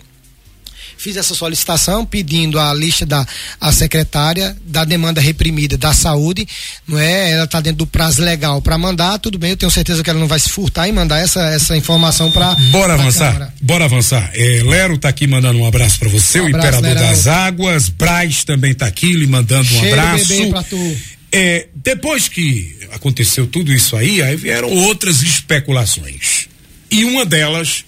fiz 1.04 1.18
essa 1.18 1.36
solicitação 1.36 2.06
pedindo 2.06 2.58
a 2.58 2.74
lista 2.74 3.06
da 3.06 3.28
a 3.60 3.74
secretária 3.74 4.56
da 4.66 4.86
demanda 4.86 5.20
reprimida 5.20 5.78
da 5.78 5.94
saúde, 5.94 6.48
não 6.88 6.98
é? 6.98 7.32
Ela 7.32 7.44
está 7.44 7.60
dentro 7.60 7.80
do 7.80 7.88
prazo 7.88 8.22
legal 8.22 8.62
para 8.62 8.78
mandar, 8.78 9.20
tudo 9.20 9.38
bem, 9.38 9.50
eu 9.50 9.58
tenho 9.58 9.70
certeza 9.70 10.02
que 10.02 10.10
ela 10.10 10.20
não 10.20 10.30
vai 10.30 10.40
se 10.40 10.48
furtar 10.48 10.88
e 10.88 10.94
mandar 10.94 11.20
essa, 11.20 11.42
essa 11.50 11.76
informação 11.76 12.32
para 12.32 12.56
Bora 12.72 12.94
avançar. 12.94 13.54
Bora 13.62 13.84
avançar. 13.84 14.32
É, 14.34 14.64
Lero 14.64 14.98
tá 14.98 15.10
aqui 15.10 15.28
mandando 15.28 15.60
um 15.60 15.68
abraço 15.68 16.00
para 16.00 16.08
você, 16.08 16.40
um 16.40 16.46
o 16.46 16.48
abraço, 16.48 16.68
imperador 16.80 16.96
Lerão. 16.96 17.10
das 17.10 17.28
águas, 17.28 17.90
Braz 17.90 18.46
também 18.46 18.74
tá 18.74 18.86
aqui 18.86 19.12
lhe 19.12 19.28
mandando 19.28 19.64
um 19.64 19.80
Cheiro 19.80 20.00
abraço. 20.00 20.28
Bebê 20.30 20.50
pra 20.52 20.64
tu. 20.64 20.98
É, 21.34 21.68
depois 21.76 22.30
que 22.30 22.78
aconteceu 22.94 23.46
tudo 23.46 23.74
isso 23.74 23.98
aí, 23.98 24.22
aí 24.22 24.38
vieram 24.38 24.70
outras 24.70 25.22
especulações. 25.22 26.48
E 26.90 27.04
uma 27.04 27.26
delas, 27.26 27.84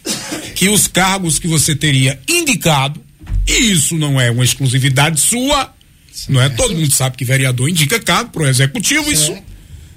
que 0.55 0.67
os 0.67 0.87
cargos 0.87 1.37
que 1.37 1.47
você 1.47 1.75
teria 1.75 2.19
indicado, 2.27 3.04
e 3.47 3.71
isso 3.71 3.97
não 3.97 4.19
é 4.19 4.31
uma 4.31 4.43
exclusividade 4.43 5.19
sua, 5.19 5.73
certo. 6.11 6.31
não 6.31 6.41
é? 6.41 6.49
Todo 6.49 6.75
mundo 6.75 6.91
sabe 6.91 7.17
que 7.17 7.25
vereador 7.25 7.69
indica 7.69 7.99
cargo 7.99 8.31
para 8.31 8.43
o 8.43 8.47
executivo, 8.47 9.11
isso, 9.11 9.37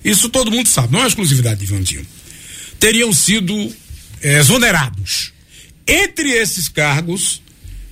isso 0.05 0.29
todo 0.29 0.51
mundo 0.51 0.69
sabe, 0.69 0.93
não 0.93 1.03
é 1.03 1.07
exclusividade 1.07 1.61
de 1.61 1.67
Vandinho. 1.67 2.07
Teriam 2.79 3.13
sido 3.13 3.75
é, 4.23 4.39
exonerados. 4.39 5.33
Entre 5.87 6.31
esses 6.31 6.69
cargos, 6.69 7.41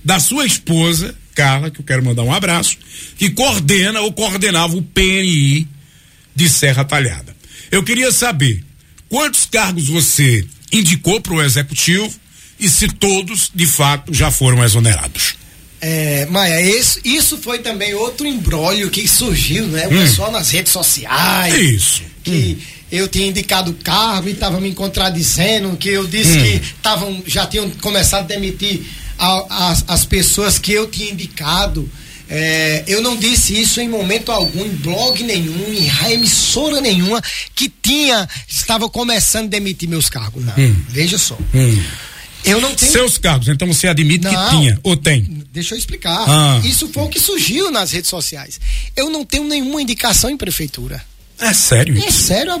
da 0.07 0.21
sua 0.21 0.45
esposa, 0.45 1.13
Carla, 1.35 1.69
que 1.69 1.81
eu 1.81 1.85
quero 1.85 2.01
mandar 2.01 2.23
um 2.23 2.33
abraço, 2.33 2.77
que 3.17 3.29
coordena 3.29 3.99
ou 3.99 4.13
coordenava 4.13 4.77
o 4.77 4.81
PNI 4.81 5.67
de 6.33 6.47
Serra 6.47 6.85
Talhada. 6.85 7.35
Eu 7.69 7.83
queria 7.83 8.09
saber 8.09 8.63
quantos 9.09 9.45
cargos 9.45 9.89
você 9.89 10.47
indicou 10.71 11.19
para 11.19 11.33
o 11.33 11.41
executivo 11.41 12.09
e 12.57 12.69
se 12.69 12.87
todos, 12.87 13.51
de 13.53 13.65
fato, 13.65 14.13
já 14.13 14.31
foram 14.31 14.63
exonerados. 14.63 15.35
É, 15.79 16.25
Maia, 16.27 16.61
isso, 16.61 16.99
isso 17.03 17.37
foi 17.37 17.59
também 17.59 17.93
outro 17.93 18.25
embrólio 18.25 18.89
que 18.89 19.07
surgiu, 19.07 19.67
né? 19.67 19.87
O 19.87 19.93
hum. 19.93 20.01
pessoal 20.01 20.31
nas 20.31 20.49
redes 20.49 20.71
sociais. 20.71 21.53
Isso. 21.53 22.01
Que 22.23 22.57
hum. 22.59 22.63
eu 22.91 23.07
tinha 23.07 23.27
indicado 23.27 23.71
o 23.71 23.75
cargo 23.75 24.27
e 24.27 24.31
estava 24.31 24.59
me 24.59 24.73
contradizendo, 24.73 25.77
que 25.77 25.89
eu 25.89 26.07
disse 26.07 26.37
hum. 26.37 26.41
que 26.41 26.61
tavam, 26.81 27.23
já 27.25 27.45
tinham 27.45 27.69
começado 27.81 28.23
a 28.23 28.27
demitir 28.27 28.81
a, 29.19 29.69
as, 29.69 29.83
as 29.87 30.05
pessoas 30.05 30.57
que 30.57 30.73
eu 30.73 30.87
tinha 30.87 31.11
indicado. 31.11 31.89
É, 32.29 32.83
eu 32.87 33.01
não 33.01 33.15
disse 33.15 33.57
isso 33.57 33.79
em 33.79 33.87
momento 33.87 34.33
algum, 34.33 34.65
em 34.65 34.75
blog 34.75 35.23
nenhum, 35.23 35.71
em 35.71 36.11
emissora 36.11 36.81
nenhuma, 36.81 37.21
que 37.55 37.69
tinha, 37.69 38.27
estava 38.47 38.89
começando 38.89 39.45
a 39.45 39.49
demitir 39.49 39.87
meus 39.87 40.09
cargos. 40.09 40.43
Não, 40.43 40.53
hum. 40.57 40.75
veja 40.89 41.17
só. 41.17 41.37
Eu 42.43 42.61
não 42.61 42.73
tenho. 42.73 42.91
Seus 42.91 43.17
cargos, 43.17 43.47
então 43.47 43.67
você 43.67 43.87
admite 43.87 44.25
não, 44.25 44.31
que 44.31 44.49
tinha, 44.55 44.79
ou 44.83 44.95
tem? 44.95 45.45
Deixa 45.51 45.75
eu 45.75 45.79
explicar. 45.79 46.25
Ah. 46.27 46.61
Isso 46.63 46.87
foi 46.89 47.03
o 47.03 47.09
que 47.09 47.19
surgiu 47.19 47.71
nas 47.71 47.91
redes 47.91 48.09
sociais. 48.09 48.59
Eu 48.95 49.09
não 49.09 49.25
tenho 49.25 49.43
nenhuma 49.43 49.81
indicação 49.81 50.29
em 50.29 50.37
prefeitura. 50.37 51.03
É 51.39 51.53
sério 51.53 51.97
É 51.97 52.11
sério. 52.11 52.53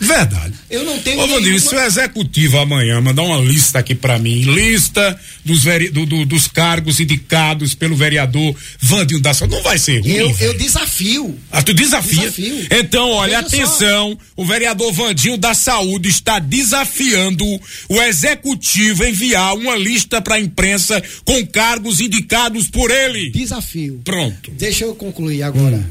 Verdade. 0.00 0.52
Eu 0.68 0.84
não 0.84 0.98
tenho. 0.98 1.18
Ô, 1.20 1.26
Vandinho, 1.26 1.40
nenhuma- 1.52 1.60
se 1.70 1.74
o 1.74 1.80
executivo 1.80 2.58
amanhã 2.58 3.00
mandar 3.00 3.22
uma 3.22 3.38
lista 3.38 3.78
aqui 3.78 3.94
pra 3.94 4.18
mim, 4.18 4.42
lista 4.42 5.18
dos, 5.44 5.62
veri- 5.62 5.88
do- 5.88 6.04
do- 6.04 6.26
dos 6.26 6.46
cargos 6.48 6.98
indicados 7.00 7.74
pelo 7.74 7.96
vereador 7.96 8.54
Vandinho 8.80 9.20
da 9.20 9.32
Saúde, 9.32 9.54
não 9.54 9.62
vai 9.62 9.78
ser 9.78 10.00
ruim. 10.00 10.10
Eu, 10.10 10.36
eu 10.40 10.54
desafio. 10.58 11.38
Ah, 11.50 11.62
tu 11.62 11.72
desafia. 11.72 12.20
Desafio. 12.22 12.66
Então, 12.70 13.08
olha, 13.12 13.40
Veja 13.40 13.48
só. 13.48 13.56
atenção, 13.72 14.18
o 14.36 14.44
vereador 14.44 14.92
Vandinho 14.92 15.38
da 15.38 15.54
Saúde 15.54 16.08
está 16.10 16.38
desafiando 16.38 17.44
o 17.88 18.02
executivo 18.02 19.04
a 19.04 19.08
enviar 19.08 19.54
uma 19.54 19.76
lista 19.76 20.20
pra 20.20 20.40
imprensa 20.40 21.02
com 21.24 21.46
cargos 21.46 22.00
indicados 22.00 22.66
por 22.68 22.90
ele. 22.90 23.30
Desafio. 23.30 24.00
Pronto. 24.04 24.50
Deixa 24.50 24.84
eu 24.84 24.94
concluir 24.94 25.42
agora. 25.44 25.82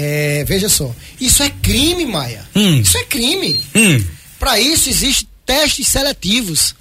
É, 0.00 0.44
veja 0.44 0.68
só. 0.68 0.94
Isso 1.20 1.42
é 1.42 1.50
crime, 1.50 2.06
Maia. 2.06 2.48
Hum. 2.54 2.80
Isso 2.80 2.96
é 2.96 3.02
crime. 3.02 3.60
Hum. 3.74 4.04
Para 4.38 4.60
isso 4.60 4.88
existem 4.88 5.26
testes 5.44 5.88
seletivos. 5.88 6.72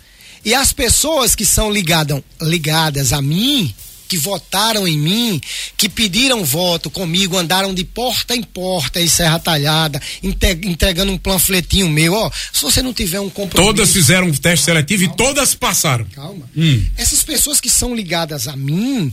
E 0.45 0.53
as 0.53 0.71
pessoas 0.71 1.33
que 1.33 1.43
são 1.43 1.71
ligadas, 1.71 2.21
ligadas 2.39 3.11
a 3.13 3.19
mim, 3.19 3.73
que 4.07 4.17
votaram 4.19 4.87
em 4.87 4.99
mim, 4.99 5.41
que 5.75 5.89
pediram 5.89 6.45
voto 6.45 6.91
comigo, 6.91 7.35
andaram 7.35 7.73
de 7.73 7.83
porta 7.83 8.35
em 8.35 8.43
porta 8.43 9.01
em 9.01 9.07
Serra 9.07 9.39
Talhada, 9.39 9.99
entregando 10.21 11.11
um 11.11 11.17
panfletinho 11.17 11.89
meu, 11.89 12.13
ó, 12.13 12.29
se 12.53 12.61
você 12.61 12.83
não 12.83 12.93
tiver 12.93 13.19
um 13.19 13.31
compromisso... 13.31 13.73
Todas 13.73 13.91
fizeram 13.91 14.27
um 14.27 14.31
teste 14.31 14.65
seletivo 14.65 15.05
e 15.05 15.15
todas 15.15 15.55
passaram. 15.55 16.05
Calma. 16.13 16.47
Hum. 16.55 16.85
Essas 16.95 17.23
pessoas 17.23 17.59
que 17.59 17.69
são 17.69 17.95
ligadas 17.95 18.47
a 18.47 18.55
mim, 18.55 19.11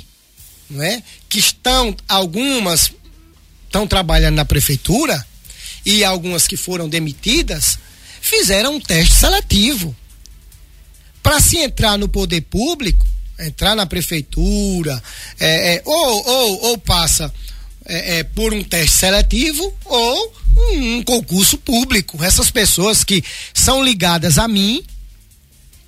não 0.68 0.82
é? 0.82 1.02
Que 1.26 1.38
estão, 1.38 1.96
algumas 2.06 2.92
estão 3.74 3.88
trabalhando 3.88 4.36
na 4.36 4.44
prefeitura 4.44 5.26
e 5.84 6.04
algumas 6.04 6.46
que 6.46 6.56
foram 6.56 6.88
demitidas, 6.88 7.76
fizeram 8.20 8.76
um 8.76 8.80
teste 8.80 9.16
seletivo. 9.16 9.94
Para 11.20 11.40
se 11.40 11.58
entrar 11.58 11.98
no 11.98 12.08
poder 12.08 12.42
público, 12.42 13.04
entrar 13.36 13.74
na 13.74 13.84
prefeitura, 13.84 15.02
é, 15.40 15.74
é, 15.74 15.82
ou, 15.84 16.28
ou, 16.28 16.62
ou 16.66 16.78
passa 16.78 17.34
é, 17.84 18.18
é, 18.18 18.22
por 18.22 18.54
um 18.54 18.62
teste 18.62 18.96
seletivo 18.96 19.74
ou 19.84 20.34
um, 20.56 20.98
um 20.98 21.02
concurso 21.02 21.58
público. 21.58 22.22
Essas 22.22 22.52
pessoas 22.52 23.02
que 23.02 23.24
são 23.52 23.82
ligadas 23.82 24.38
a 24.38 24.46
mim, 24.46 24.84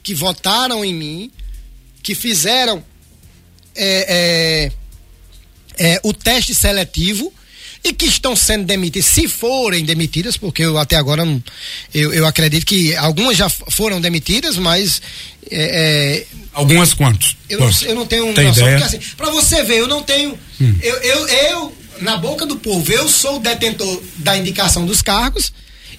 que 0.02 0.12
votaram 0.12 0.84
em 0.84 0.92
mim, 0.92 1.30
que 2.02 2.16
fizeram 2.16 2.82
é, 3.76 4.72
é, 5.78 5.92
é, 5.94 6.00
o 6.02 6.12
teste 6.12 6.52
seletivo 6.52 7.32
e 7.86 7.92
que 7.92 8.06
estão 8.06 8.34
sendo 8.34 8.64
demitidas, 8.64 9.08
se 9.08 9.28
forem 9.28 9.84
demitidas, 9.84 10.36
porque 10.36 10.62
eu 10.62 10.76
até 10.76 10.96
agora 10.96 11.24
não, 11.24 11.40
eu, 11.94 12.12
eu 12.12 12.26
acredito 12.26 12.66
que 12.66 12.96
algumas 12.96 13.36
já 13.36 13.48
foram 13.48 14.00
demitidas, 14.00 14.56
mas 14.56 15.00
é, 15.48 16.24
é, 16.24 16.26
Algumas 16.52 16.92
quantos? 16.92 17.36
eu, 17.48 17.60
não, 17.60 17.70
eu 17.82 17.94
não 17.94 18.06
tenho 18.06 18.34
Tem 18.34 18.46
noção? 18.46 18.66
Hum. 18.66 18.76
assim, 18.82 18.98
pra 19.16 19.30
você 19.30 19.62
ver, 19.62 19.78
eu 19.78 19.86
não 19.86 20.02
tenho, 20.02 20.36
eu, 20.82 20.96
eu, 20.96 21.28
eu, 21.28 21.76
na 22.00 22.16
boca 22.16 22.44
do 22.44 22.56
povo, 22.56 22.90
eu 22.92 23.08
sou 23.08 23.36
o 23.36 23.40
detentor 23.40 24.02
da 24.16 24.36
indicação 24.36 24.84
dos 24.84 25.00
cargos 25.00 25.52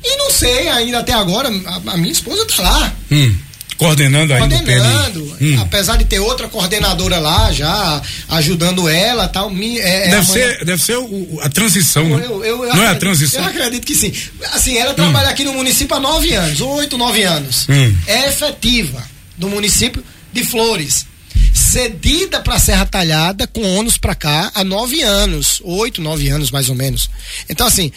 e 0.04 0.18
não 0.18 0.30
sei 0.30 0.68
ainda 0.68 1.00
até 1.00 1.14
agora, 1.14 1.48
a, 1.50 1.94
a 1.94 1.98
minha 1.98 2.12
esposa 2.12 2.46
tá 2.46 2.62
lá, 2.62 2.96
Hum. 3.10 3.36
Coordenando 3.78 4.34
ainda 4.34 4.56
coordenando. 4.56 5.38
Hum. 5.40 5.60
apesar 5.62 5.98
de 5.98 6.06
ter 6.06 6.20
outra 6.20 6.48
coordenadora 6.48 7.20
lá 7.20 7.52
já 7.52 8.02
ajudando 8.30 8.90
ela 8.90 9.28
tal. 9.28 9.50
Me, 9.50 9.78
é, 9.80 10.08
é 10.08 10.10
Deve, 10.10 10.26
ser, 10.26 10.66
deve 10.66 10.82
ser 10.84 10.98
o- 10.98 11.40
a 11.42 11.50
transição, 11.50 12.04
né? 12.18 12.26
eu, 12.26 12.44
eu, 12.44 12.66
eu 12.66 12.76
Não 12.76 12.84
é 12.84 12.88
a 12.88 12.96
transição? 12.96 13.42
Eu 13.42 13.48
acredito 13.50 13.86
que 13.86 13.96
sim. 13.96 14.12
Assim, 14.54 14.78
ela 14.78 14.94
trabalha 14.94 15.30
aqui 15.30 15.44
no 15.44 15.54
município 15.54 15.96
há 15.96 16.00
nove 16.00 16.34
anos, 16.34 16.60
oito, 16.60 16.98
nove 16.98 17.22
anos. 17.24 17.68
Hum. 17.70 17.96
É 18.08 18.28
efetiva 18.30 19.04
do 19.38 19.48
município 19.48 20.04
de 20.34 20.44
Flores. 20.44 21.06
Cedida 21.54 22.40
para 22.40 22.58
Serra 22.60 22.86
Talhada 22.86 23.46
com 23.48 23.62
ônus 23.78 23.98
para 23.98 24.16
cá 24.16 24.52
há 24.56 24.64
nove 24.64 25.02
anos, 25.02 25.62
oito, 25.64 26.02
nove 26.02 26.30
anos 26.30 26.50
mais 26.52 26.70
ou 26.70 26.76
menos. 26.76 27.10
Então, 27.50 27.68
assim, 27.68 27.92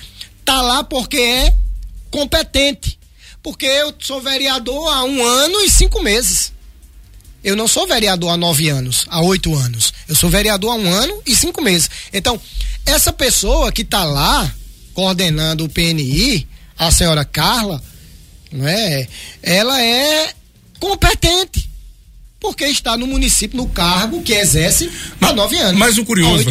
tá 0.44 0.60
lá 0.60 0.84
porque 0.84 1.16
é 1.18 1.54
competente. 2.10 2.98
Porque 3.42 3.66
eu 3.66 3.94
sou 3.98 4.20
vereador 4.20 4.92
há 4.92 5.04
um 5.04 5.24
ano 5.24 5.60
e 5.60 5.70
cinco 5.70 6.02
meses. 6.02 6.52
Eu 7.42 7.56
não 7.56 7.66
sou 7.66 7.86
vereador 7.86 8.30
há 8.30 8.36
nove 8.36 8.68
anos, 8.68 9.06
há 9.08 9.20
oito 9.22 9.54
anos. 9.54 9.94
Eu 10.06 10.14
sou 10.14 10.28
vereador 10.28 10.72
há 10.72 10.74
um 10.74 10.92
ano 10.92 11.22
e 11.26 11.34
cinco 11.34 11.62
meses. 11.62 11.88
Então, 12.12 12.38
essa 12.84 13.12
pessoa 13.12 13.72
que 13.72 13.82
está 13.82 14.04
lá 14.04 14.52
coordenando 14.92 15.64
o 15.64 15.68
PNI, 15.68 16.46
a 16.76 16.90
senhora 16.90 17.24
Carla, 17.24 17.82
não 18.52 18.68
é? 18.68 19.08
Ela 19.42 19.82
é 19.82 20.34
competente. 20.78 21.69
Porque 22.40 22.64
está 22.64 22.96
no 22.96 23.06
município, 23.06 23.56
no 23.56 23.68
cargo 23.68 24.22
que 24.22 24.32
exerce 24.32 24.90
há 25.20 25.32
nove 25.32 25.58
anos. 25.58 25.78
Mas 25.78 25.98
o 25.98 26.04
curioso, 26.04 26.44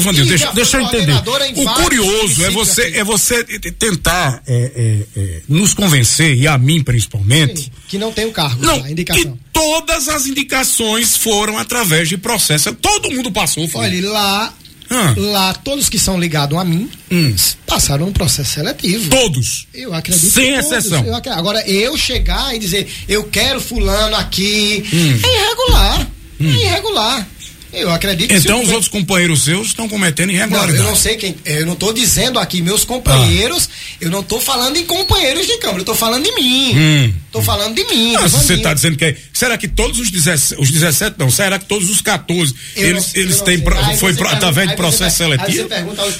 Vandinho, 0.00 0.26
deixa, 0.26 0.52
deixa 0.52 0.76
eu 0.76 0.82
entender. 0.82 1.14
O 1.56 1.74
curioso 1.74 2.44
é 2.44 2.50
municípios 2.50 2.54
você, 2.54 2.82
aqui. 2.82 2.98
é 2.98 3.04
você 3.04 3.44
tentar 3.72 4.40
é, 4.46 4.72
é, 5.16 5.20
é, 5.20 5.40
nos 5.48 5.74
convencer, 5.74 6.36
e 6.36 6.46
a 6.46 6.56
mim 6.56 6.82
principalmente, 6.82 7.62
Sim, 7.62 7.70
que 7.88 7.98
não 7.98 8.12
tem 8.12 8.26
o 8.26 8.32
cargo, 8.32 8.64
não, 8.64 8.84
a 8.84 8.90
indicação. 8.90 9.22
que 9.22 9.32
todas 9.52 10.08
as 10.08 10.26
indicações 10.26 11.16
foram 11.16 11.58
através 11.58 12.08
de 12.08 12.16
processo. 12.16 12.72
Todo 12.74 13.10
mundo 13.10 13.32
passou, 13.32 13.66
foi. 13.68 13.82
Olha, 13.82 14.10
lá, 14.10 14.54
Ah. 14.94 15.14
lá, 15.16 15.54
todos 15.54 15.88
que 15.88 15.98
são 15.98 16.18
ligados 16.20 16.58
a 16.58 16.64
mim 16.64 16.90
Hum. 17.10 17.34
passaram 17.66 18.06
um 18.08 18.12
processo 18.12 18.54
seletivo. 18.54 19.08
Todos. 19.10 19.66
Eu 19.72 19.94
acredito 19.94 20.30
Sem 20.30 20.54
que 20.54 20.62
todos. 20.62 20.72
exceção. 20.78 21.04
Eu 21.06 21.14
acredito. 21.14 21.38
Agora, 21.38 21.66
eu 21.68 21.96
chegar 21.96 22.54
e 22.54 22.58
dizer, 22.58 22.86
eu 23.08 23.24
quero 23.24 23.60
fulano 23.60 24.16
aqui, 24.16 24.84
Hum. 24.92 25.20
é 25.24 25.44
irregular. 25.46 26.08
É 26.40 26.44
irregular. 26.44 27.28
Eu 27.72 27.90
acredito 27.90 28.30
Então 28.34 28.62
os 28.62 28.68
outros 28.68 28.88
companheiros 28.88 29.44
seus 29.44 29.68
estão 29.68 29.88
cometendo 29.88 30.26
Não, 30.28 30.34
eu 30.34 30.40
irregularidade. 30.40 30.84
não 30.84 30.94
sei 30.94 31.16
quem. 31.16 31.34
Eu 31.44 31.64
não 31.64 31.72
estou 31.72 31.92
dizendo 31.92 32.38
aqui 32.38 32.60
meus 32.60 32.84
companheiros. 32.84 33.66
Ah. 33.72 33.96
Eu 34.02 34.10
não 34.10 34.20
estou 34.20 34.38
falando 34.40 34.76
em 34.76 34.84
companheiros 34.84 35.46
de 35.46 35.56
câmara. 35.58 35.78
Eu 35.78 35.82
estou 35.82 35.94
falando 35.94 36.22
de 36.24 36.32
mim. 36.32 36.74
Hum. 36.76 37.14
Estou 37.26 37.42
falando 37.42 37.74
de 37.74 37.84
mim. 37.84 38.14
Ah, 38.16 38.28
se 38.28 38.36
você 38.36 38.54
está 38.54 38.74
dizendo 38.74 38.96
que 38.98 39.04
é. 39.06 39.16
Será 39.32 39.56
que 39.56 39.66
todos 39.68 39.98
os 39.98 40.10
17, 40.10 40.60
os 40.60 40.70
17 40.70 41.16
não? 41.18 41.30
Será 41.30 41.58
que 41.58 41.64
todos 41.64 41.88
os 41.88 42.02
14 42.02 42.54
Eu 42.76 42.90
eles, 42.90 43.12
não- 43.14 43.22
eles 43.22 43.40
têm. 43.40 43.58
pro- 43.60 43.74
Aí 43.78 43.96
foi 43.96 44.12
pergunta- 44.12 44.36
através 44.36 44.68
de 44.68 44.76
processo 44.76 45.16
você 45.16 45.24
seletivo? 45.24 45.68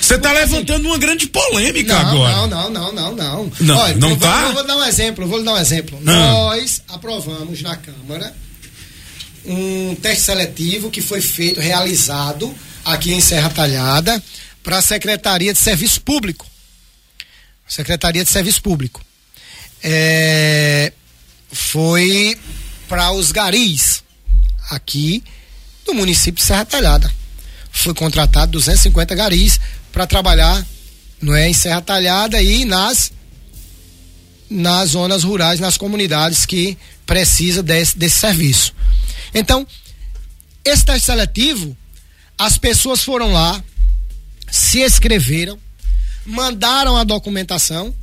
Você 0.01 0.15
está 0.15 0.33
levantando 0.33 0.87
uma 0.89 0.97
grande 0.97 1.27
polêmica 1.27 1.93
Não, 1.93 2.01
agora. 2.25 2.37
não, 2.37 2.49
não, 2.49 2.71
não, 2.71 2.93
não, 2.93 3.15
não. 3.15 3.53
Não, 3.61 3.77
Olha, 3.77 3.95
não 3.97 4.11
eu 4.11 4.17
vou- 4.17 4.29
tá? 4.29 4.43
Eu 4.47 4.53
vou 4.55 4.67
dar 4.67 4.77
um 4.79 4.85
exemplo, 4.85 5.27
vou 5.27 5.39
lhe 5.39 5.45
dar 5.45 5.53
um 5.55 5.59
exemplo. 5.61 6.01
Ah. 6.07 6.11
Nós 6.13 6.81
aprovamos 6.89 7.61
na 7.61 7.77
Câmara 7.77 8.35
um 9.45 9.95
teste 9.97 10.25
seletivo 10.25 10.91
que 10.91 11.01
foi 11.01 11.21
feito, 11.21 11.61
realizado 11.61 12.55
aqui 12.85 13.13
em 13.13 13.21
Serra 13.21 13.51
Talhada 13.51 14.23
para 14.63 14.79
a 14.79 14.83
Secretaria 14.83 15.53
de 15.53 15.59
Serviço 15.59 16.01
Público. 16.01 16.47
Secretaria 17.67 18.23
de 18.23 18.31
Serviço 18.31 18.63
Público. 18.63 19.01
É, 19.83 20.93
foi 21.51 22.39
para 22.89 23.13
os 23.13 23.33
garis 23.33 24.05
aqui 24.71 25.25
do 25.85 25.95
município 25.95 26.35
de 26.35 26.43
Serra 26.43 26.65
Talhada. 26.65 27.13
Foi 27.71 27.95
contratado 27.95 28.53
250 28.53 29.15
garis 29.15 29.59
para 29.91 30.07
trabalhar 30.07 30.65
não 31.21 31.35
é, 31.35 31.49
em 31.49 31.55
Serra 31.55 31.81
Talhada 31.81 32.43
e 32.43 32.65
nas 32.65 33.13
nas 34.51 34.91
zonas 34.91 35.25
rurais, 35.25 35.59
nas 35.61 35.79
comunidades 35.79 36.45
que 36.45 36.77
precisa 37.07 37.63
desse, 37.63 37.97
desse 37.97 38.19
serviço. 38.19 38.75
Então, 39.35 39.67
esse 40.65 40.85
teste 40.85 41.07
seletivo, 41.07 41.77
as 42.39 42.59
pessoas 42.59 43.03
foram 43.03 43.33
lá, 43.33 43.63
se 44.51 44.83
inscreveram, 44.83 45.59
mandaram 46.27 46.97
a 46.97 47.05
documentação 47.05 47.95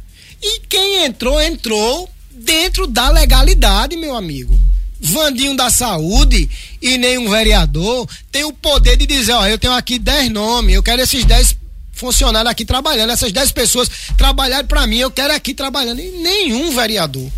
e 0.42 0.62
quem 0.62 1.06
entrou, 1.06 1.42
entrou 1.42 2.10
dentro 2.32 2.88
da 2.88 3.10
legalidade, 3.10 3.96
meu 3.98 4.15
amigo. 4.15 4.60
Vandinho 5.02 5.56
da 5.56 5.70
Saúde 5.70 6.50
e 6.82 6.98
nenhum 6.98 7.30
vereador 7.30 8.08
tem 8.32 8.44
o 8.44 8.52
poder 8.52 8.98
de 8.98 9.06
dizer, 9.06 9.32
ó, 9.32 9.48
eu 9.48 9.58
tenho 9.58 9.74
aqui 9.74 9.98
10 9.98 10.30
nomes, 10.30 10.76
eu 10.76 10.84
quero 10.84 11.02
esses 11.02 11.24
10 11.24 11.56
funcionários 11.94 12.52
aqui 12.52 12.65
trabalhando, 12.65 13.12
essas 13.12 13.32
10 13.32 13.52
pessoas 13.52 13.89
trabalharem 14.18 14.65
para 14.65 14.88
mim, 14.88 14.98
eu 14.98 15.12
quero 15.12 15.34
aqui 15.34 15.54
trabalhando. 15.54 16.00
E 16.00 16.12
nenhum 16.12 16.74
vereador. 16.76 17.30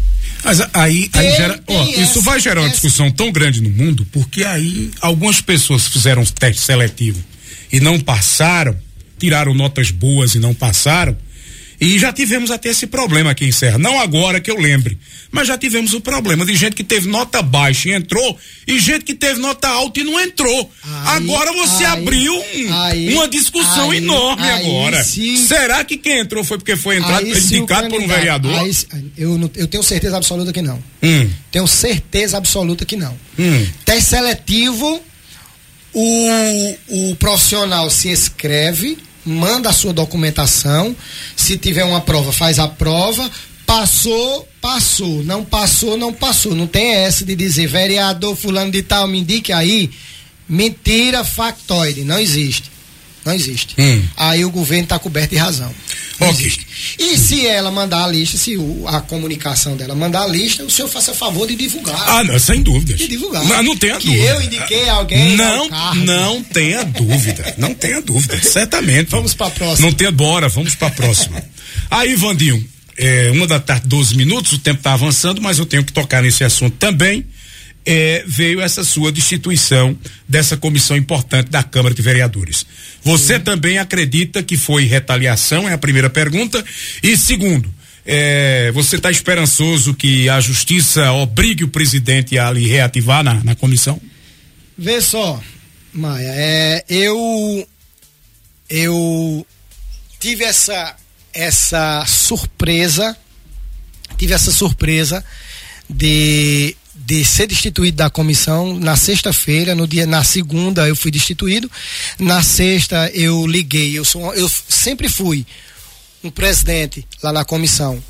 Mas 0.44 0.60
aí, 0.74 1.10
aí 1.14 1.32
gera, 1.36 1.60
ó, 1.68 1.84
isso 1.84 2.02
essa- 2.02 2.22
vai 2.22 2.40
gerar 2.40 2.62
uma 2.62 2.68
essa- 2.68 2.74
discussão 2.74 3.12
tão 3.12 3.32
grande 3.32 3.62
no 3.62 3.70
mundo, 3.70 4.08
porque 4.12 4.44
aí 4.44 4.92
algumas 5.00 5.40
pessoas 5.42 5.88
fizeram 5.88 6.22
os 6.22 6.32
testes 6.32 6.64
seletivos 6.66 7.22
e 7.72 7.80
não 7.80 8.00
passaram, 8.00 8.76
tiraram 9.20 9.54
notas 9.54 9.92
boas 9.92 10.34
e 10.36 10.40
não 10.40 10.54
passaram. 10.54 11.16
E 11.82 11.98
já 11.98 12.14
tivemos 12.14 12.52
até 12.52 12.70
esse 12.70 12.86
problema 12.86 13.32
aqui 13.32 13.44
em 13.44 13.52
Serra. 13.52 13.80
Não 13.80 14.00
agora 14.00 14.40
que 14.40 14.52
eu 14.52 14.56
lembre, 14.56 15.00
mas 15.32 15.48
já 15.48 15.58
tivemos 15.58 15.94
o 15.94 16.00
problema 16.00 16.46
de 16.46 16.56
gente 16.56 16.76
que 16.76 16.84
teve 16.84 17.10
nota 17.10 17.42
baixa 17.42 17.90
e 17.90 17.92
entrou, 17.92 18.38
e 18.68 18.78
gente 18.80 19.04
que 19.04 19.16
teve 19.16 19.40
nota 19.40 19.68
alta 19.68 20.00
e 20.00 20.04
não 20.04 20.20
entrou. 20.20 20.72
Aí, 20.84 21.18
agora 21.18 21.52
você 21.54 21.84
aí, 21.84 22.00
abriu 22.00 22.36
um, 22.36 22.84
aí, 22.84 23.14
uma 23.16 23.28
discussão 23.28 23.92
enorme 23.92 24.48
agora. 24.48 25.04
Se, 25.04 25.38
Será 25.38 25.84
que 25.84 25.98
quem 25.98 26.20
entrou 26.20 26.44
foi 26.44 26.60
porque 26.60 26.76
foi 26.76 26.98
entrado, 26.98 27.28
indicado 27.28 27.90
por 27.90 28.00
um 28.00 28.08
vereador? 28.08 28.54
eu, 29.18 29.52
eu 29.56 29.68
tenho 29.68 29.82
certeza 29.82 30.18
absoluta 30.18 30.54
que 30.54 30.62
não. 30.62 30.82
Hum. 31.02 31.28
Tenho 31.52 31.68
certeza 31.68 32.38
absoluta 32.38 32.86
que 32.86 32.96
não. 32.96 33.18
Hum. 33.40 33.68
Teste 33.84 34.12
seletivo, 34.12 35.02
o, 35.94 36.76
o 36.90 37.16
profissional 37.16 37.90
se 37.90 38.10
inscreve 38.10 39.00
manda 39.26 39.70
a 39.70 39.74
sua 39.74 39.94
documentação. 39.94 40.96
Se 41.36 41.58
tiver 41.58 41.84
uma 41.84 42.02
prova, 42.02 42.32
faz 42.32 42.60
a 42.60 42.68
prova. 42.68 43.30
Passou, 43.66 44.48
passou. 44.60 45.24
Não 45.24 45.44
passou, 45.44 45.98
não 45.98 46.14
passou. 46.14 46.56
Não 46.56 46.68
tem 46.68 46.94
essa 46.94 47.26
de 47.26 47.36
dizer, 47.36 47.68
vereador 47.68 48.36
fulano 48.36 48.72
de 48.72 48.82
tal, 48.82 49.08
me 49.08 49.20
indique 49.20 49.52
aí. 49.52 49.92
Mentira 50.48 51.24
factoide. 51.24 52.04
Não 52.04 52.20
existe. 52.20 52.71
Não 53.26 53.34
existe. 53.34 53.76
Hum. 53.78 54.04
Aí 54.18 54.44
o 54.44 54.50
governo 54.50 54.84
está 54.84 54.98
coberto 54.98 55.32
de 55.32 55.38
razão. 55.38 55.74
Ok. 56.20 56.52
E 57.00 57.18
se 57.18 57.48
ela 57.48 57.72
mandar 57.72 58.06
a 58.06 58.08
lista, 58.08 58.38
se 58.38 58.56
o, 58.56 58.88
a 58.88 59.02
comunicação 59.02 59.76
dela 59.76 59.96
mandar 59.96 60.24
a 60.24 60.28
lista, 60.28 60.64
o 60.64 60.70
senhor 60.70 60.88
faça 60.88 61.14
favor 61.14 61.48
de 61.48 61.56
divulgar. 61.56 62.00
Ah, 62.08 62.24
não, 62.24 62.38
sem 62.38 62.62
dúvida. 62.62 62.94
De 62.94 63.08
divulgar. 63.08 63.44
Não, 63.46 63.64
não 63.64 63.78
tenha 63.78 63.98
que 63.98 64.08
dúvida. 64.08 64.26
eu 64.26 64.42
indiquei 64.42 64.90
alguém. 64.90 65.36
Não, 65.36 65.70
não 65.96 66.44
tenha 66.44 66.84
dúvida. 66.84 67.56
Não 67.58 67.74
tenha 67.74 68.02
dúvida. 68.02 68.42
Certamente. 68.42 69.10
Vamos 69.10 69.34
para 69.34 69.48
a 69.48 69.52
próxima. 69.52 69.88
Não 69.88 69.94
tenha, 69.94 70.12
bora, 70.12 70.48
vamos 70.48 70.76
para 70.76 70.90
a 70.90 70.92
próxima. 70.92 71.44
Aí, 71.90 72.16
Vandinho, 72.16 72.64
é, 72.98 73.32
uma 73.32 73.48
da 73.48 73.60
tarde, 73.60 73.88
12 73.88 74.16
minutos, 74.16 74.54
o 74.54 74.60
tempo 74.60 74.80
está 74.80 74.94
avançando, 74.94 75.42
mas 75.42 75.58
eu 75.58 75.66
tenho 75.66 75.84
que 75.84 75.92
tocar 75.92 76.22
nesse 76.22 76.44
assunto 76.44 76.76
também 76.78 77.26
é, 77.86 78.24
veio 78.28 78.62
essa 78.62 78.84
sua 78.84 79.12
destituição 79.12 79.98
dessa 80.28 80.56
comissão 80.56 80.96
importante 80.96 81.50
da 81.50 81.64
Câmara 81.64 81.96
de 81.96 82.02
Vereadores. 82.02 82.66
Você 83.04 83.36
Sim. 83.36 83.42
também 83.42 83.78
acredita 83.78 84.44
que 84.44 84.58
foi 84.58 84.86
retaliação? 84.86 85.68
É 85.68 85.74
a 85.74 85.78
primeira 85.78 86.10
pergunta. 86.10 86.64
E 87.02 87.18
segundo, 87.18 87.74
é, 88.06 88.72
você 88.72 88.96
está 88.96 89.10
esperançoso 89.12 89.94
que 89.94 90.30
a 90.30 90.40
justiça 90.40 91.12
obrigue 91.12 91.64
o 91.64 91.68
presidente 91.68 92.38
a 92.38 92.52
lhe 92.52 92.68
reativar 92.68 93.24
na, 93.24 93.44
na 93.44 93.56
comissão? 93.56 94.00
Vê 94.78 95.02
só, 95.02 95.42
Maia, 95.94 96.32
é, 96.36 96.86
eu 96.90 97.68
eu 98.70 99.46
tive 100.20 100.44
essa 100.44 100.96
essa 101.34 102.06
surpresa, 102.06 103.16
tive 104.18 104.34
essa 104.34 104.52
surpresa 104.52 105.24
de 105.90 106.76
de 106.94 107.24
ser 107.24 107.48
destituído 107.48 107.98
da 107.98 108.10
comissão 108.10 108.78
na 108.78 108.96
sexta-feira, 108.96 109.74
no 109.74 109.88
dia 109.88 110.06
na 110.06 110.24
segunda 110.24 110.88
eu 110.88 110.96
fui 110.96 111.12
destituído, 111.12 111.72
na 112.20 112.44
sexta 112.44 113.10
eu 113.14 113.48
liguei, 113.48 113.98
eu 113.98 114.04
sou 114.04 114.34
eu 114.34 114.50
sempre 114.50 115.08
fui 115.08 115.46
um 116.24 116.30
presidente 116.30 117.08
lá 117.24 117.32
na 117.32 117.46
comissão 117.46 118.02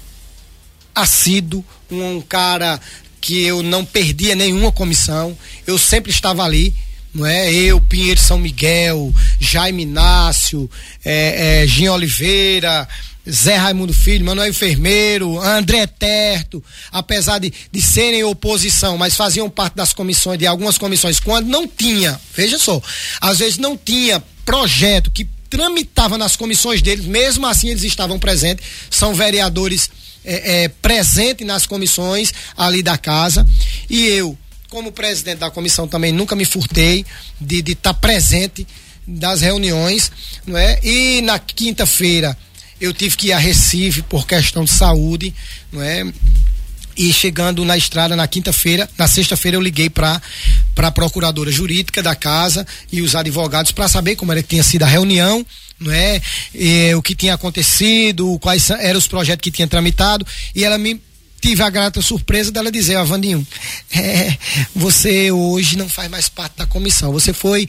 assíduo, 0.94 1.64
um 1.90 2.22
cara 2.22 2.80
que 3.20 3.44
eu 3.44 3.62
não 3.62 3.86
perdia 3.86 4.36
nenhuma 4.36 4.72
comissão, 4.72 5.38
eu 5.66 5.78
sempre 5.78 6.12
estava 6.12 6.44
ali, 6.44 6.76
não 7.14 7.26
é? 7.26 7.54
Eu, 7.54 7.80
Pinheiro 7.80 8.20
São 8.20 8.38
Miguel, 8.38 9.14
Jaime 9.40 9.84
Inácio, 9.84 10.70
é, 11.04 11.64
é, 11.64 11.68
Gin 11.68 11.90
Oliveira, 11.90 12.88
Zé 13.30 13.56
Raimundo 13.56 13.94
Filho, 13.94 14.26
Manuel 14.26 14.50
Enfermeiro, 14.50 15.40
André 15.40 15.86
Terto, 15.86 16.64
apesar 16.92 17.40
de, 17.40 17.54
de 17.72 17.82
serem 17.82 18.24
oposição, 18.24 18.98
mas 18.98 19.16
faziam 19.16 19.50
parte 19.50 19.76
das 19.76 19.94
comissões, 19.94 20.40
de 20.40 20.48
algumas 20.48 20.78
comissões, 20.78 21.20
quando 21.20 21.48
não 21.48 21.68
tinha, 21.68 22.20
veja 22.36 22.58
só, 22.58 22.82
às 23.20 23.40
vezes 23.40 23.58
não 23.58 23.78
tinha 23.78 24.24
projeto 24.44 25.12
que 25.12 25.28
tramitava 25.50 26.18
nas 26.18 26.36
comissões 26.36 26.82
deles, 26.82 27.06
mesmo 27.06 27.46
assim 27.46 27.70
eles 27.70 27.84
estavam 27.84 28.18
presentes, 28.18 28.66
são 28.90 29.14
vereadores 29.14 29.90
é, 30.26 30.64
é, 30.64 30.68
presentes 30.68 31.46
nas 31.46 31.66
comissões 31.66 32.34
ali 32.58 32.82
da 32.82 32.98
casa, 32.98 33.48
e 33.90 34.08
eu, 34.08 34.36
como 34.70 34.92
presidente 34.92 35.40
da 35.40 35.52
comissão, 35.52 35.88
também 35.88 36.12
nunca 36.12 36.36
me 36.36 36.46
furtei 36.46 37.06
de 37.40 37.60
estar 37.60 37.94
tá 37.94 37.94
presente 37.94 38.66
das 39.06 39.42
reuniões, 39.42 40.12
não 40.46 40.58
é? 40.58 40.80
E 40.84 41.22
na 41.22 41.38
quinta-feira, 41.38 42.38
eu 42.82 42.92
tive 42.92 43.16
que 43.16 43.28
ir 43.28 43.34
a 43.34 43.38
Recife 43.38 44.02
por 44.02 44.26
questão 44.26 44.66
de 44.66 44.72
saúde, 44.72 45.34
não 45.72 45.82
é? 45.82 46.04
E 46.98 47.14
chegando 47.14 47.64
na 47.64 47.78
estrada 47.78 48.16
na 48.16 48.28
quinta-feira, 48.28 48.90
na 48.98 49.08
sexta-feira 49.08 49.56
eu 49.56 49.62
liguei 49.62 49.90
para 49.90 50.22
para 50.74 50.88
a 50.88 50.92
procuradora 50.92 51.52
jurídica 51.52 52.02
da 52.02 52.16
casa 52.16 52.66
e 52.92 53.02
os 53.02 53.16
advogados 53.16 53.72
para 53.72 53.88
saber 53.88 54.16
como 54.16 54.32
era 54.32 54.42
que 54.42 54.50
tinha 54.50 54.64
sido 54.64 54.84
a 54.84 54.88
reunião, 54.88 55.46
não 55.80 55.92
é? 55.92 56.20
E, 56.56 56.94
o 56.96 57.02
que 57.02 57.14
tinha 57.14 57.36
acontecido, 57.36 58.38
quais 58.40 58.70
eram 58.72 58.98
os 58.98 59.08
projetos 59.08 59.44
que 59.44 59.52
tinha 59.52 59.68
tramitado, 59.68 60.26
e 60.56 60.64
ela 60.64 60.78
me 60.78 61.00
tive 61.40 61.62
a 61.62 61.70
grata 61.70 62.02
surpresa 62.02 62.52
dela 62.52 62.72
dizer, 62.72 62.98
ó, 62.98 63.06
é, 63.96 64.38
você 64.76 65.32
hoje 65.32 65.78
não 65.78 65.88
faz 65.88 66.10
mais 66.10 66.30
parte 66.30 66.58
da 66.58 66.66
comissão, 66.66 67.12
você 67.12 67.32
foi 67.32 67.68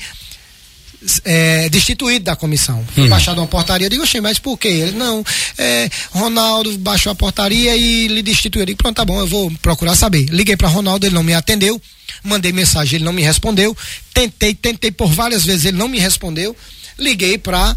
é, 1.24 1.68
destituído 1.68 2.24
da 2.24 2.36
comissão. 2.36 2.84
Foi 2.94 3.04
hum. 3.04 3.08
baixada 3.08 3.40
uma 3.40 3.46
portaria. 3.46 3.86
Eu 3.86 3.90
digo, 3.90 4.02
oxe, 4.02 4.20
mas 4.20 4.38
por 4.38 4.58
quê? 4.58 4.68
Ele, 4.68 4.92
não, 4.92 5.24
é, 5.58 5.88
Ronaldo 6.10 6.76
baixou 6.78 7.12
a 7.12 7.14
portaria 7.14 7.76
e 7.76 8.08
lhe 8.08 8.22
destituiu. 8.22 8.62
Eu 8.62 8.66
digo, 8.66 8.78
pronto, 8.78 8.96
tá 8.96 9.04
bom, 9.04 9.18
eu 9.20 9.26
vou 9.26 9.50
procurar 9.62 9.94
saber. 9.94 10.26
Liguei 10.30 10.56
para 10.56 10.68
Ronaldo, 10.68 11.06
ele 11.06 11.14
não 11.14 11.22
me 11.22 11.34
atendeu. 11.34 11.80
Mandei 12.22 12.52
mensagem, 12.52 12.96
ele 12.96 13.04
não 13.04 13.12
me 13.12 13.22
respondeu. 13.22 13.76
Tentei, 14.12 14.54
tentei 14.54 14.90
por 14.90 15.08
várias 15.08 15.44
vezes, 15.44 15.64
ele 15.64 15.76
não 15.76 15.88
me 15.88 15.98
respondeu. 15.98 16.56
Liguei 16.98 17.38
para 17.38 17.76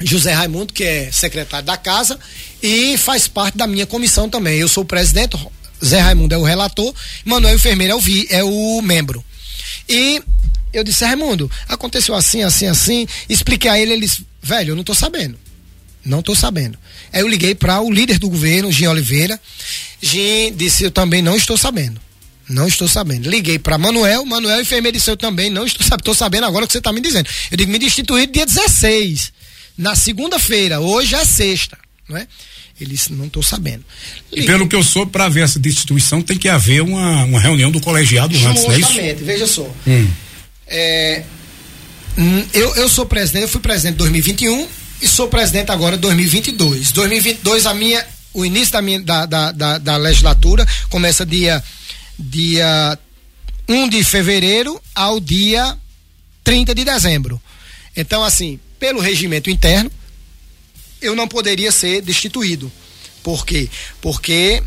José 0.00 0.32
Raimundo, 0.32 0.72
que 0.72 0.84
é 0.84 1.10
secretário 1.10 1.66
da 1.66 1.76
casa 1.76 2.18
e 2.62 2.96
faz 2.96 3.26
parte 3.26 3.58
da 3.58 3.66
minha 3.66 3.86
comissão 3.86 4.28
também. 4.28 4.58
Eu 4.58 4.68
sou 4.68 4.84
o 4.84 4.86
presidente, 4.86 5.36
Zé 5.84 5.98
Raimundo 6.00 6.34
é 6.34 6.38
o 6.38 6.44
relator, 6.44 6.92
Manuel 7.24 7.54
Enfermeiro 7.54 7.92
é 7.92 7.96
o, 7.96 8.00
vi, 8.00 8.26
é 8.30 8.44
o 8.44 8.80
membro. 8.82 9.24
E 9.88 10.22
eu 10.72 10.84
disse, 10.84 11.04
Raimundo, 11.04 11.50
aconteceu 11.68 12.14
assim, 12.14 12.42
assim, 12.42 12.66
assim. 12.66 13.06
Expliquei 13.28 13.70
a 13.70 13.78
ele, 13.78 13.92
eles, 13.92 14.22
velho, 14.42 14.72
eu 14.72 14.76
não 14.76 14.84
tô 14.84 14.94
sabendo. 14.94 15.38
Não 16.04 16.22
tô 16.22 16.34
sabendo. 16.34 16.78
Aí 17.12 17.20
eu 17.20 17.28
liguei 17.28 17.54
para 17.54 17.80
o 17.80 17.90
líder 17.90 18.18
do 18.18 18.28
governo, 18.28 18.72
Gin 18.72 18.86
Oliveira. 18.86 19.38
Gin 20.00 20.54
disse, 20.54 20.84
eu 20.84 20.90
também 20.90 21.20
não 21.20 21.36
estou 21.36 21.56
sabendo. 21.56 22.00
Não 22.48 22.66
estou 22.66 22.88
sabendo. 22.88 23.28
Liguei 23.28 23.58
para 23.58 23.76
Manuel, 23.76 24.24
Manuel 24.24 24.60
enfermeiro 24.60 24.96
disse, 24.96 25.10
eu 25.10 25.16
também 25.16 25.50
não 25.50 25.66
estou 25.66 25.82
sabendo. 25.82 26.00
Estou 26.00 26.14
sabendo 26.14 26.46
agora 26.46 26.64
o 26.64 26.66
que 26.66 26.72
você 26.72 26.78
está 26.78 26.92
me 26.92 27.00
dizendo. 27.00 27.28
Eu 27.50 27.56
digo, 27.56 27.70
me 27.70 27.78
destituído 27.78 28.32
dia 28.32 28.46
16. 28.46 29.32
Na 29.76 29.94
segunda-feira, 29.94 30.80
hoje 30.80 31.14
é 31.14 31.24
sexta, 31.24 31.78
não 32.08 32.16
é? 32.16 32.26
Eles 32.80 33.08
não 33.08 33.26
estão 33.26 33.42
sabendo. 33.42 33.84
E 34.32 34.44
pelo 34.44 34.68
que 34.68 34.74
eu 34.74 34.82
soube, 34.82 35.10
para 35.10 35.28
ver 35.28 35.42
essa 35.42 35.58
destituição, 35.58 36.22
tem 36.22 36.38
que 36.38 36.48
haver 36.48 36.80
uma, 36.80 37.24
uma 37.24 37.40
reunião 37.40 37.70
do 37.70 37.80
colegiado 37.80 38.34
antes, 38.34 38.64
não 38.64 38.72
é 38.72 38.78
isso? 38.78 38.90
Exatamente, 38.92 39.24
veja 39.24 39.46
só. 39.46 39.70
Hum. 39.86 40.08
É, 40.68 41.24
hum, 42.16 42.46
eu, 42.52 42.74
eu 42.76 42.88
sou 42.88 43.06
presidente, 43.06 43.42
eu 43.42 43.48
fui 43.48 43.60
presidente 43.60 43.94
em 43.94 43.98
2021 43.98 44.68
e 45.00 45.08
sou 45.08 45.28
presidente 45.28 45.70
agora 45.70 45.96
em 45.96 45.98
2022. 45.98 46.92
2022, 46.92 47.66
a 47.66 47.74
minha, 47.74 48.06
o 48.34 48.44
início 48.44 48.72
da, 48.72 48.82
minha, 48.82 49.00
da, 49.00 49.26
da, 49.26 49.52
da, 49.52 49.78
da 49.78 49.96
legislatura 49.96 50.66
começa 50.88 51.24
dia, 51.24 51.62
dia 52.18 52.98
1 53.68 53.88
de 53.88 54.04
fevereiro 54.04 54.80
ao 54.94 55.20
dia 55.20 55.76
30 56.44 56.74
de 56.74 56.84
dezembro. 56.84 57.40
Então, 57.96 58.22
assim, 58.22 58.58
pelo 58.78 59.00
regimento 59.00 59.50
interno, 59.50 59.90
eu 61.00 61.14
não 61.14 61.28
poderia 61.28 61.70
ser 61.72 62.00
destituído. 62.00 62.70
Por 63.22 63.44
quê? 63.44 63.68
Porque 64.00 64.62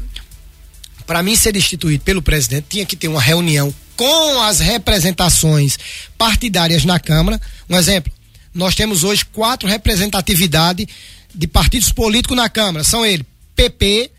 para 1.05 1.23
mim 1.23 1.35
ser 1.35 1.51
destituído 1.51 2.03
pelo 2.03 2.21
presidente 2.21 2.67
tinha 2.69 2.85
que 2.85 2.95
ter 2.95 3.07
uma 3.07 3.21
reunião 3.21 3.73
com 4.01 4.41
as 4.41 4.59
representações 4.59 5.77
partidárias 6.17 6.83
na 6.83 6.99
Câmara. 6.99 7.39
Um 7.69 7.77
exemplo, 7.77 8.11
nós 8.51 8.73
temos 8.73 9.03
hoje 9.03 9.23
quatro 9.25 9.69
representatividades 9.69 10.87
de 11.35 11.45
partidos 11.45 11.91
políticos 11.91 12.35
na 12.35 12.49
Câmara. 12.49 12.83
São 12.83 13.05
eles 13.05 13.23
PP, 13.55 14.09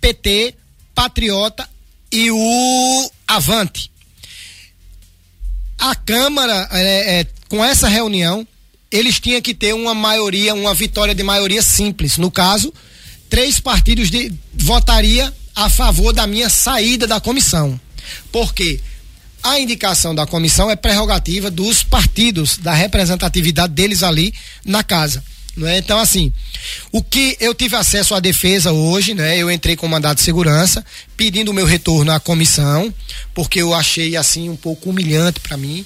PT, 0.00 0.54
Patriota 0.94 1.68
e 2.10 2.30
o 2.30 3.10
Avante. 3.26 3.90
A 5.78 5.94
Câmara, 5.94 6.66
é, 6.72 7.20
é, 7.20 7.26
com 7.50 7.62
essa 7.62 7.86
reunião, 7.86 8.48
eles 8.90 9.20
tinham 9.20 9.42
que 9.42 9.52
ter 9.52 9.74
uma 9.74 9.94
maioria, 9.94 10.54
uma 10.54 10.72
vitória 10.72 11.14
de 11.14 11.22
maioria 11.22 11.60
simples. 11.60 12.16
No 12.16 12.30
caso, 12.30 12.72
três 13.28 13.60
partidos 13.60 14.10
de, 14.10 14.32
votaria 14.54 15.30
a 15.54 15.68
favor 15.68 16.14
da 16.14 16.26
minha 16.26 16.48
saída 16.48 17.06
da 17.06 17.20
comissão. 17.20 17.78
Por 18.32 18.54
quê? 18.54 18.80
A 19.42 19.58
indicação 19.58 20.14
da 20.14 20.26
comissão 20.26 20.70
é 20.70 20.76
prerrogativa 20.76 21.50
dos 21.50 21.82
partidos, 21.82 22.58
da 22.58 22.74
representatividade 22.74 23.72
deles 23.72 24.02
ali 24.02 24.34
na 24.64 24.82
casa. 24.82 25.22
Não 25.56 25.66
é? 25.66 25.78
Então, 25.78 25.98
assim, 25.98 26.32
o 26.92 27.02
que 27.02 27.36
eu 27.40 27.52
tive 27.52 27.74
acesso 27.74 28.14
à 28.14 28.20
defesa 28.20 28.70
hoje, 28.70 29.12
né? 29.12 29.36
Eu 29.36 29.50
entrei 29.50 29.74
com 29.74 29.88
mandado 29.88 30.16
de 30.16 30.22
segurança, 30.22 30.84
pedindo 31.16 31.50
o 31.50 31.54
meu 31.54 31.66
retorno 31.66 32.12
à 32.12 32.20
comissão, 32.20 32.94
porque 33.34 33.60
eu 33.60 33.74
achei, 33.74 34.16
assim, 34.16 34.48
um 34.48 34.56
pouco 34.56 34.90
humilhante 34.90 35.40
para 35.40 35.56
mim. 35.56 35.84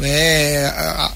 Né? 0.00 0.10
É, 0.10 1.14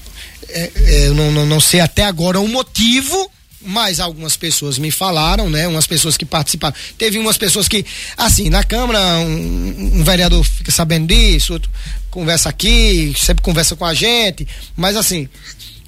é, 0.49 1.07
eu 1.07 1.13
não, 1.13 1.31
não, 1.31 1.45
não 1.45 1.59
sei 1.59 1.81
até 1.81 2.05
agora 2.05 2.39
o 2.39 2.47
motivo 2.47 3.29
mas 3.67 3.99
algumas 3.99 4.37
pessoas 4.37 4.77
me 4.77 4.89
falaram, 4.89 5.49
né? 5.49 5.67
Umas 5.67 5.85
pessoas 5.85 6.15
que 6.15 6.25
participaram. 6.25 6.75
Teve 6.97 7.19
umas 7.19 7.37
pessoas 7.37 7.67
que, 7.67 7.85
assim, 8.15 8.49
na 8.49 8.63
Câmara, 8.63 8.99
um, 9.19 9.99
um, 9.99 10.03
vereador 10.03 10.43
fica 10.43 10.71
sabendo 10.71 11.07
disso, 11.07 11.53
outro 11.53 11.69
conversa 12.09 12.49
aqui, 12.49 13.13
sempre 13.15 13.43
conversa 13.43 13.75
com 13.75 13.85
a 13.85 13.93
gente, 13.93 14.47
mas 14.75 14.95
assim, 14.95 15.29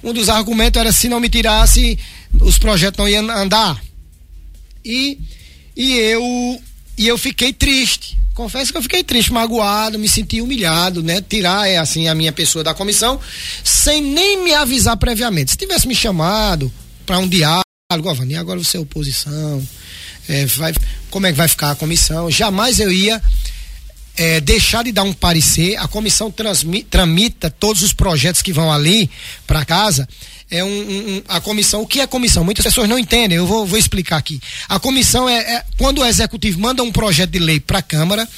um 0.02 0.12
dos 0.12 0.28
argumentos 0.28 0.78
era 0.78 0.92
se 0.92 1.08
não 1.08 1.18
me 1.18 1.28
tirasse, 1.28 1.98
os 2.40 2.58
projetos 2.58 2.98
não 2.98 3.08
iam 3.08 3.28
andar. 3.30 3.82
E, 4.84 5.18
e 5.76 5.94
eu 5.94 6.62
e 6.96 7.08
eu 7.08 7.16
fiquei 7.16 7.52
triste. 7.52 8.18
Confesso 8.34 8.72
que 8.72 8.78
eu 8.78 8.82
fiquei 8.82 9.02
triste, 9.02 9.32
magoado, 9.32 9.98
me 9.98 10.08
senti 10.08 10.40
humilhado, 10.40 11.02
né? 11.02 11.20
Tirar 11.20 11.68
é 11.68 11.78
assim 11.78 12.08
a 12.08 12.14
minha 12.14 12.32
pessoa 12.32 12.62
da 12.62 12.74
comissão 12.74 13.18
sem 13.64 14.02
nem 14.02 14.44
me 14.44 14.52
avisar 14.52 14.96
previamente. 14.96 15.52
Se 15.52 15.56
tivesse 15.56 15.88
me 15.88 15.94
chamado 15.94 16.70
para 17.04 17.18
um 17.18 17.26
diálogo, 17.26 17.64
Govani, 17.98 18.36
agora 18.36 18.58
você 18.58 18.76
é 18.76 18.80
oposição, 18.80 19.66
é, 20.28 20.46
vai, 20.46 20.72
como 21.10 21.26
é 21.26 21.32
que 21.32 21.38
vai 21.38 21.48
ficar 21.48 21.72
a 21.72 21.74
comissão? 21.74 22.30
Jamais 22.30 22.78
eu 22.78 22.92
ia 22.92 23.20
é, 24.16 24.40
deixar 24.40 24.84
de 24.84 24.92
dar 24.92 25.02
um 25.02 25.12
parecer, 25.12 25.76
a 25.76 25.88
comissão 25.88 26.32
tramita 26.90 27.50
todos 27.50 27.82
os 27.82 27.92
projetos 27.92 28.42
que 28.42 28.52
vão 28.52 28.72
ali 28.72 29.10
para 29.46 29.64
casa. 29.64 30.08
É 30.50 30.64
um, 30.64 30.68
um, 30.68 31.22
a 31.28 31.40
comissão, 31.40 31.82
o 31.82 31.86
que 31.86 32.00
é 32.00 32.06
comissão? 32.06 32.44
Muitas 32.44 32.64
pessoas 32.64 32.88
não 32.88 32.98
entendem, 32.98 33.38
eu 33.38 33.46
vou, 33.46 33.64
vou 33.64 33.78
explicar 33.78 34.16
aqui. 34.16 34.40
A 34.68 34.80
comissão 34.80 35.28
é, 35.28 35.38
é, 35.38 35.64
quando 35.78 36.00
o 36.00 36.04
executivo 36.04 36.60
manda 36.60 36.82
um 36.82 36.90
projeto 36.90 37.30
de 37.30 37.38
lei 37.38 37.60
para 37.60 37.78
a 37.78 37.82
Câmara, 37.82 38.28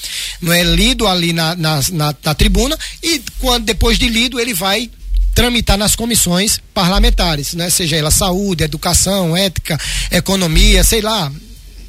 não 0.40 0.53
é 0.53 0.62
lido 0.62 1.07
ali 1.07 1.32
na, 1.32 1.57
na, 1.57 1.80
na, 1.90 2.14
na 2.22 2.34
tribuna, 2.34 2.78
e 3.03 3.20
quando 3.40 3.64
depois 3.64 3.98
de 3.98 4.09
lido 4.09 4.38
ele 4.38 4.53
vai 4.53 4.90
tramitar 5.34 5.76
nas 5.76 5.96
comissões 5.96 6.60
parlamentares, 6.74 7.54
né? 7.54 7.70
Seja 7.70 7.96
ela 7.96 8.10
saúde, 8.10 8.64
educação, 8.64 9.36
ética, 9.36 9.78
economia, 10.10 10.84
sei 10.84 11.00
lá, 11.00 11.30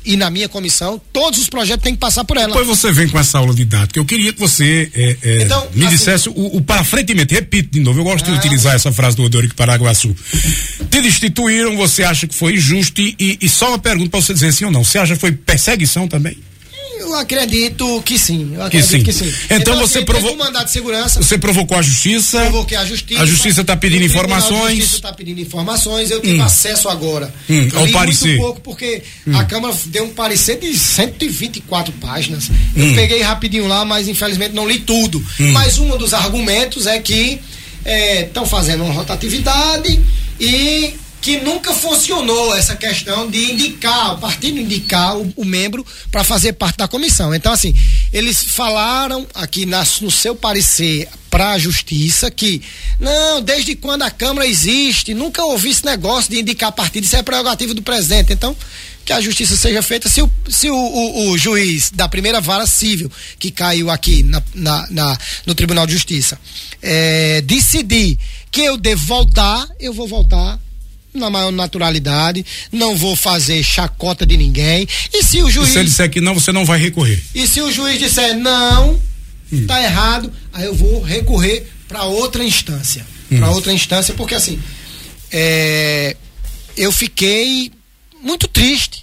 e 0.06 0.18
na 0.18 0.30
minha 0.30 0.50
comissão, 0.50 1.02
todos 1.12 1.40
os 1.40 1.50
projetos 1.50 1.84
têm 1.84 1.94
que 1.94 2.00
passar 2.00 2.24
por 2.26 2.36
ela. 2.38 2.48
Depois 2.48 2.68
você 2.68 2.92
vem 2.92 3.08
com 3.08 3.18
essa 3.18 3.38
aula 3.38 3.54
didática. 3.54 4.00
Eu 4.00 4.06
queria 4.06 4.34
que 4.34 4.40
você 4.40 4.92
é, 4.94 5.18
é, 5.22 5.44
então, 5.44 5.68
me 5.74 5.86
assim, 5.86 5.96
dissesse 5.96 6.30
o, 6.30 6.58
o 6.58 6.62
para 6.62 6.84
frente 6.84 7.14
Repito 7.14 7.70
de 7.72 7.80
novo, 7.80 8.00
eu 8.00 8.04
gosto 8.04 8.26
ah, 8.26 8.32
de 8.32 8.38
utilizar 8.38 8.76
essa 8.76 8.92
frase 8.92 9.16
do 9.16 9.24
Odorico 9.24 9.56
Paraguaçu. 9.56 10.14
Te 10.90 11.02
destituíram, 11.02 11.78
você 11.78 12.04
acha 12.04 12.28
que 12.28 12.36
foi 12.36 12.56
injusto 12.56 13.02
e, 13.02 13.38
e 13.42 13.48
só 13.48 13.70
uma 13.70 13.80
pergunta 13.80 14.10
para 14.10 14.22
você 14.22 14.34
dizer 14.34 14.52
sim 14.52 14.66
ou 14.66 14.72
não. 14.72 14.84
Você 14.84 14.98
acha 14.98 15.14
que 15.14 15.22
foi 15.22 15.32
perseguição 15.32 16.08
também? 16.08 16.38
Eu 17.04 17.16
acredito 17.16 18.02
que 18.04 18.18
sim. 18.18 18.54
Eu 18.56 18.64
acredito 18.64 19.04
que 19.04 19.14
sim. 19.14 19.26
Que 19.26 19.32
sim. 19.32 19.46
Então, 19.46 19.58
então 19.58 19.76
você 19.78 19.98
assim, 19.98 20.06
provocou. 20.06 20.38
mandado 20.38 20.66
de 20.66 20.72
segurança. 20.72 21.22
Você 21.22 21.38
provocou 21.38 21.78
a 21.78 21.82
justiça. 21.82 22.40
Provoquei 22.42 22.78
a 22.78 22.86
justiça. 22.86 23.22
A 23.22 23.26
justiça 23.26 23.62
está 23.62 23.76
pedindo 23.76 24.06
informações. 24.06 24.64
A 24.64 24.76
justiça 24.76 24.96
está 24.96 25.14
pedindo 25.14 25.42
informações. 25.42 26.12
Eu 26.12 26.22
tive 26.22 26.40
hum. 26.40 26.44
acesso 26.44 26.88
agora. 26.88 27.34
Hum, 27.50 27.68
ao 27.76 27.88
parecer. 27.90 28.30
muito 28.30 28.42
pouco 28.42 28.62
porque 28.62 29.04
hum. 29.28 29.38
a 29.38 29.44
Câmara 29.44 29.76
deu 29.88 30.06
um 30.06 30.14
parecer 30.14 30.58
de 30.60 30.78
124 30.78 31.94
páginas. 31.94 32.50
Eu 32.76 32.86
hum. 32.86 32.96
peguei 32.96 33.22
rapidinho 33.22 33.68
lá, 33.68 33.84
mas 33.84 34.08
infelizmente 34.08 34.54
não 34.54 34.68
li 34.68 34.80
tudo. 34.80 35.24
Hum. 35.40 35.52
Mas 35.52 35.78
um 35.78 35.98
dos 35.98 36.14
argumentos 36.14 36.88
é 36.88 37.00
que 37.00 37.40
estão 38.24 38.44
é, 38.44 38.48
fazendo 38.48 38.84
uma 38.84 38.94
rotatividade 38.94 40.00
e 40.40 40.94
que 41.24 41.40
nunca 41.40 41.74
funcionou 41.74 42.54
essa 42.54 42.76
questão 42.76 43.32
de 43.32 43.54
indicar, 43.54 44.16
o 44.16 44.18
partido 44.18 44.60
indicar 44.60 45.18
o, 45.18 45.34
o 45.38 45.46
membro 45.46 45.86
para 46.12 46.22
fazer 46.22 46.52
parte 46.52 46.76
da 46.76 46.86
comissão. 46.86 47.34
Então, 47.34 47.54
assim, 47.54 47.74
eles 48.12 48.44
falaram 48.44 49.26
aqui 49.34 49.66
na, 49.66 49.86
no 50.02 50.12
seu 50.12 50.36
parecer 50.36 51.08
para 51.30 51.52
a 51.52 51.58
justiça 51.58 52.30
que, 52.30 52.62
não, 53.00 53.42
desde 53.42 53.74
quando 53.74 54.02
a 54.02 54.12
Câmara 54.12 54.46
existe, 54.46 55.14
nunca 55.14 55.42
ouvi 55.46 55.70
esse 55.70 55.86
negócio 55.86 56.30
de 56.30 56.42
indicar 56.42 56.74
partido, 56.74 57.06
isso 57.06 57.16
é 57.16 57.24
prerrogativa 57.24 57.74
do 57.74 57.82
presidente. 57.82 58.34
Então, 58.34 58.54
que 59.06 59.14
a 59.14 59.22
justiça 59.22 59.56
seja 59.56 59.82
feita 59.82 60.10
se 60.10 60.22
o, 60.22 60.30
se 60.50 60.70
o, 60.70 60.76
o, 60.76 61.30
o 61.30 61.38
juiz 61.38 61.90
da 61.90 62.10
primeira 62.10 62.42
vara 62.42 62.68
civil 62.68 63.10
que 63.40 63.50
caiu 63.50 63.90
aqui 63.90 64.24
na, 64.24 64.44
na, 64.54 64.88
na 64.90 65.18
no 65.46 65.56
Tribunal 65.56 65.88
de 65.88 65.94
Justiça 65.94 66.38
é, 66.82 67.42
decidir 67.42 68.18
que 68.52 68.62
eu 68.62 68.78
devo 68.78 69.06
voltar, 69.06 69.68
eu 69.80 69.94
vou 69.94 70.08
voltar 70.08 70.60
na 71.14 71.30
maior 71.30 71.52
naturalidade, 71.52 72.46
não 72.72 72.96
vou 72.96 73.16
fazer 73.16 73.64
chacota 73.64 74.26
de 74.26 74.36
ninguém. 74.36 74.88
E 75.14 75.24
se 75.24 75.42
o 75.42 75.50
juiz. 75.50 75.70
se 75.70 75.80
ele 75.80 75.90
disser 75.90 76.10
que 76.10 76.22
não, 76.22 76.34
você 76.34 76.52
não 76.52 76.66
vai 76.66 76.80
recorrer. 76.80 77.22
E 77.34 77.48
se 77.48 77.62
o 77.62 77.72
juiz 77.72 78.00
disser 78.00 78.36
não, 78.38 79.00
hum. 79.52 79.68
tá 79.68 79.82
errado, 79.82 80.32
aí 80.52 80.66
eu 80.66 80.76
vou 80.76 81.02
recorrer 81.02 81.68
para 81.88 82.04
outra 82.04 82.44
instância. 82.44 83.06
Hum. 83.32 83.38
Para 83.38 83.52
outra 83.52 83.72
instância, 83.72 84.14
porque 84.16 84.36
assim, 84.36 84.60
é, 85.32 86.16
eu 86.76 86.92
fiquei 86.92 87.72
muito 88.22 88.48
triste 88.48 89.03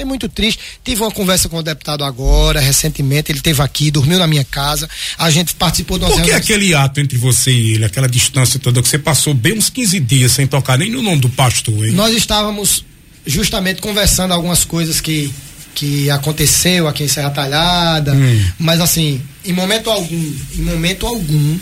Fiquei 0.00 0.04
muito 0.04 0.28
triste. 0.28 0.60
Tive 0.82 1.02
uma 1.02 1.10
conversa 1.10 1.48
com 1.48 1.58
o 1.58 1.62
deputado 1.62 2.04
agora, 2.04 2.58
recentemente. 2.58 3.30
Ele 3.30 3.38
esteve 3.38 3.60
aqui, 3.60 3.90
dormiu 3.90 4.18
na 4.18 4.26
minha 4.26 4.44
casa. 4.44 4.88
A 5.18 5.30
gente 5.30 5.54
participou 5.54 5.98
de 5.98 6.04
uma 6.04 6.10
Por 6.10 6.22
que 6.22 6.32
aquele 6.32 6.74
ato 6.74 7.00
entre 7.00 7.18
você 7.18 7.50
e 7.50 7.74
ele, 7.74 7.84
aquela 7.84 8.08
distância 8.08 8.58
toda, 8.58 8.80
que 8.80 8.88
você 8.88 8.98
passou 8.98 9.34
bem 9.34 9.58
uns 9.58 9.68
15 9.68 10.00
dias 10.00 10.32
sem 10.32 10.46
tocar 10.46 10.78
nem 10.78 10.90
no 10.90 11.02
nome 11.02 11.20
do 11.20 11.28
pastor, 11.28 11.86
hein? 11.86 11.92
Nós 11.92 12.16
estávamos 12.16 12.84
justamente 13.26 13.82
conversando 13.82 14.32
algumas 14.32 14.64
coisas 14.64 15.02
que, 15.02 15.30
que 15.74 16.08
aconteceu 16.08 16.88
aqui 16.88 17.04
em 17.04 17.08
Serra 17.08 17.30
Talhada. 17.30 18.14
Hum. 18.14 18.44
Mas 18.58 18.80
assim, 18.80 19.20
em 19.44 19.52
momento 19.52 19.90
algum, 19.90 20.32
em 20.54 20.62
momento 20.62 21.06
algum, 21.06 21.58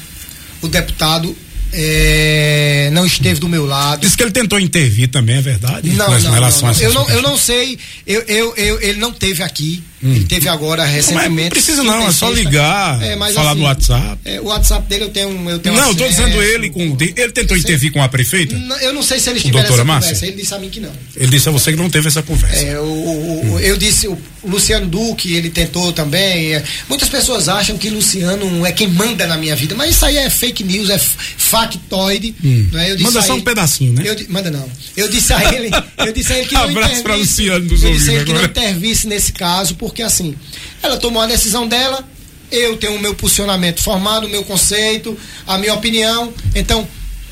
o 0.63 0.69
deputado 0.69 1.37
é, 1.73 2.91
não 2.93 3.05
esteve 3.07 3.41
do 3.41 3.49
meu 3.49 3.67
lado. 3.67 4.01
Diz 4.01 4.17
que 4.17 4.23
ele 4.23 4.31
tentou 4.31 4.59
intervir 4.59 5.09
também, 5.09 5.37
é 5.37 5.43
verdade? 5.43 5.91
Não, 5.91 6.09
não, 6.09 6.19
não, 6.21 6.31
não. 6.31 6.81
Eu, 6.81 6.93
não 6.93 7.11
eu 7.11 7.23
não 7.23 7.37
sei, 7.37 7.79
eu, 8.07 8.23
eu, 8.23 8.57
eu, 8.57 8.81
ele 8.81 8.99
não 8.99 9.13
teve 9.13 9.43
aqui, 9.43 9.83
hum. 10.03 10.13
ele 10.15 10.25
teve 10.25 10.49
agora 10.49 10.85
recentemente. 10.85 11.43
Não, 11.43 11.51
precisa 11.51 11.83
não, 11.83 12.09
é 12.09 12.13
só 12.13 12.31
ligar, 12.31 13.03
é, 13.03 13.17
falar 13.17 13.51
assim, 13.51 13.61
no 13.61 13.67
WhatsApp. 13.67 14.19
É, 14.25 14.41
o 14.41 14.45
WhatsApp 14.45 14.89
dele 14.89 15.05
eu 15.05 15.11
tenho, 15.11 15.51
eu 15.51 15.59
tenho 15.59 15.77
Não, 15.77 15.91
estou 15.91 16.09
dizendo 16.09 16.43
ele 16.43 16.71
com, 16.71 16.97
ele 17.01 17.33
tentou 17.33 17.57
intervir 17.57 17.93
com 17.93 18.03
a 18.03 18.09
prefeita? 18.09 18.55
eu 18.81 18.93
não 18.93 19.03
sei 19.03 19.21
se 19.21 19.31
ele 19.31 19.41
tiveram 19.41 19.69
essa 19.69 19.85
Márcia? 19.85 20.11
conversa, 20.11 20.27
ele 20.27 20.37
disse 20.37 20.55
a 20.55 20.59
mim 20.59 20.69
que 20.69 20.81
não. 20.81 20.93
Ele 21.17 21.31
disse 21.31 21.49
a 21.49 21.53
você 21.53 21.73
que 21.73 21.79
não 21.79 21.91
teve 21.91 22.09
essa 22.09 22.23
conversa. 22.23 22.65
É, 22.65 22.79
o, 22.79 22.85
o, 22.85 23.55
hum. 23.55 23.61
eu 23.61 23.77
disse, 23.77 24.09
o 24.09 24.19
Luciano 24.45 24.87
Duque, 24.87 25.35
ele 25.35 25.51
tentou 25.51 25.93
também, 25.93 26.55
é, 26.55 26.63
muitas 26.89 27.09
pessoas 27.09 27.49
acham 27.49 27.77
que 27.77 27.91
Luciano 27.91 28.65
é 28.65 28.73
quem 28.73 28.89
manda 28.89 29.27
na 29.27 29.37
minha 29.37 29.57
vida, 29.57 29.75
mas 29.75 29.91
isso 29.91 30.05
aí 30.05 30.17
é 30.17 30.31
fake 30.31 30.65
news, 30.65 30.91
é 30.91 30.99
factoide. 30.99 32.35
Hum. 32.43 32.69
Né? 32.73 32.97
manda 33.01 33.23
só 33.23 33.35
um 33.35 33.41
pedacinho, 33.41 33.93
né? 33.93 34.03
Eu, 34.05 34.17
manda 34.29 34.51
não. 34.51 34.69
Eu 34.97 35.09
disse 35.09 35.33
a 35.33 35.55
ele, 35.55 35.71
eu 35.99 36.13
disse 36.13 36.33
a 36.33 36.39
ele 36.39 36.47
que 36.47 36.55
não 36.55 36.63
Abraço 36.63 37.03
para 37.03 37.15
Luciano 37.15 37.67
dos 37.67 37.83
Eu 37.83 37.93
disse 37.93 38.11
a 38.11 38.15
ele 38.15 38.25
que 38.25 38.33
não 38.33 38.45
intervisse 38.45 39.07
nesse 39.07 39.33
caso, 39.33 39.75
porque 39.75 39.88
assim, 40.03 40.35
ela 40.83 40.97
tomou 40.97 41.23
a 41.23 41.27
decisão 41.27 41.67
dela, 41.67 42.07
eu 42.51 42.77
tenho 42.77 42.97
o 42.97 43.01
meu 43.01 43.15
posicionamento 43.15 43.83
formado, 43.83 44.27
o 44.27 44.31
meu 44.31 44.45
conceito, 44.45 45.19
a 45.47 45.59
minha 45.59 45.75
opinião. 45.75 46.33
Então, 46.55 46.87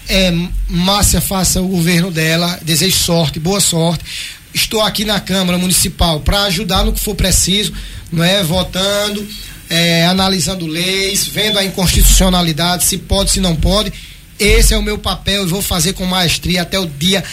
é, 0.09 0.33
Márcia 0.69 1.21
faça 1.21 1.61
o 1.61 1.69
governo 1.69 2.11
dela, 2.11 2.59
desejo 2.63 2.97
sorte, 2.97 3.39
boa 3.39 3.61
sorte. 3.61 4.05
Estou 4.53 4.81
aqui 4.81 5.05
na 5.05 5.21
Câmara 5.21 5.59
Municipal 5.59 6.21
para 6.21 6.45
ajudar 6.45 6.85
no 6.85 6.93
que 6.93 7.01
for 7.01 7.15
preciso, 7.15 7.73
não 8.11 8.25
é? 8.25 8.43
Votando, 8.43 9.27
é, 9.69 10.07
analisando 10.07 10.67
leis, 10.67 11.27
vendo 11.27 11.59
a 11.59 11.65
inconstitucionalidade, 11.65 12.85
se 12.85 12.97
pode, 12.99 13.31
se 13.31 13.41
não 13.41 13.55
pode 13.55 13.93
esse 14.39 14.75
é 14.75 14.79
o 14.79 14.83
meu 14.83 14.99
papel 14.99 15.45
e 15.45 15.47
vou 15.47 15.63
fazer 15.63 15.95
com 15.95 16.05
maestria 16.05 16.63
até 16.63 16.79
o 16.79 16.87
dia 16.87 17.25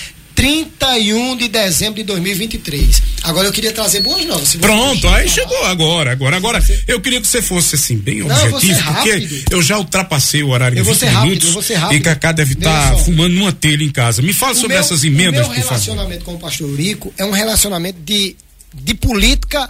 31 0.43 1.37
de 1.37 1.47
dezembro 1.47 1.95
de 1.95 2.03
2023. 2.03 3.01
Agora 3.23 3.47
eu 3.47 3.51
queria 3.53 3.71
trazer 3.71 4.01
boas 4.01 4.25
novas. 4.25 4.53
Pronto, 4.57 5.07
aí 5.07 5.29
chegou 5.29 5.63
agora, 5.63 6.11
agora, 6.11 6.35
agora. 6.35 6.61
Eu 6.85 6.99
queria 6.99 7.21
que 7.21 7.27
você 7.27 7.41
fosse 7.41 7.75
assim 7.75 7.97
bem 7.97 8.23
Não, 8.23 8.35
objetivo, 8.35 8.77
eu 8.77 8.93
porque 8.93 9.55
eu 9.55 9.61
já 9.61 9.77
ultrapassei 9.77 10.43
o 10.43 10.49
horário 10.49 10.77
eu 10.77 10.83
de 10.83 10.89
20 10.89 10.99
ser 10.99 11.05
minutos 11.05 11.29
rápido, 11.31 11.57
eu 11.57 11.61
ser 11.61 11.75
rápido. 11.75 11.97
e 11.97 12.01
Cacá 12.01 12.33
deve 12.33 12.53
estar 12.55 12.91
tá 12.91 12.97
fumando 12.97 13.37
uma 13.37 13.53
telha 13.53 13.85
em 13.85 13.89
casa. 13.89 14.21
Me 14.21 14.33
fala 14.33 14.51
o 14.51 14.55
sobre 14.55 14.73
meu, 14.73 14.81
essas 14.81 15.05
emendas, 15.05 15.47
por 15.47 15.55
favor. 15.55 15.65
O 15.65 15.69
relacionamento 15.69 16.25
com 16.25 16.33
o 16.33 16.39
pastor 16.39 16.69
Eurico 16.69 17.13
é 17.17 17.23
um 17.23 17.31
relacionamento 17.31 18.01
de, 18.01 18.35
de 18.73 18.93
política 18.95 19.69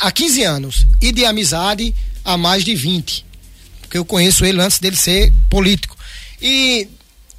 há 0.00 0.12
15 0.12 0.42
anos 0.42 0.86
e 1.00 1.12
de 1.12 1.24
amizade 1.24 1.94
há 2.22 2.36
mais 2.36 2.62
de 2.62 2.74
20. 2.74 3.24
Porque 3.80 3.96
eu 3.96 4.04
conheço 4.04 4.44
ele 4.44 4.60
antes 4.60 4.78
dele 4.80 4.96
ser 4.96 5.32
político. 5.48 5.96
E 6.42 6.86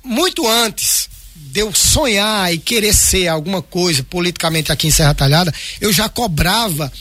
muito 0.03 0.47
antes 0.47 1.00
de 1.51 1.61
eu 1.61 1.73
sonhar 1.73 2.53
e 2.53 2.57
querer 2.57 2.93
ser 2.93 3.27
alguma 3.27 3.61
coisa 3.61 4.03
politicamente 4.03 4.71
aqui 4.71 4.87
em 4.87 4.91
Serra 4.91 5.13
Talhada, 5.13 5.53
eu 5.79 5.91
já 5.91 6.07
cobrava 6.07 6.91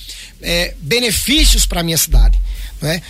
é, 0.41 0.75
benefícios 0.81 1.67
para 1.67 1.83
minha 1.83 1.99
cidade. 1.99 2.41
Né? 2.81 3.03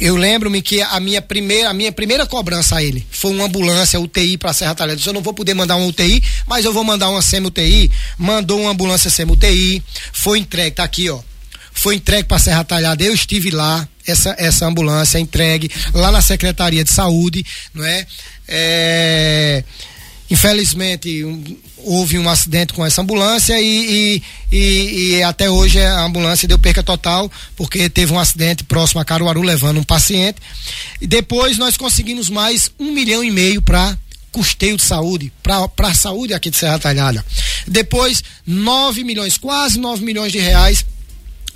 eu 0.00 0.16
lembro-me 0.16 0.62
que 0.62 0.80
a 0.80 0.98
minha 0.98 1.20
primeira, 1.20 1.68
a 1.68 1.74
minha 1.74 1.92
primeira 1.92 2.24
cobrança 2.24 2.76
a 2.76 2.82
ele 2.82 3.06
foi 3.10 3.32
uma 3.32 3.44
ambulância 3.44 4.00
UTI 4.00 4.38
para 4.38 4.52
Serra 4.54 4.74
Talhada. 4.74 4.98
Eu 5.04 5.12
não 5.12 5.20
vou 5.20 5.34
poder 5.34 5.52
mandar 5.52 5.76
uma 5.76 5.86
UTI, 5.86 6.22
mas 6.46 6.64
eu 6.64 6.72
vou 6.72 6.82
mandar 6.82 7.10
uma 7.10 7.20
SEMI-UTI. 7.20 7.92
Mandou 8.16 8.62
uma 8.62 8.70
ambulância 8.70 9.10
SEMI-UTI, 9.10 9.82
foi 10.10 10.38
entregue, 10.38 10.76
tá 10.76 10.84
aqui, 10.84 11.10
ó. 11.10 11.20
Foi 11.72 11.96
entregue 11.96 12.26
para 12.26 12.38
Serra 12.38 12.64
Talhada. 12.64 13.04
Eu 13.04 13.12
estive 13.12 13.50
lá, 13.50 13.86
essa, 14.06 14.34
essa 14.38 14.66
ambulância 14.66 15.18
entregue 15.18 15.70
lá 15.92 16.10
na 16.10 16.22
Secretaria 16.22 16.82
de 16.82 16.90
Saúde, 16.90 17.44
não 17.74 17.84
é? 17.84 18.06
é 18.48 19.64
infelizmente 20.30 21.24
um, 21.24 21.42
houve 21.78 22.18
um 22.18 22.28
acidente 22.28 22.72
com 22.72 22.86
essa 22.86 23.02
ambulância 23.02 23.60
e, 23.60 24.22
e, 24.50 24.56
e, 24.56 25.16
e, 25.16 25.22
até 25.22 25.50
hoje 25.50 25.80
a 25.80 26.02
ambulância 26.02 26.46
deu 26.46 26.58
perca 26.58 26.82
total 26.82 27.30
porque 27.56 27.88
teve 27.90 28.12
um 28.12 28.18
acidente 28.18 28.62
próximo 28.64 29.00
a 29.00 29.04
Caruaru 29.04 29.42
levando 29.42 29.78
um 29.78 29.84
paciente 29.84 30.38
e 31.00 31.06
depois 31.06 31.58
nós 31.58 31.76
conseguimos 31.76 32.30
mais 32.30 32.70
um 32.78 32.92
milhão 32.92 33.24
e 33.24 33.30
meio 33.30 33.60
para 33.60 33.98
custeio 34.30 34.76
de 34.76 34.84
saúde, 34.84 35.32
para 35.42 35.88
a 35.88 35.94
saúde 35.94 36.32
aqui 36.32 36.50
de 36.50 36.56
Serra 36.56 36.78
Talhada. 36.78 37.24
Depois, 37.66 38.22
9 38.46 39.02
milhões, 39.02 39.36
quase 39.36 39.78
9 39.78 40.04
milhões 40.04 40.30
de 40.30 40.38
reais 40.38 40.84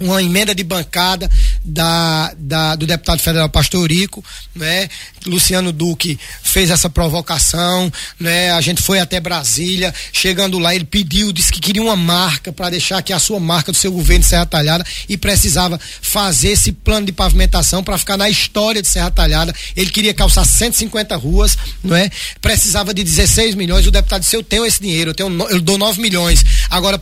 uma 0.00 0.22
emenda 0.22 0.54
de 0.54 0.64
bancada 0.64 1.30
da, 1.64 2.34
da, 2.36 2.74
do 2.74 2.86
deputado 2.86 3.20
federal 3.20 3.48
Pastor 3.48 3.90
Rico, 3.90 4.24
né? 4.54 4.88
Luciano 5.26 5.72
Duque 5.72 6.18
fez 6.42 6.70
essa 6.70 6.90
provocação, 6.90 7.90
né? 8.18 8.50
A 8.50 8.60
gente 8.60 8.82
foi 8.82 8.98
até 9.00 9.20
Brasília, 9.20 9.94
chegando 10.12 10.58
lá 10.58 10.74
ele 10.74 10.84
pediu, 10.84 11.32
disse 11.32 11.52
que 11.52 11.60
queria 11.60 11.82
uma 11.82 11.96
marca 11.96 12.52
para 12.52 12.70
deixar 12.70 12.98
aqui 12.98 13.12
a 13.12 13.18
sua 13.18 13.40
marca 13.40 13.72
do 13.72 13.78
seu 13.78 13.92
governo 13.92 14.22
de 14.22 14.28
Serra 14.28 14.46
Talhada 14.46 14.84
e 15.08 15.16
precisava 15.16 15.80
fazer 16.02 16.48
esse 16.48 16.72
plano 16.72 17.06
de 17.06 17.12
pavimentação 17.12 17.82
para 17.82 17.96
ficar 17.98 18.16
na 18.16 18.28
história 18.28 18.82
de 18.82 18.88
Serra 18.88 19.10
Talhada. 19.10 19.54
Ele 19.76 19.90
queria 19.90 20.12
calçar 20.12 20.44
150 20.44 21.16
ruas, 21.16 21.56
não 21.82 21.96
é? 21.96 22.10
Precisava 22.40 22.92
de 22.92 23.02
16 23.02 23.54
milhões. 23.54 23.86
O 23.86 23.90
deputado 23.90 24.20
disse: 24.20 24.36
"Eu 24.36 24.42
tenho 24.42 24.66
esse 24.66 24.80
dinheiro, 24.80 25.10
eu 25.10 25.14
tenho 25.14 25.48
eu 25.48 25.60
dou 25.60 25.78
9 25.78 26.00
milhões. 26.00 26.44
Agora 26.68 27.00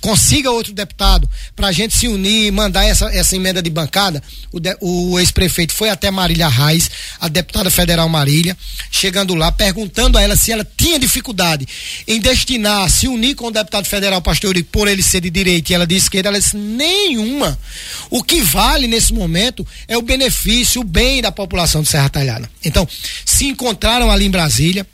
consiga 0.00 0.50
outro 0.50 0.72
deputado 0.72 1.28
para 1.54 1.68
a 1.68 1.72
gente 1.72 1.96
se 1.96 2.08
unir 2.08 2.46
e 2.46 2.50
mandar 2.50 2.84
essa, 2.84 3.06
essa 3.06 3.36
emenda 3.36 3.62
de 3.62 3.70
bancada. 3.70 4.22
O, 4.80 5.12
o 5.12 5.18
ex-prefeito 5.18 5.72
foi 5.72 5.90
até 5.90 6.10
Marília 6.10 6.48
Reis, 6.48 6.90
a 7.20 7.28
deputada 7.28 7.70
federal 7.70 8.08
Marília, 8.08 8.56
chegando 8.90 9.34
lá, 9.34 9.50
perguntando 9.50 10.18
a 10.18 10.22
ela 10.22 10.36
se 10.36 10.52
ela 10.52 10.66
tinha 10.76 10.98
dificuldade 10.98 11.66
em 12.06 12.20
destinar, 12.20 12.88
se 12.90 13.08
unir 13.08 13.34
com 13.34 13.46
o 13.46 13.50
deputado 13.50 13.86
federal 13.86 14.22
Pastor 14.22 14.48
por 14.64 14.88
ele 14.88 15.02
ser 15.02 15.20
de 15.20 15.30
direita 15.30 15.72
e 15.72 15.74
ela 15.74 15.86
de 15.86 15.96
esquerda. 15.96 16.28
Ela 16.28 16.38
disse: 16.38 16.56
nenhuma. 16.56 17.58
O 18.10 18.22
que 18.22 18.40
vale 18.40 18.86
nesse 18.86 19.12
momento 19.12 19.66
é 19.86 19.96
o 19.96 20.02
benefício, 20.02 20.80
o 20.80 20.84
bem 20.84 21.20
da 21.20 21.30
população 21.30 21.82
de 21.82 21.88
Serra 21.88 22.08
Talhada. 22.08 22.50
Então, 22.64 22.88
se 23.24 23.46
encontraram 23.46 24.10
ali 24.10 24.26
em 24.26 24.30
Brasília 24.30 24.86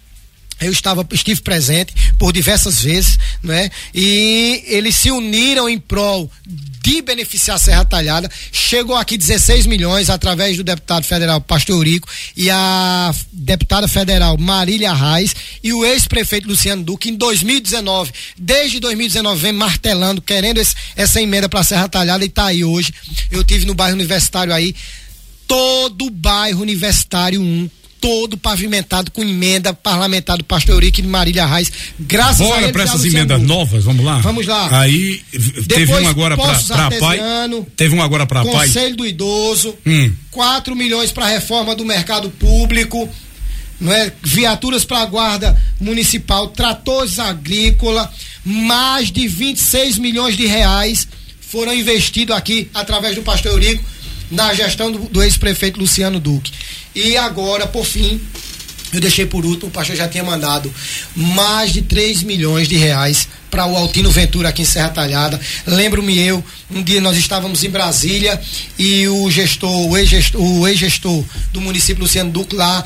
eu 0.61 0.71
estava, 0.71 1.07
estive 1.13 1.41
presente 1.41 1.93
por 2.19 2.33
diversas 2.33 2.81
vezes, 2.81 3.19
né? 3.43 3.71
E 3.95 4.63
eles 4.67 4.95
se 4.95 5.11
uniram 5.11 5.69
em 5.69 5.79
prol 5.79 6.31
de 6.47 7.03
beneficiar 7.03 7.57
a 7.57 7.59
Serra 7.59 7.85
Talhada. 7.85 8.31
Chegou 8.53 8.95
aqui 8.95 9.17
16 9.19 9.67
milhões 9.67 10.11
através 10.11 10.57
do 10.57 10.63
deputado 10.63 11.05
federal 11.05 11.41
Pastor 11.41 11.77
Eurico 11.77 12.09
e 12.37 12.51
a 12.51 13.13
deputada 13.33 13.89
federal 13.89 14.39
Marília 14.39 14.93
Reis 14.93 15.35
e 15.63 15.73
o 15.73 15.85
ex-prefeito 15.85 16.47
Luciano 16.47 16.85
Duque 16.85 17.11
em 17.11 17.15
2019. 17.15 18.13
Desde 18.37 18.79
2019 18.81 19.41
vem 19.41 19.53
martelando, 19.53 20.23
querendo 20.23 20.59
esse, 20.59 20.75
essa 20.95 21.21
emenda 21.21 21.49
para 21.49 21.61
a 21.61 21.65
Serra 21.65 21.89
Talhada 21.89 22.25
e 22.25 22.29
está 22.29 22.47
aí 22.47 22.65
hoje. 22.65 22.93
Eu 23.31 23.43
tive 23.43 23.65
no 23.67 23.75
bairro 23.75 23.95
universitário 23.95 24.53
aí, 24.53 24.75
todo 25.49 26.07
o 26.07 26.11
bairro 26.11 26.63
universitário 26.63 27.41
1 27.41 27.71
todo 28.05 28.37
pavimentado 28.37 29.11
com 29.11 29.23
emenda 29.23 29.73
parlamentar 29.73 30.37
do 30.37 30.45
Pastor 30.45 30.75
Eurico 30.75 31.01
e 31.01 31.03
de 31.03 31.09
Marília 31.09 31.47
Reis. 31.47 31.73
Graças 31.99 32.37
Bora 32.37 32.57
a 32.57 32.61
Bora 32.61 32.73
para 32.73 32.83
essas 32.83 33.03
emendas 33.03 33.41
novas, 33.41 33.83
vamos 33.83 34.05
lá? 34.05 34.19
Vamos 34.19 34.47
lá. 34.47 34.79
Aí 34.79 35.23
teve 35.67 35.91
um 35.91 36.07
agora 36.07 36.37
para 36.37 36.91
pai. 37.01 37.19
Teve 37.75 37.95
um 37.95 38.03
agora 38.03 38.27
para 38.27 38.45
pai. 38.45 38.67
Conselho 38.67 38.95
do 38.95 39.07
Idoso. 39.07 39.75
Hum. 39.87 40.13
4 40.31 40.77
milhões 40.77 41.13
para 41.13 41.25
reforma 41.25 41.75
do 41.75 41.83
mercado 41.83 42.29
público. 42.29 43.09
Não 43.81 43.91
é? 43.91 44.13
Viaturas 44.23 44.85
para 44.85 45.01
a 45.01 45.07
guarda 45.07 45.59
municipal, 45.81 46.49
tratores 46.49 47.19
agrícola, 47.19 48.13
mais 48.45 49.11
de 49.11 49.27
26 49.27 49.97
milhões 49.99 50.37
de 50.37 50.47
reais 50.47 51.09
foram 51.41 51.73
investidos 51.73 52.37
aqui 52.37 52.69
através 52.75 53.15
do 53.15 53.23
Pastor 53.23 53.53
Eurico 53.53 53.83
na 54.31 54.53
gestão 54.53 54.91
do, 54.91 54.99
do 54.99 55.23
ex-prefeito 55.23 55.79
Luciano 55.79 56.21
Duque. 56.21 56.53
E 56.95 57.17
agora, 57.17 57.67
por 57.67 57.85
fim, 57.85 58.21
eu 58.93 59.01
deixei 59.01 59.27
por 59.27 59.45
último, 59.45 59.69
o 59.69 59.73
pastor 59.73 59.97
já 59.97 60.07
tinha 60.07 60.23
mandado 60.23 60.73
mais 61.17 61.73
de 61.73 61.83
3 61.83 62.23
milhões 62.23 62.69
de 62.69 62.77
reais 62.77 63.27
para 63.51 63.67
o 63.67 63.77
Altino 63.77 64.11
Ventura 64.11 64.49
aqui 64.49 64.63
em 64.63 64.65
Serra 64.65 64.91
Talhada. 64.91 65.41
Lembro-me 65.67 66.17
eu, 66.19 66.45
um 66.71 66.83
dia 66.83 67.01
nós 67.01 67.17
estávamos 67.17 67.65
em 67.65 67.71
Brasília 67.71 68.41
e 68.79 69.07
o 69.09 69.31
gestor, 69.31 69.89
o 69.89 69.97
ex-gestor, 69.97 70.69
ex-gestor 70.69 71.25
do 71.53 71.61
município 71.61 72.03
Luciano 72.03 72.31
Duque 72.31 72.55
lá 72.55 72.85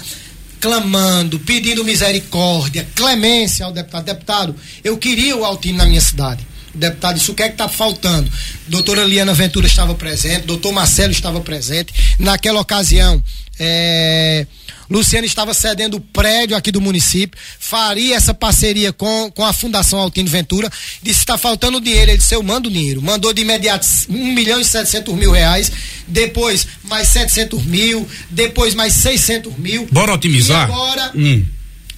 clamando, 0.60 1.38
pedindo 1.38 1.84
misericórdia, 1.84 2.86
clemência 2.94 3.64
ao 3.64 3.72
deputado. 3.72 4.04
Deputado, 4.04 4.56
eu 4.82 4.96
queria 4.96 5.36
o 5.36 5.44
Altino 5.44 5.78
na 5.78 5.86
minha 5.86 6.00
cidade. 6.00 6.46
Deputado 6.78 7.16
disse: 7.16 7.30
o 7.30 7.34
que 7.34 7.42
é 7.42 7.48
que 7.48 7.54
está 7.54 7.68
faltando? 7.68 8.30
Doutora 8.66 9.04
Liana 9.04 9.34
Ventura 9.34 9.66
estava 9.66 9.94
presente, 9.94 10.46
doutor 10.46 10.72
Marcelo 10.72 11.12
estava 11.12 11.40
presente. 11.40 11.92
Naquela 12.18 12.60
ocasião, 12.60 13.22
é, 13.58 14.46
Luciano 14.90 15.26
estava 15.26 15.52
cedendo 15.52 15.98
o 15.98 16.00
prédio 16.00 16.56
aqui 16.56 16.72
do 16.72 16.80
município, 16.80 17.38
faria 17.58 18.16
essa 18.16 18.32
parceria 18.32 18.92
com, 18.92 19.30
com 19.32 19.44
a 19.44 19.52
Fundação 19.52 19.98
Altino 19.98 20.28
Ventura, 20.28 20.70
disse 21.02 21.20
está 21.20 21.36
faltando 21.36 21.80
dinheiro, 21.80 22.10
ele 22.10 22.18
disse 22.18 22.34
eu 22.34 22.42
mando 22.42 22.70
dinheiro, 22.70 23.02
mandou 23.02 23.32
de 23.32 23.42
imediato 23.42 23.86
1 24.08 24.32
milhão 24.32 24.60
e 24.60 24.64
700 24.64 25.14
mil 25.14 25.30
reais, 25.30 25.70
depois 26.06 26.66
mais 26.84 27.08
700 27.08 27.64
mil, 27.64 28.08
depois 28.30 28.74
mais 28.74 28.94
600 28.94 29.56
mil. 29.58 29.86
Bora 29.92 30.14
otimizar? 30.14 30.68
E 30.68 30.72
agora, 30.72 31.12
hum. 31.14 31.44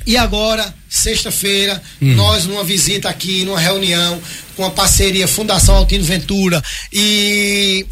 E 0.07 0.17
agora 0.17 0.75
sexta-feira, 0.89 1.81
hum. 2.01 2.15
nós 2.15 2.47
numa 2.47 2.65
visita 2.65 3.09
aqui, 3.09 3.45
numa 3.45 3.61
reunião 3.61 4.21
com 4.57 4.65
a 4.65 4.71
parceria 4.71 5.29
Fundação 5.29 5.77
Altino 5.77 6.05
Ventura 6.05 6.63
e 6.93 7.87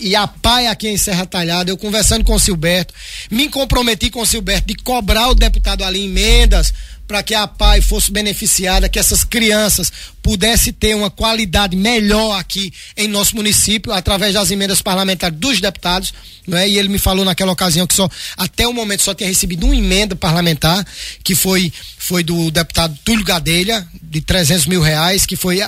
e 0.00 0.16
a 0.16 0.26
PAI 0.26 0.66
aqui 0.66 0.88
em 0.88 0.96
Serra 0.96 1.24
Talhada, 1.24 1.70
eu 1.70 1.76
conversando 1.76 2.24
com 2.24 2.34
o 2.34 2.40
Silberto, 2.40 2.92
me 3.30 3.48
comprometi 3.48 4.10
com 4.10 4.20
o 4.22 4.26
Silberto 4.26 4.66
de 4.66 4.74
cobrar 4.82 5.28
o 5.28 5.34
deputado 5.34 5.84
ali 5.84 6.04
emendas 6.04 6.74
para 7.12 7.22
que 7.22 7.34
a 7.34 7.46
PAI 7.46 7.82
fosse 7.82 8.10
beneficiada, 8.10 8.88
que 8.88 8.98
essas 8.98 9.22
crianças 9.22 9.92
pudessem 10.22 10.72
ter 10.72 10.96
uma 10.96 11.10
qualidade 11.10 11.76
melhor 11.76 12.40
aqui 12.40 12.72
em 12.96 13.06
nosso 13.06 13.36
município, 13.36 13.92
através 13.92 14.32
das 14.32 14.50
emendas 14.50 14.80
parlamentares 14.80 15.38
dos 15.38 15.60
deputados, 15.60 16.14
não 16.46 16.56
é? 16.56 16.66
E 16.66 16.78
ele 16.78 16.88
me 16.88 16.98
falou 16.98 17.22
naquela 17.22 17.52
ocasião 17.52 17.86
que 17.86 17.92
só, 17.92 18.08
até 18.34 18.66
o 18.66 18.72
momento, 18.72 19.02
só 19.02 19.12
tinha 19.12 19.28
recebido 19.28 19.66
uma 19.66 19.76
emenda 19.76 20.16
parlamentar, 20.16 20.86
que 21.22 21.34
foi, 21.34 21.70
foi 21.98 22.24
do 22.24 22.50
deputado 22.50 22.98
Túlio 23.04 23.26
Gadelha, 23.26 23.86
de 24.02 24.22
300 24.22 24.64
mil 24.64 24.80
reais, 24.80 25.26
que 25.26 25.36
foi 25.36 25.60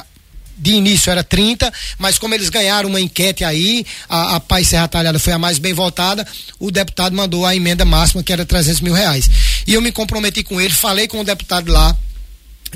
de 0.56 0.72
início 0.72 1.10
era 1.10 1.24
30, 1.24 1.72
mas 1.98 2.18
como 2.18 2.34
eles 2.34 2.48
ganharam 2.48 2.88
uma 2.88 3.00
enquete 3.00 3.44
aí, 3.44 3.84
a, 4.08 4.36
a 4.36 4.40
Paz 4.40 4.68
Serra 4.68 4.88
Talhada 4.88 5.18
foi 5.18 5.32
a 5.32 5.38
mais 5.38 5.58
bem 5.58 5.72
votada, 5.72 6.26
o 6.58 6.70
deputado 6.70 7.14
mandou 7.14 7.44
a 7.44 7.54
emenda 7.54 7.84
máxima 7.84 8.22
que 8.22 8.32
era 8.32 8.44
300 8.44 8.80
mil 8.80 8.94
reais. 8.94 9.28
E 9.66 9.74
eu 9.74 9.82
me 9.82 9.92
comprometi 9.92 10.42
com 10.42 10.60
ele, 10.60 10.72
falei 10.72 11.08
com 11.08 11.20
o 11.20 11.24
deputado 11.24 11.70
lá 11.72 11.96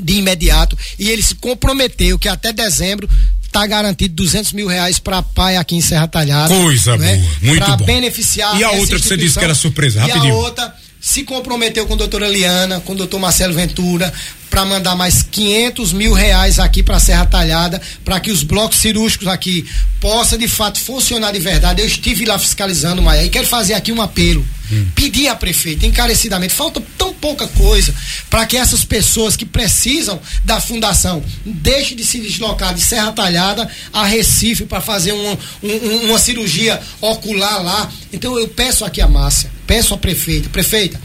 de 0.01 0.15
imediato 0.15 0.79
e 0.99 1.11
ele 1.11 1.23
se 1.23 1.35
comprometeu 1.35 2.19
que 2.19 2.29
até 2.29 2.53
dezembro 2.53 3.09
está 3.43 3.67
garantido 3.67 4.15
200 4.15 4.53
mil 4.53 4.69
reais 4.69 4.99
para 4.99 5.19
a 5.19 5.23
PAI 5.23 5.57
aqui 5.57 5.75
em 5.75 5.81
Serra 5.81 6.07
Talhada. 6.07 6.55
Coisa 6.55 6.97
né? 6.97 7.17
boa, 7.17 7.31
muito 7.43 7.65
pra 7.65 7.77
bom. 7.77 7.85
beneficiar 7.85 8.59
E 8.59 8.63
a 8.63 8.71
outra 8.73 8.99
que 8.99 9.07
você 9.07 9.17
disse 9.17 9.39
que 9.39 9.45
era 9.45 9.55
surpresa, 9.55 10.01
rapidinho. 10.01 10.27
E 10.27 10.31
a 10.31 10.35
outra 10.35 10.75
se 11.01 11.23
comprometeu 11.23 11.87
com 11.87 11.95
a 11.95 11.97
doutora 11.97 12.29
Liana, 12.29 12.81
com 12.81 12.93
o 12.93 12.97
doutor 12.97 13.19
Marcelo 13.19 13.55
Ventura, 13.55 14.13
para 14.49 14.65
mandar 14.65 14.95
mais 14.95 15.23
500 15.23 15.93
mil 15.93 16.13
reais 16.13 16.59
aqui 16.59 16.83
para 16.83 16.99
Serra 16.99 17.27
Talhada, 17.27 17.81
para 18.05 18.21
que 18.21 18.31
os 18.31 18.43
blocos 18.43 18.79
cirúrgicos 18.79 19.29
aqui 19.29 19.67
possam 20.01 20.39
de 20.39 20.49
fato 20.49 20.79
funcionar 20.79 21.33
de 21.33 21.39
verdade. 21.39 21.83
Eu 21.83 21.87
estive 21.87 22.25
lá 22.25 22.39
fiscalizando, 22.39 23.03
Maia, 23.03 23.25
e 23.25 23.29
quero 23.29 23.47
fazer 23.47 23.75
aqui 23.75 23.93
um 23.93 24.01
apelo. 24.01 24.45
Hum. 24.71 24.87
Pedir 24.95 25.29
à 25.29 25.35
prefeita 25.35 25.87
encarecidamente, 25.87 26.53
falta 26.53 26.83
tão 26.99 27.15
pouca 27.15 27.49
coisa 27.49 27.95
para 28.29 28.45
que 28.45 28.57
essas 28.57 28.85
pessoas 28.85 29.35
que 29.35 29.47
precisam 29.47 30.21
da 30.45 30.61
fundação 30.61 31.23
deixem 31.45 31.97
de 31.97 32.05
se 32.05 32.21
deslocar 32.21 32.75
de 32.75 32.81
Serra 32.81 33.13
Talhada 33.13 33.69
a 33.93 34.05
Recife 34.05 34.67
para 34.67 34.81
fazer 34.81 35.13
um, 35.13 35.37
um, 35.63 35.97
uma 36.05 36.19
cirurgia 36.19 36.81
ocular 37.01 37.63
lá. 37.63 37.91
Então 38.13 38.39
eu 38.39 38.47
peço 38.49 38.85
aqui 38.85 39.01
a 39.01 39.09
Márcia, 39.09 39.51
peço 39.67 39.95
à 39.95 39.99
prefeita, 39.99 40.51
prefeita, 40.51 41.01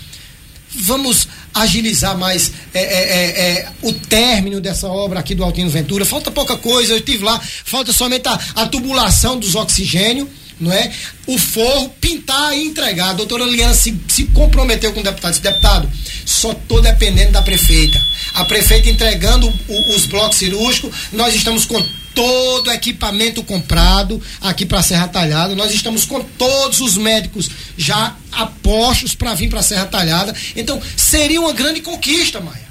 vamos 0.82 1.28
agilizar 1.54 2.18
mais 2.18 2.52
é, 2.74 2.80
é, 2.80 2.84
é, 2.84 3.50
é, 3.50 3.68
o 3.82 3.94
término 3.94 4.60
dessa 4.60 4.88
obra 4.88 5.20
aqui 5.20 5.36
do 5.36 5.44
Altino 5.44 5.70
Ventura. 5.70 6.06
Falta 6.06 6.32
pouca 6.32 6.58
coisa, 6.58 6.94
eu 6.94 6.98
estive 6.98 7.24
lá, 7.24 7.40
falta 7.40 7.94
somente 7.94 8.28
a, 8.28 8.40
a 8.56 8.68
tubulação 8.68 9.38
dos 9.38 9.56
oxigênio, 9.56 10.30
não 10.60 10.72
é? 10.72 10.92
O 11.28 11.38
forro, 11.38 11.90
pintar 12.02 12.56
e 12.58 12.64
entregar. 12.64 13.10
A 13.10 13.14
doutora 13.14 13.44
Liana 13.44 13.74
se, 13.74 13.98
se 14.08 14.26
comprometeu 14.26 14.94
com 14.94 15.02
o 15.02 15.04
deputado. 15.04 15.32
Esse 15.32 15.42
deputado, 15.42 15.92
só 16.26 16.52
estou 16.52 16.82
dependendo 16.82 17.32
da 17.32 17.42
prefeita. 17.42 18.02
A 18.34 18.46
prefeita 18.46 18.90
entregando 18.90 19.48
o, 19.68 19.96
os 19.96 20.06
blocos 20.06 20.38
cirúrgicos, 20.38 20.96
nós 21.12 21.36
estamos 21.36 21.66
com 21.66 21.84
todo 22.14 22.68
o 22.68 22.72
equipamento 22.72 23.44
comprado 23.44 24.22
aqui 24.42 24.66
para 24.66 24.82
Serra 24.82 25.08
Talhada. 25.08 25.56
Nós 25.56 25.74
estamos 25.74 26.06
com 26.06 26.22
todos 26.22 26.82
os 26.82 26.98
médicos 26.98 27.50
já 27.78 28.16
apostos 28.32 29.16
para 29.16 29.34
vir 29.34 29.50
para 29.50 29.62
Serra 29.62 29.86
Talhada. 29.86 30.34
Então, 30.56 30.82
seria 30.96 31.40
uma 31.42 31.54
grande 31.54 31.82
conquista, 31.82 32.40
Maia. 32.40 32.64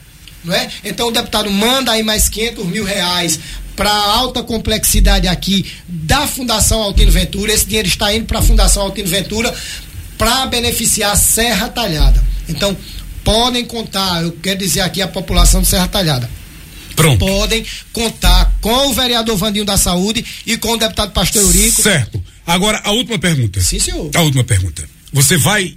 Não 0.45 0.55
é? 0.55 0.68
Então, 0.84 1.09
o 1.09 1.12
deputado 1.12 1.51
manda 1.51 1.93
aí 1.93 2.03
mais 2.03 2.28
500 2.28 2.66
mil 2.66 2.84
reais 2.84 3.38
para 3.76 3.93
alta 3.93 4.43
complexidade 4.43 5.28
aqui 5.28 5.70
da 5.88 6.26
Fundação 6.26 6.82
Altino 6.82 7.12
Ventura. 7.12 7.53
Esse 7.53 7.66
dinheiro 7.66 7.88
está 7.88 8.12
indo 8.14 8.26
para 8.26 8.40
a 8.40 8.43
Fundação 8.43 8.82
Altino 8.82 9.09
Ventura 9.09 9.55
para 10.18 10.47
beneficiar 10.47 11.12
a 11.12 11.16
Serra 11.16 11.68
Talhada. 11.68 12.22
Então, 12.49 12.76
podem 13.24 13.64
contar, 13.64 14.22
eu 14.22 14.32
quero 14.43 14.59
dizer 14.59 14.80
aqui 14.80 15.01
a 15.01 15.09
população 15.09 15.62
de 15.62 15.68
Serra 15.68 15.88
Talhada. 15.88 16.28
Pronto. 16.95 17.18
Podem 17.18 17.64
contar 17.93 18.57
com 18.61 18.88
o 18.88 18.95
vereador 18.95 19.36
Vandinho 19.36 19.64
da 19.64 19.76
Saúde 19.76 20.24
e 20.47 20.57
com 20.57 20.72
o 20.72 20.76
deputado 20.76 21.12
Pastor 21.12 21.43
Eurico. 21.43 21.82
Certo. 21.82 22.22
Agora, 22.47 22.80
a 22.84 22.90
última 22.93 23.18
pergunta. 23.18 23.61
Sim, 23.61 23.78
senhor. 23.78 24.11
A 24.14 24.20
última 24.22 24.45
pergunta. 24.45 24.88
Você 25.12 25.36
vai 25.36 25.76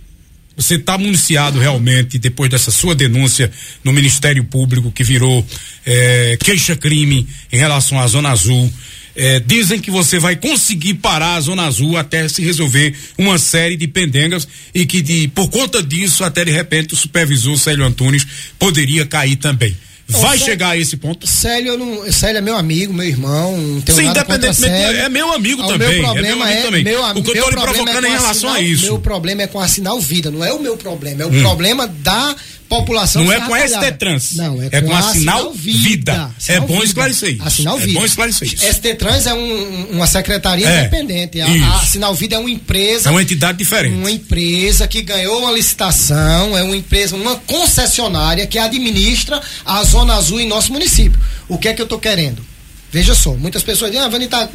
você 0.57 0.75
está 0.75 0.97
municiado 0.97 1.59
realmente 1.59 2.17
depois 2.17 2.49
dessa 2.49 2.71
sua 2.71 2.95
denúncia 2.95 3.51
no 3.83 3.91
Ministério 3.91 4.43
Público 4.45 4.91
que 4.91 5.03
virou 5.03 5.45
é, 5.85 6.37
queixa-crime 6.39 7.27
em 7.51 7.57
relação 7.57 7.99
à 7.99 8.07
Zona 8.07 8.29
Azul. 8.29 8.71
É, 9.17 9.39
dizem 9.39 9.79
que 9.79 9.89
você 9.89 10.19
vai 10.19 10.35
conseguir 10.35 10.95
parar 10.95 11.35
a 11.35 11.41
Zona 11.41 11.63
Azul 11.63 11.97
até 11.97 12.27
se 12.27 12.41
resolver 12.41 12.93
uma 13.17 13.37
série 13.37 13.77
de 13.77 13.87
pendengas 13.87 14.47
e 14.73 14.85
que 14.85 15.01
de, 15.01 15.27
por 15.29 15.49
conta 15.49 15.81
disso 15.81 16.23
até 16.23 16.43
de 16.43 16.51
repente 16.51 16.93
o 16.93 16.97
supervisor 16.97 17.57
Célio 17.57 17.85
Antunes 17.85 18.25
poderia 18.59 19.05
cair 19.05 19.37
também. 19.37 19.75
Vai 20.07 20.37
chegar 20.37 20.69
a 20.69 20.77
esse 20.77 20.97
ponto? 20.97 21.25
Célio, 21.25 21.77
não, 21.77 22.11
Célio 22.11 22.37
é 22.37 22.41
meu 22.41 22.55
amigo, 22.55 22.93
meu 22.93 23.05
irmão, 23.05 23.57
não 23.57 23.81
tenho 23.81 23.97
Sim, 23.97 24.05
independentemente, 24.05 24.97
é 24.97 25.09
meu 25.09 25.33
amigo 25.33 25.63
o 25.63 25.67
também. 25.67 25.99
Meu 25.99 26.03
problema 26.03 26.49
é, 26.49 26.53
meu 26.53 26.59
é, 26.59 26.61
também. 26.61 27.21
o 27.21 27.23
que 27.23 27.37
eu 27.37 27.49
lhe 27.49 27.55
provocando 27.55 28.05
é 28.05 28.09
em 28.09 28.13
relação 28.13 28.53
a 28.53 28.61
isso. 28.61 28.85
Meu 28.85 28.99
problema 28.99 29.41
é 29.41 29.47
com 29.47 29.59
a 29.59 29.67
sinal 29.67 29.99
vida, 29.99 30.29
não 30.29 30.45
é 30.45 30.53
o 30.53 30.59
meu 30.59 30.77
problema, 30.77 31.23
é 31.23 31.25
o 31.25 31.29
hum. 31.29 31.41
problema 31.41 31.87
da 31.87 32.35
população. 32.67 33.23
Não 33.23 33.31
é 33.31 33.39
com 33.41 33.53
a 33.53 33.67
ST 33.67 33.91
Trans. 33.97 34.33
Não, 34.33 34.61
é, 34.61 34.69
é 34.71 34.81
com, 34.81 34.87
com, 34.87 34.95
a 34.95 35.01
Sinal 35.01 35.53
Vida. 35.53 35.79
vida. 35.79 36.35
Sinal 36.37 36.57
é 36.57 36.67
bom 36.67 36.73
vida. 36.73 36.85
esclarecer 36.85 37.33
isso. 37.35 37.43
A 37.43 37.49
Sinal 37.49 37.77
Vida. 37.77 37.91
É 37.91 37.93
bom 37.93 38.05
esclarecer 38.05 38.47
isso. 38.53 38.73
ST 38.73 38.95
Trans 38.95 39.25
é 39.25 39.33
um, 39.33 39.91
uma 39.91 40.07
secretaria 40.07 40.67
é, 40.67 40.79
independente. 40.81 41.41
A, 41.41 41.75
a, 41.75 41.85
Sinal 41.85 42.13
Vida 42.15 42.35
é 42.35 42.39
uma 42.39 42.49
empresa. 42.49 43.09
É 43.09 43.11
uma 43.11 43.21
entidade 43.21 43.57
diferente. 43.57 43.95
Uma 43.95 44.11
empresa 44.11 44.87
que 44.87 45.01
ganhou 45.01 45.39
uma 45.39 45.51
licitação, 45.51 46.57
é 46.57 46.63
uma 46.63 46.75
empresa, 46.75 47.15
uma 47.15 47.35
concessionária 47.37 48.45
que 48.47 48.57
administra 48.57 49.41
a 49.65 49.83
Zona 49.83 50.15
Azul 50.15 50.39
em 50.39 50.47
nosso 50.47 50.71
município. 50.71 51.19
O 51.47 51.57
que 51.57 51.67
é 51.67 51.73
que 51.73 51.81
eu 51.81 51.85
estou 51.85 51.99
querendo? 51.99 52.43
Veja 52.91 53.13
só, 53.13 53.33
muitas 53.33 53.61
pessoas 53.61 53.91
dizem, 53.91 54.05
ah, 54.05 54.09
Vani, 54.09 54.27
tá, 54.27 54.47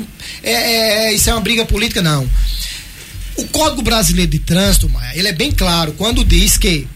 é, 0.43 0.53
é, 0.53 1.07
é, 1.07 1.13
isso 1.13 1.29
é 1.29 1.35
uma 1.35 1.43
briga 1.43 1.65
política. 1.67 2.01
Não. 2.01 2.29
O 3.37 3.47
Código 3.49 3.83
Brasileiro 3.83 4.31
de 4.31 4.39
Trânsito, 4.39 4.89
Maia, 4.89 5.13
ele 5.15 5.29
é 5.29 5.33
bem 5.33 5.53
claro 5.53 5.93
quando 5.93 6.25
diz 6.25 6.57
que 6.57 6.87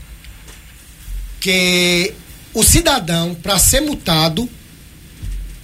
que 1.45 2.15
o 2.55 2.65
cidadão, 2.65 3.35
para 3.35 3.59
ser 3.59 3.83
multado, 3.83 4.49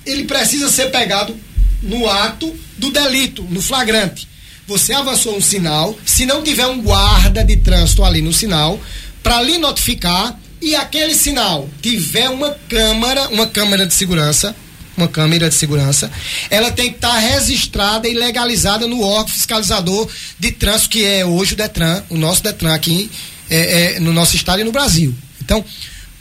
ele 0.04 0.24
precisa 0.24 0.68
ser 0.68 0.90
pegado 0.90 1.34
no 1.82 2.06
ato 2.06 2.54
do 2.76 2.90
delito, 2.90 3.42
no 3.44 3.62
flagrante. 3.62 4.28
Você 4.66 4.92
avançou 4.92 5.34
um 5.34 5.40
sinal, 5.40 5.98
se 6.04 6.26
não 6.26 6.42
tiver 6.42 6.66
um 6.66 6.82
guarda 6.82 7.42
de 7.42 7.56
trânsito 7.56 8.04
ali 8.04 8.20
no 8.20 8.30
sinal, 8.30 8.78
para 9.22 9.40
lhe 9.40 9.56
notificar 9.56 10.38
e 10.60 10.76
aquele 10.76 11.14
sinal 11.14 11.66
tiver 11.80 12.28
uma 12.28 12.50
câmera, 12.68 13.30
uma 13.30 13.46
câmera 13.46 13.86
de 13.86 13.94
segurança, 13.94 14.54
uma 14.98 15.08
câmera 15.08 15.48
de 15.48 15.54
segurança, 15.54 16.12
ela 16.50 16.70
tem 16.70 16.90
que 16.90 16.96
estar 16.96 17.14
tá 17.14 17.18
registrada 17.18 18.06
e 18.06 18.12
legalizada 18.12 18.86
no 18.86 19.00
órgão 19.00 19.28
fiscalizador 19.28 20.06
de 20.38 20.52
trânsito 20.52 20.90
que 20.90 21.06
é 21.06 21.24
hoje 21.24 21.54
o 21.54 21.56
Detran, 21.56 22.02
o 22.10 22.18
nosso 22.18 22.42
Detran 22.42 22.74
aqui 22.74 23.10
é, 23.48 23.94
é, 23.94 24.00
no 24.00 24.12
nosso 24.12 24.36
estado 24.36 24.60
e 24.60 24.64
no 24.64 24.72
Brasil. 24.72 25.14
Então, 25.50 25.64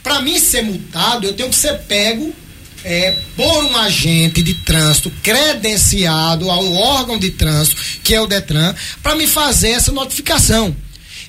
para 0.02 0.20
mim 0.22 0.40
ser 0.40 0.62
multado, 0.62 1.24
eu 1.24 1.32
tenho 1.32 1.50
que 1.50 1.54
ser 1.54 1.78
pego 1.82 2.34
é, 2.82 3.16
por 3.36 3.64
um 3.64 3.76
agente 3.76 4.42
de 4.42 4.54
trânsito 4.54 5.08
credenciado 5.22 6.50
ao 6.50 6.74
órgão 6.74 7.16
de 7.16 7.30
trânsito, 7.30 7.80
que 8.02 8.12
é 8.12 8.20
o 8.20 8.26
Detran, 8.26 8.74
para 9.00 9.14
me 9.14 9.28
fazer 9.28 9.70
essa 9.70 9.92
notificação. 9.92 10.74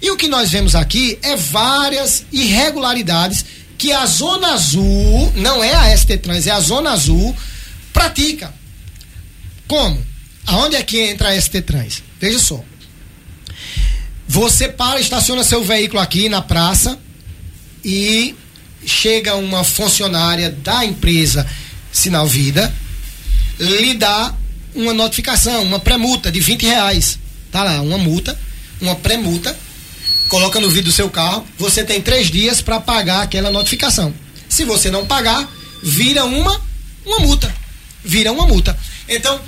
E 0.02 0.10
o 0.10 0.18
que 0.18 0.28
nós 0.28 0.49
vemos 0.49 0.74
aqui 0.74 1.20
é 1.22 1.36
várias 1.36 2.26
irregularidades 2.32 3.45
que 3.78 3.91
a 3.91 4.04
Zona 4.08 4.54
Azul, 4.54 5.32
não 5.36 5.64
é 5.64 5.76
a 5.76 5.95
ST 5.95 6.18
Trans, 6.18 6.47
é 6.47 6.52
a 6.52 6.60
Zona 6.60 6.93
Azul, 6.93 7.36
pratica. 7.93 8.52
Como? 9.68 10.04
Aonde 10.47 10.76
é 10.76 10.82
que 10.82 10.99
entra 10.99 11.30
a 11.30 11.39
ST 11.39 11.62
Trans? 11.62 12.02
Veja 12.20 12.39
só. 12.39 12.64
Você 14.28 14.70
para, 14.70 14.99
estaciona 14.99 15.43
seu 15.43 15.64
veículo 15.64 16.02
aqui 16.02 16.30
na 16.30 16.41
praça, 16.41 16.97
e 17.84 18.36
chega 18.86 19.36
uma 19.36 19.64
funcionária 19.64 20.50
da 20.50 20.86
empresa 20.86 21.48
Sinal 21.92 22.28
Vida, 22.28 22.74
lhe 23.60 23.94
dá 23.94 24.34
uma 24.74 24.94
notificação, 24.94 25.64
uma 25.64 25.80
pré-multa 25.80 26.32
de 26.32 26.40
20 26.40 26.66
reais. 26.66 27.20
Tá 27.52 27.64
lá, 27.64 27.82
uma 27.82 27.98
multa, 27.98 28.38
uma 28.80 28.96
pré-multa, 28.96 29.58
coloca 30.30 30.60
no 30.60 30.70
vidro 30.70 30.86
do 30.86 30.92
seu 30.92 31.10
carro, 31.10 31.46
você 31.58 31.84
tem 31.84 32.02
três 32.02 32.32
dias 32.32 32.62
para 32.62 32.80
pagar 32.80 33.22
aquela 33.24 33.52
notificação. 33.52 34.14
Se 34.48 34.64
você 34.64 34.90
não 34.90 35.06
pagar, 35.06 35.50
vira 35.84 36.24
uma, 36.26 36.62
uma 37.06 37.20
multa. 37.20 37.54
Vira 38.04 38.32
uma 38.32 38.48
multa. 38.48 38.78
Então, 39.08 39.40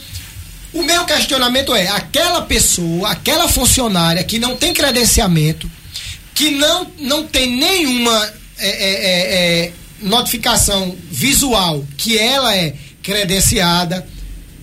o 0.73 0.83
meu 0.83 1.05
questionamento 1.05 1.73
é: 1.73 1.87
aquela 1.87 2.41
pessoa, 2.41 3.09
aquela 3.09 3.47
funcionária 3.47 4.23
que 4.23 4.39
não 4.39 4.55
tem 4.55 4.73
credenciamento, 4.73 5.69
que 6.33 6.51
não, 6.51 6.91
não 6.99 7.27
tem 7.27 7.55
nenhuma 7.55 8.33
é, 8.57 8.69
é, 8.69 8.93
é, 8.93 9.65
é, 9.65 9.73
notificação 10.01 10.95
visual 11.09 11.85
que 11.97 12.17
ela 12.17 12.55
é 12.55 12.75
credenciada, 13.01 14.07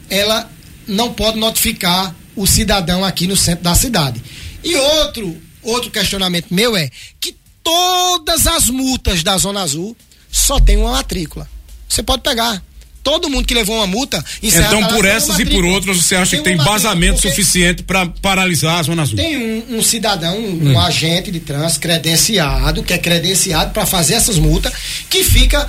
ela 0.09 0.51
não 0.87 1.13
pode 1.13 1.39
notificar 1.39 2.15
o 2.35 2.47
cidadão 2.47 3.05
aqui 3.05 3.27
no 3.27 3.37
centro 3.37 3.65
da 3.65 3.75
cidade. 3.75 4.23
E 4.65 4.75
outro, 4.75 5.41
outro 5.63 5.91
questionamento 5.91 6.53
meu 6.53 6.77
é 6.77 6.91
que 7.21 7.37
todas 7.63 8.47
as 8.47 8.69
multas 8.69 9.23
da 9.23 9.37
Zona 9.39 9.63
Azul 9.63 9.97
só 10.31 10.59
tem 10.59 10.77
uma 10.77 10.93
matrícula. 10.93 11.49
Você 11.89 12.03
pode 12.03 12.23
pegar 12.23 12.63
todo 13.03 13.29
mundo 13.31 13.47
que 13.47 13.55
levou 13.55 13.77
uma 13.77 13.87
multa. 13.87 14.25
Então, 14.43 14.87
por 14.89 15.05
essas 15.05 15.39
e 15.39 15.47
por 15.47 15.65
outras, 15.65 15.97
você 15.97 16.17
acha 16.17 16.31
tem 16.33 16.39
que 16.39 16.45
tem 16.45 16.55
embasamento 16.55 17.21
suficiente 17.21 17.83
para 17.83 18.07
paralisar 18.07 18.79
a 18.79 18.83
Zona 18.83 19.03
Azul? 19.03 19.17
Tem 19.17 19.37
um, 19.37 19.79
um 19.79 19.83
cidadão, 19.83 20.39
um, 20.39 20.51
hum. 20.51 20.73
um, 20.73 20.81
agente 20.81 21.31
de 21.31 21.41
trânsito 21.41 21.81
credenciado, 21.81 22.83
que 22.83 22.93
é 22.93 22.99
credenciado 22.99 23.73
para 23.73 23.87
fazer 23.87 24.15
essas 24.15 24.39
multas, 24.39 24.73
que 25.09 25.25
fica 25.25 25.69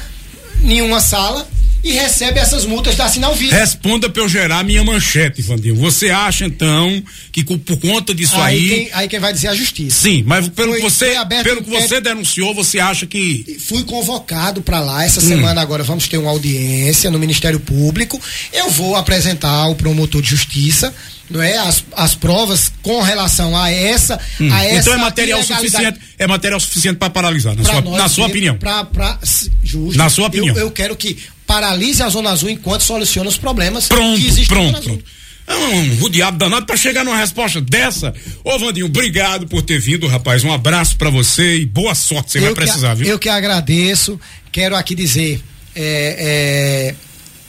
em 0.64 0.82
uma 0.82 1.00
sala 1.00 1.48
e 1.84 1.92
recebe 1.92 2.40
essas 2.40 2.66
multas 2.66 2.96
da 2.96 3.10
Sinal 3.10 3.34
Vida. 3.36 3.56
Responda 3.56 4.10
para 4.10 4.22
eu 4.22 4.30
gerar 4.30 4.64
minha 4.64 4.84
manchete, 4.84 5.42
Vandinho. 5.42 5.76
Você 5.76 6.10
acha 6.10 6.46
então 6.46 7.02
que 7.32 7.44
por 7.44 7.78
conta 7.78 8.14
disso 8.14 8.36
aí. 8.36 8.42
Aí 8.52 8.70
quem, 8.70 8.90
aí 8.94 9.08
quem 9.08 9.20
vai 9.20 9.34
dizer 9.34 9.48
é 9.48 9.50
a 9.52 9.56
justiça. 9.56 10.02
Sim, 10.02 10.24
mas 10.26 10.48
pelo, 10.50 10.72
foi, 10.72 10.82
que, 10.82 10.90
você, 10.90 11.16
pelo 11.44 11.64
que 11.64 11.70
você 11.70 12.00
denunciou, 12.00 12.54
você 12.54 12.80
acha 12.80 13.06
que. 13.06 13.58
Fui 13.68 13.84
convocado 13.84 14.62
para 14.62 14.80
lá 14.80 15.04
essa 15.04 15.20
hum. 15.20 15.28
semana 15.28 15.62
agora. 15.62 15.84
Vamos 15.84 16.08
ter 16.08 16.18
uma 16.18 16.30
audiência 16.30 17.10
no 17.10 17.18
Ministério 17.18 17.60
Público. 17.60 18.20
Eu 18.54 18.70
vou 18.70 18.96
apresentar 18.96 19.50
ao 19.50 19.76
promotor 19.76 20.22
de 20.22 20.30
justiça 20.30 20.94
não 21.32 21.42
é 21.42 21.58
as, 21.58 21.84
as 21.96 22.14
provas 22.14 22.72
com 22.82 23.02
relação 23.02 23.58
a 23.58 23.72
essa 23.72 24.20
hum. 24.40 24.52
a 24.52 24.66
essa 24.66 24.90
então 24.90 24.94
é 24.94 24.98
material 24.98 25.44
suficiente 25.44 26.00
é 26.20 26.28
material 26.28 26.60
suficiente 26.60 26.98
para 26.98 27.10
paralisar 27.10 27.56
na, 27.56 27.64
sua, 27.64 27.82
na 27.82 28.10
sua 28.10 28.28
opinião 28.28 28.58
pra, 28.58 28.84
pra, 28.84 29.18
justo, 29.64 29.98
na 29.98 30.10
sua 30.10 30.28
opinião 30.28 30.56
eu, 30.56 30.66
eu, 30.66 30.72
quero 30.72 30.96
que 30.96 31.18
paralise 31.52 32.02
a 32.02 32.08
zona 32.08 32.30
azul 32.30 32.50
enquanto 32.50 32.82
soluciona 32.82 33.28
os 33.28 33.38
problemas 33.38 33.90
pronto, 33.90 34.18
que 34.18 34.28
existem 34.28 34.46
pronto, 34.46 34.82
pronto. 34.82 35.04
É 35.46 35.54
um, 35.54 36.06
um 36.06 36.10
diabo 36.10 36.38
danado 36.38 36.66
para 36.66 36.78
chegar 36.78 37.04
numa 37.04 37.18
resposta 37.18 37.60
dessa. 37.60 38.14
Ô, 38.42 38.58
Vandinho, 38.58 38.86
obrigado 38.86 39.46
por 39.48 39.62
ter 39.62 39.78
vindo, 39.78 40.08
rapaz. 40.08 40.46
Um 40.46 40.54
abraço 40.54 40.96
para 40.96 41.10
você 41.10 41.58
e 41.58 41.66
boa 41.66 41.94
sorte. 41.94 42.32
Você 42.32 42.38
eu 42.38 42.44
vai 42.44 42.54
precisar, 42.54 42.94
viu? 42.94 43.06
Eu 43.06 43.20
que 43.20 43.28
agradeço. 43.28 44.18
Quero 44.50 44.78
aqui 44.78 44.96
dizer. 44.96 45.42
É, 45.76 46.94
é, 46.96 46.96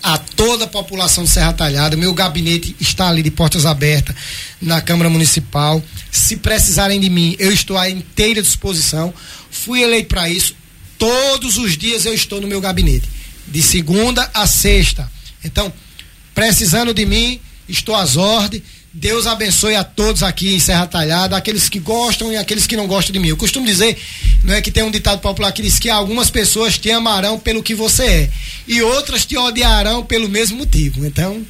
a 0.03 0.19
toda 0.19 0.65
a 0.65 0.69
população 0.69 1.23
de 1.23 1.31
Serra 1.31 1.53
Talhada. 1.53 1.97
Meu 1.97 2.13
gabinete 2.13 2.75
está 2.81 3.09
ali 3.09 3.23
de 3.23 3.31
portas 3.31 3.65
abertas 3.65 4.17
na 4.61 4.81
Câmara 4.81 5.09
Municipal. 5.09 5.81
Se 6.11 6.37
precisarem 6.39 6.99
de 6.99 7.09
mim, 7.09 7.37
eu 7.39 7.53
estou 7.53 7.79
à 7.79 7.89
inteira 7.89 8.43
disposição. 8.43 9.15
Fui 9.49 9.81
eleito 9.81 10.09
para 10.09 10.29
isso. 10.29 10.57
Todos 10.99 11.57
os 11.57 11.77
dias 11.77 12.05
eu 12.05 12.15
estou 12.15 12.41
no 12.41 12.49
meu 12.49 12.61
gabinete, 12.61 13.09
de 13.47 13.63
segunda 13.63 14.31
a 14.33 14.47
sexta. 14.47 15.11
Então, 15.45 15.73
precisando 16.35 16.95
de 16.95 17.05
mim, 17.07 17.41
estou 17.69 17.95
às 17.95 18.17
ordens. 18.17 18.63
Deus 18.95 19.27
abençoe 19.27 19.75
a 19.75 19.83
todos 19.83 20.23
aqui 20.23 20.55
em 20.55 20.61
Serra 20.61 20.87
Talhada, 20.87 21.35
aqueles 21.35 21.67
que 21.67 21.79
gostam 21.79 22.31
e 22.31 22.37
aqueles 22.37 22.67
que 22.67 22.77
não 22.77 22.87
gostam 22.87 23.13
de 23.13 23.19
mim. 23.19 23.29
Eu 23.29 23.39
costumo 23.39 23.65
dizer, 23.65 23.97
não 24.45 24.53
é 24.53 24.61
que 24.61 24.71
tem 24.71 24.83
um 24.83 24.91
ditado 24.91 25.19
popular 25.21 25.51
que 25.53 25.63
diz 25.63 25.79
que 25.79 25.89
algumas 25.89 26.31
pessoas 26.31 26.77
te 26.77 26.91
amarão 26.91 27.39
pelo 27.39 27.63
que 27.63 27.75
você 27.75 28.05
é 28.05 28.31
e 28.69 28.83
outras 28.83 29.25
te 29.25 29.35
odiarão 29.35 30.05
pelo 30.05 30.29
mesmo 30.29 30.59
motivo. 30.59 31.07
Então, 31.07 31.41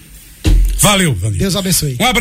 valeu, 0.78 1.14
valeu. 1.14 1.36
Deus 1.38 1.56
abençoe. 1.56 1.96
Um 1.98 2.06
abraço. 2.06 2.20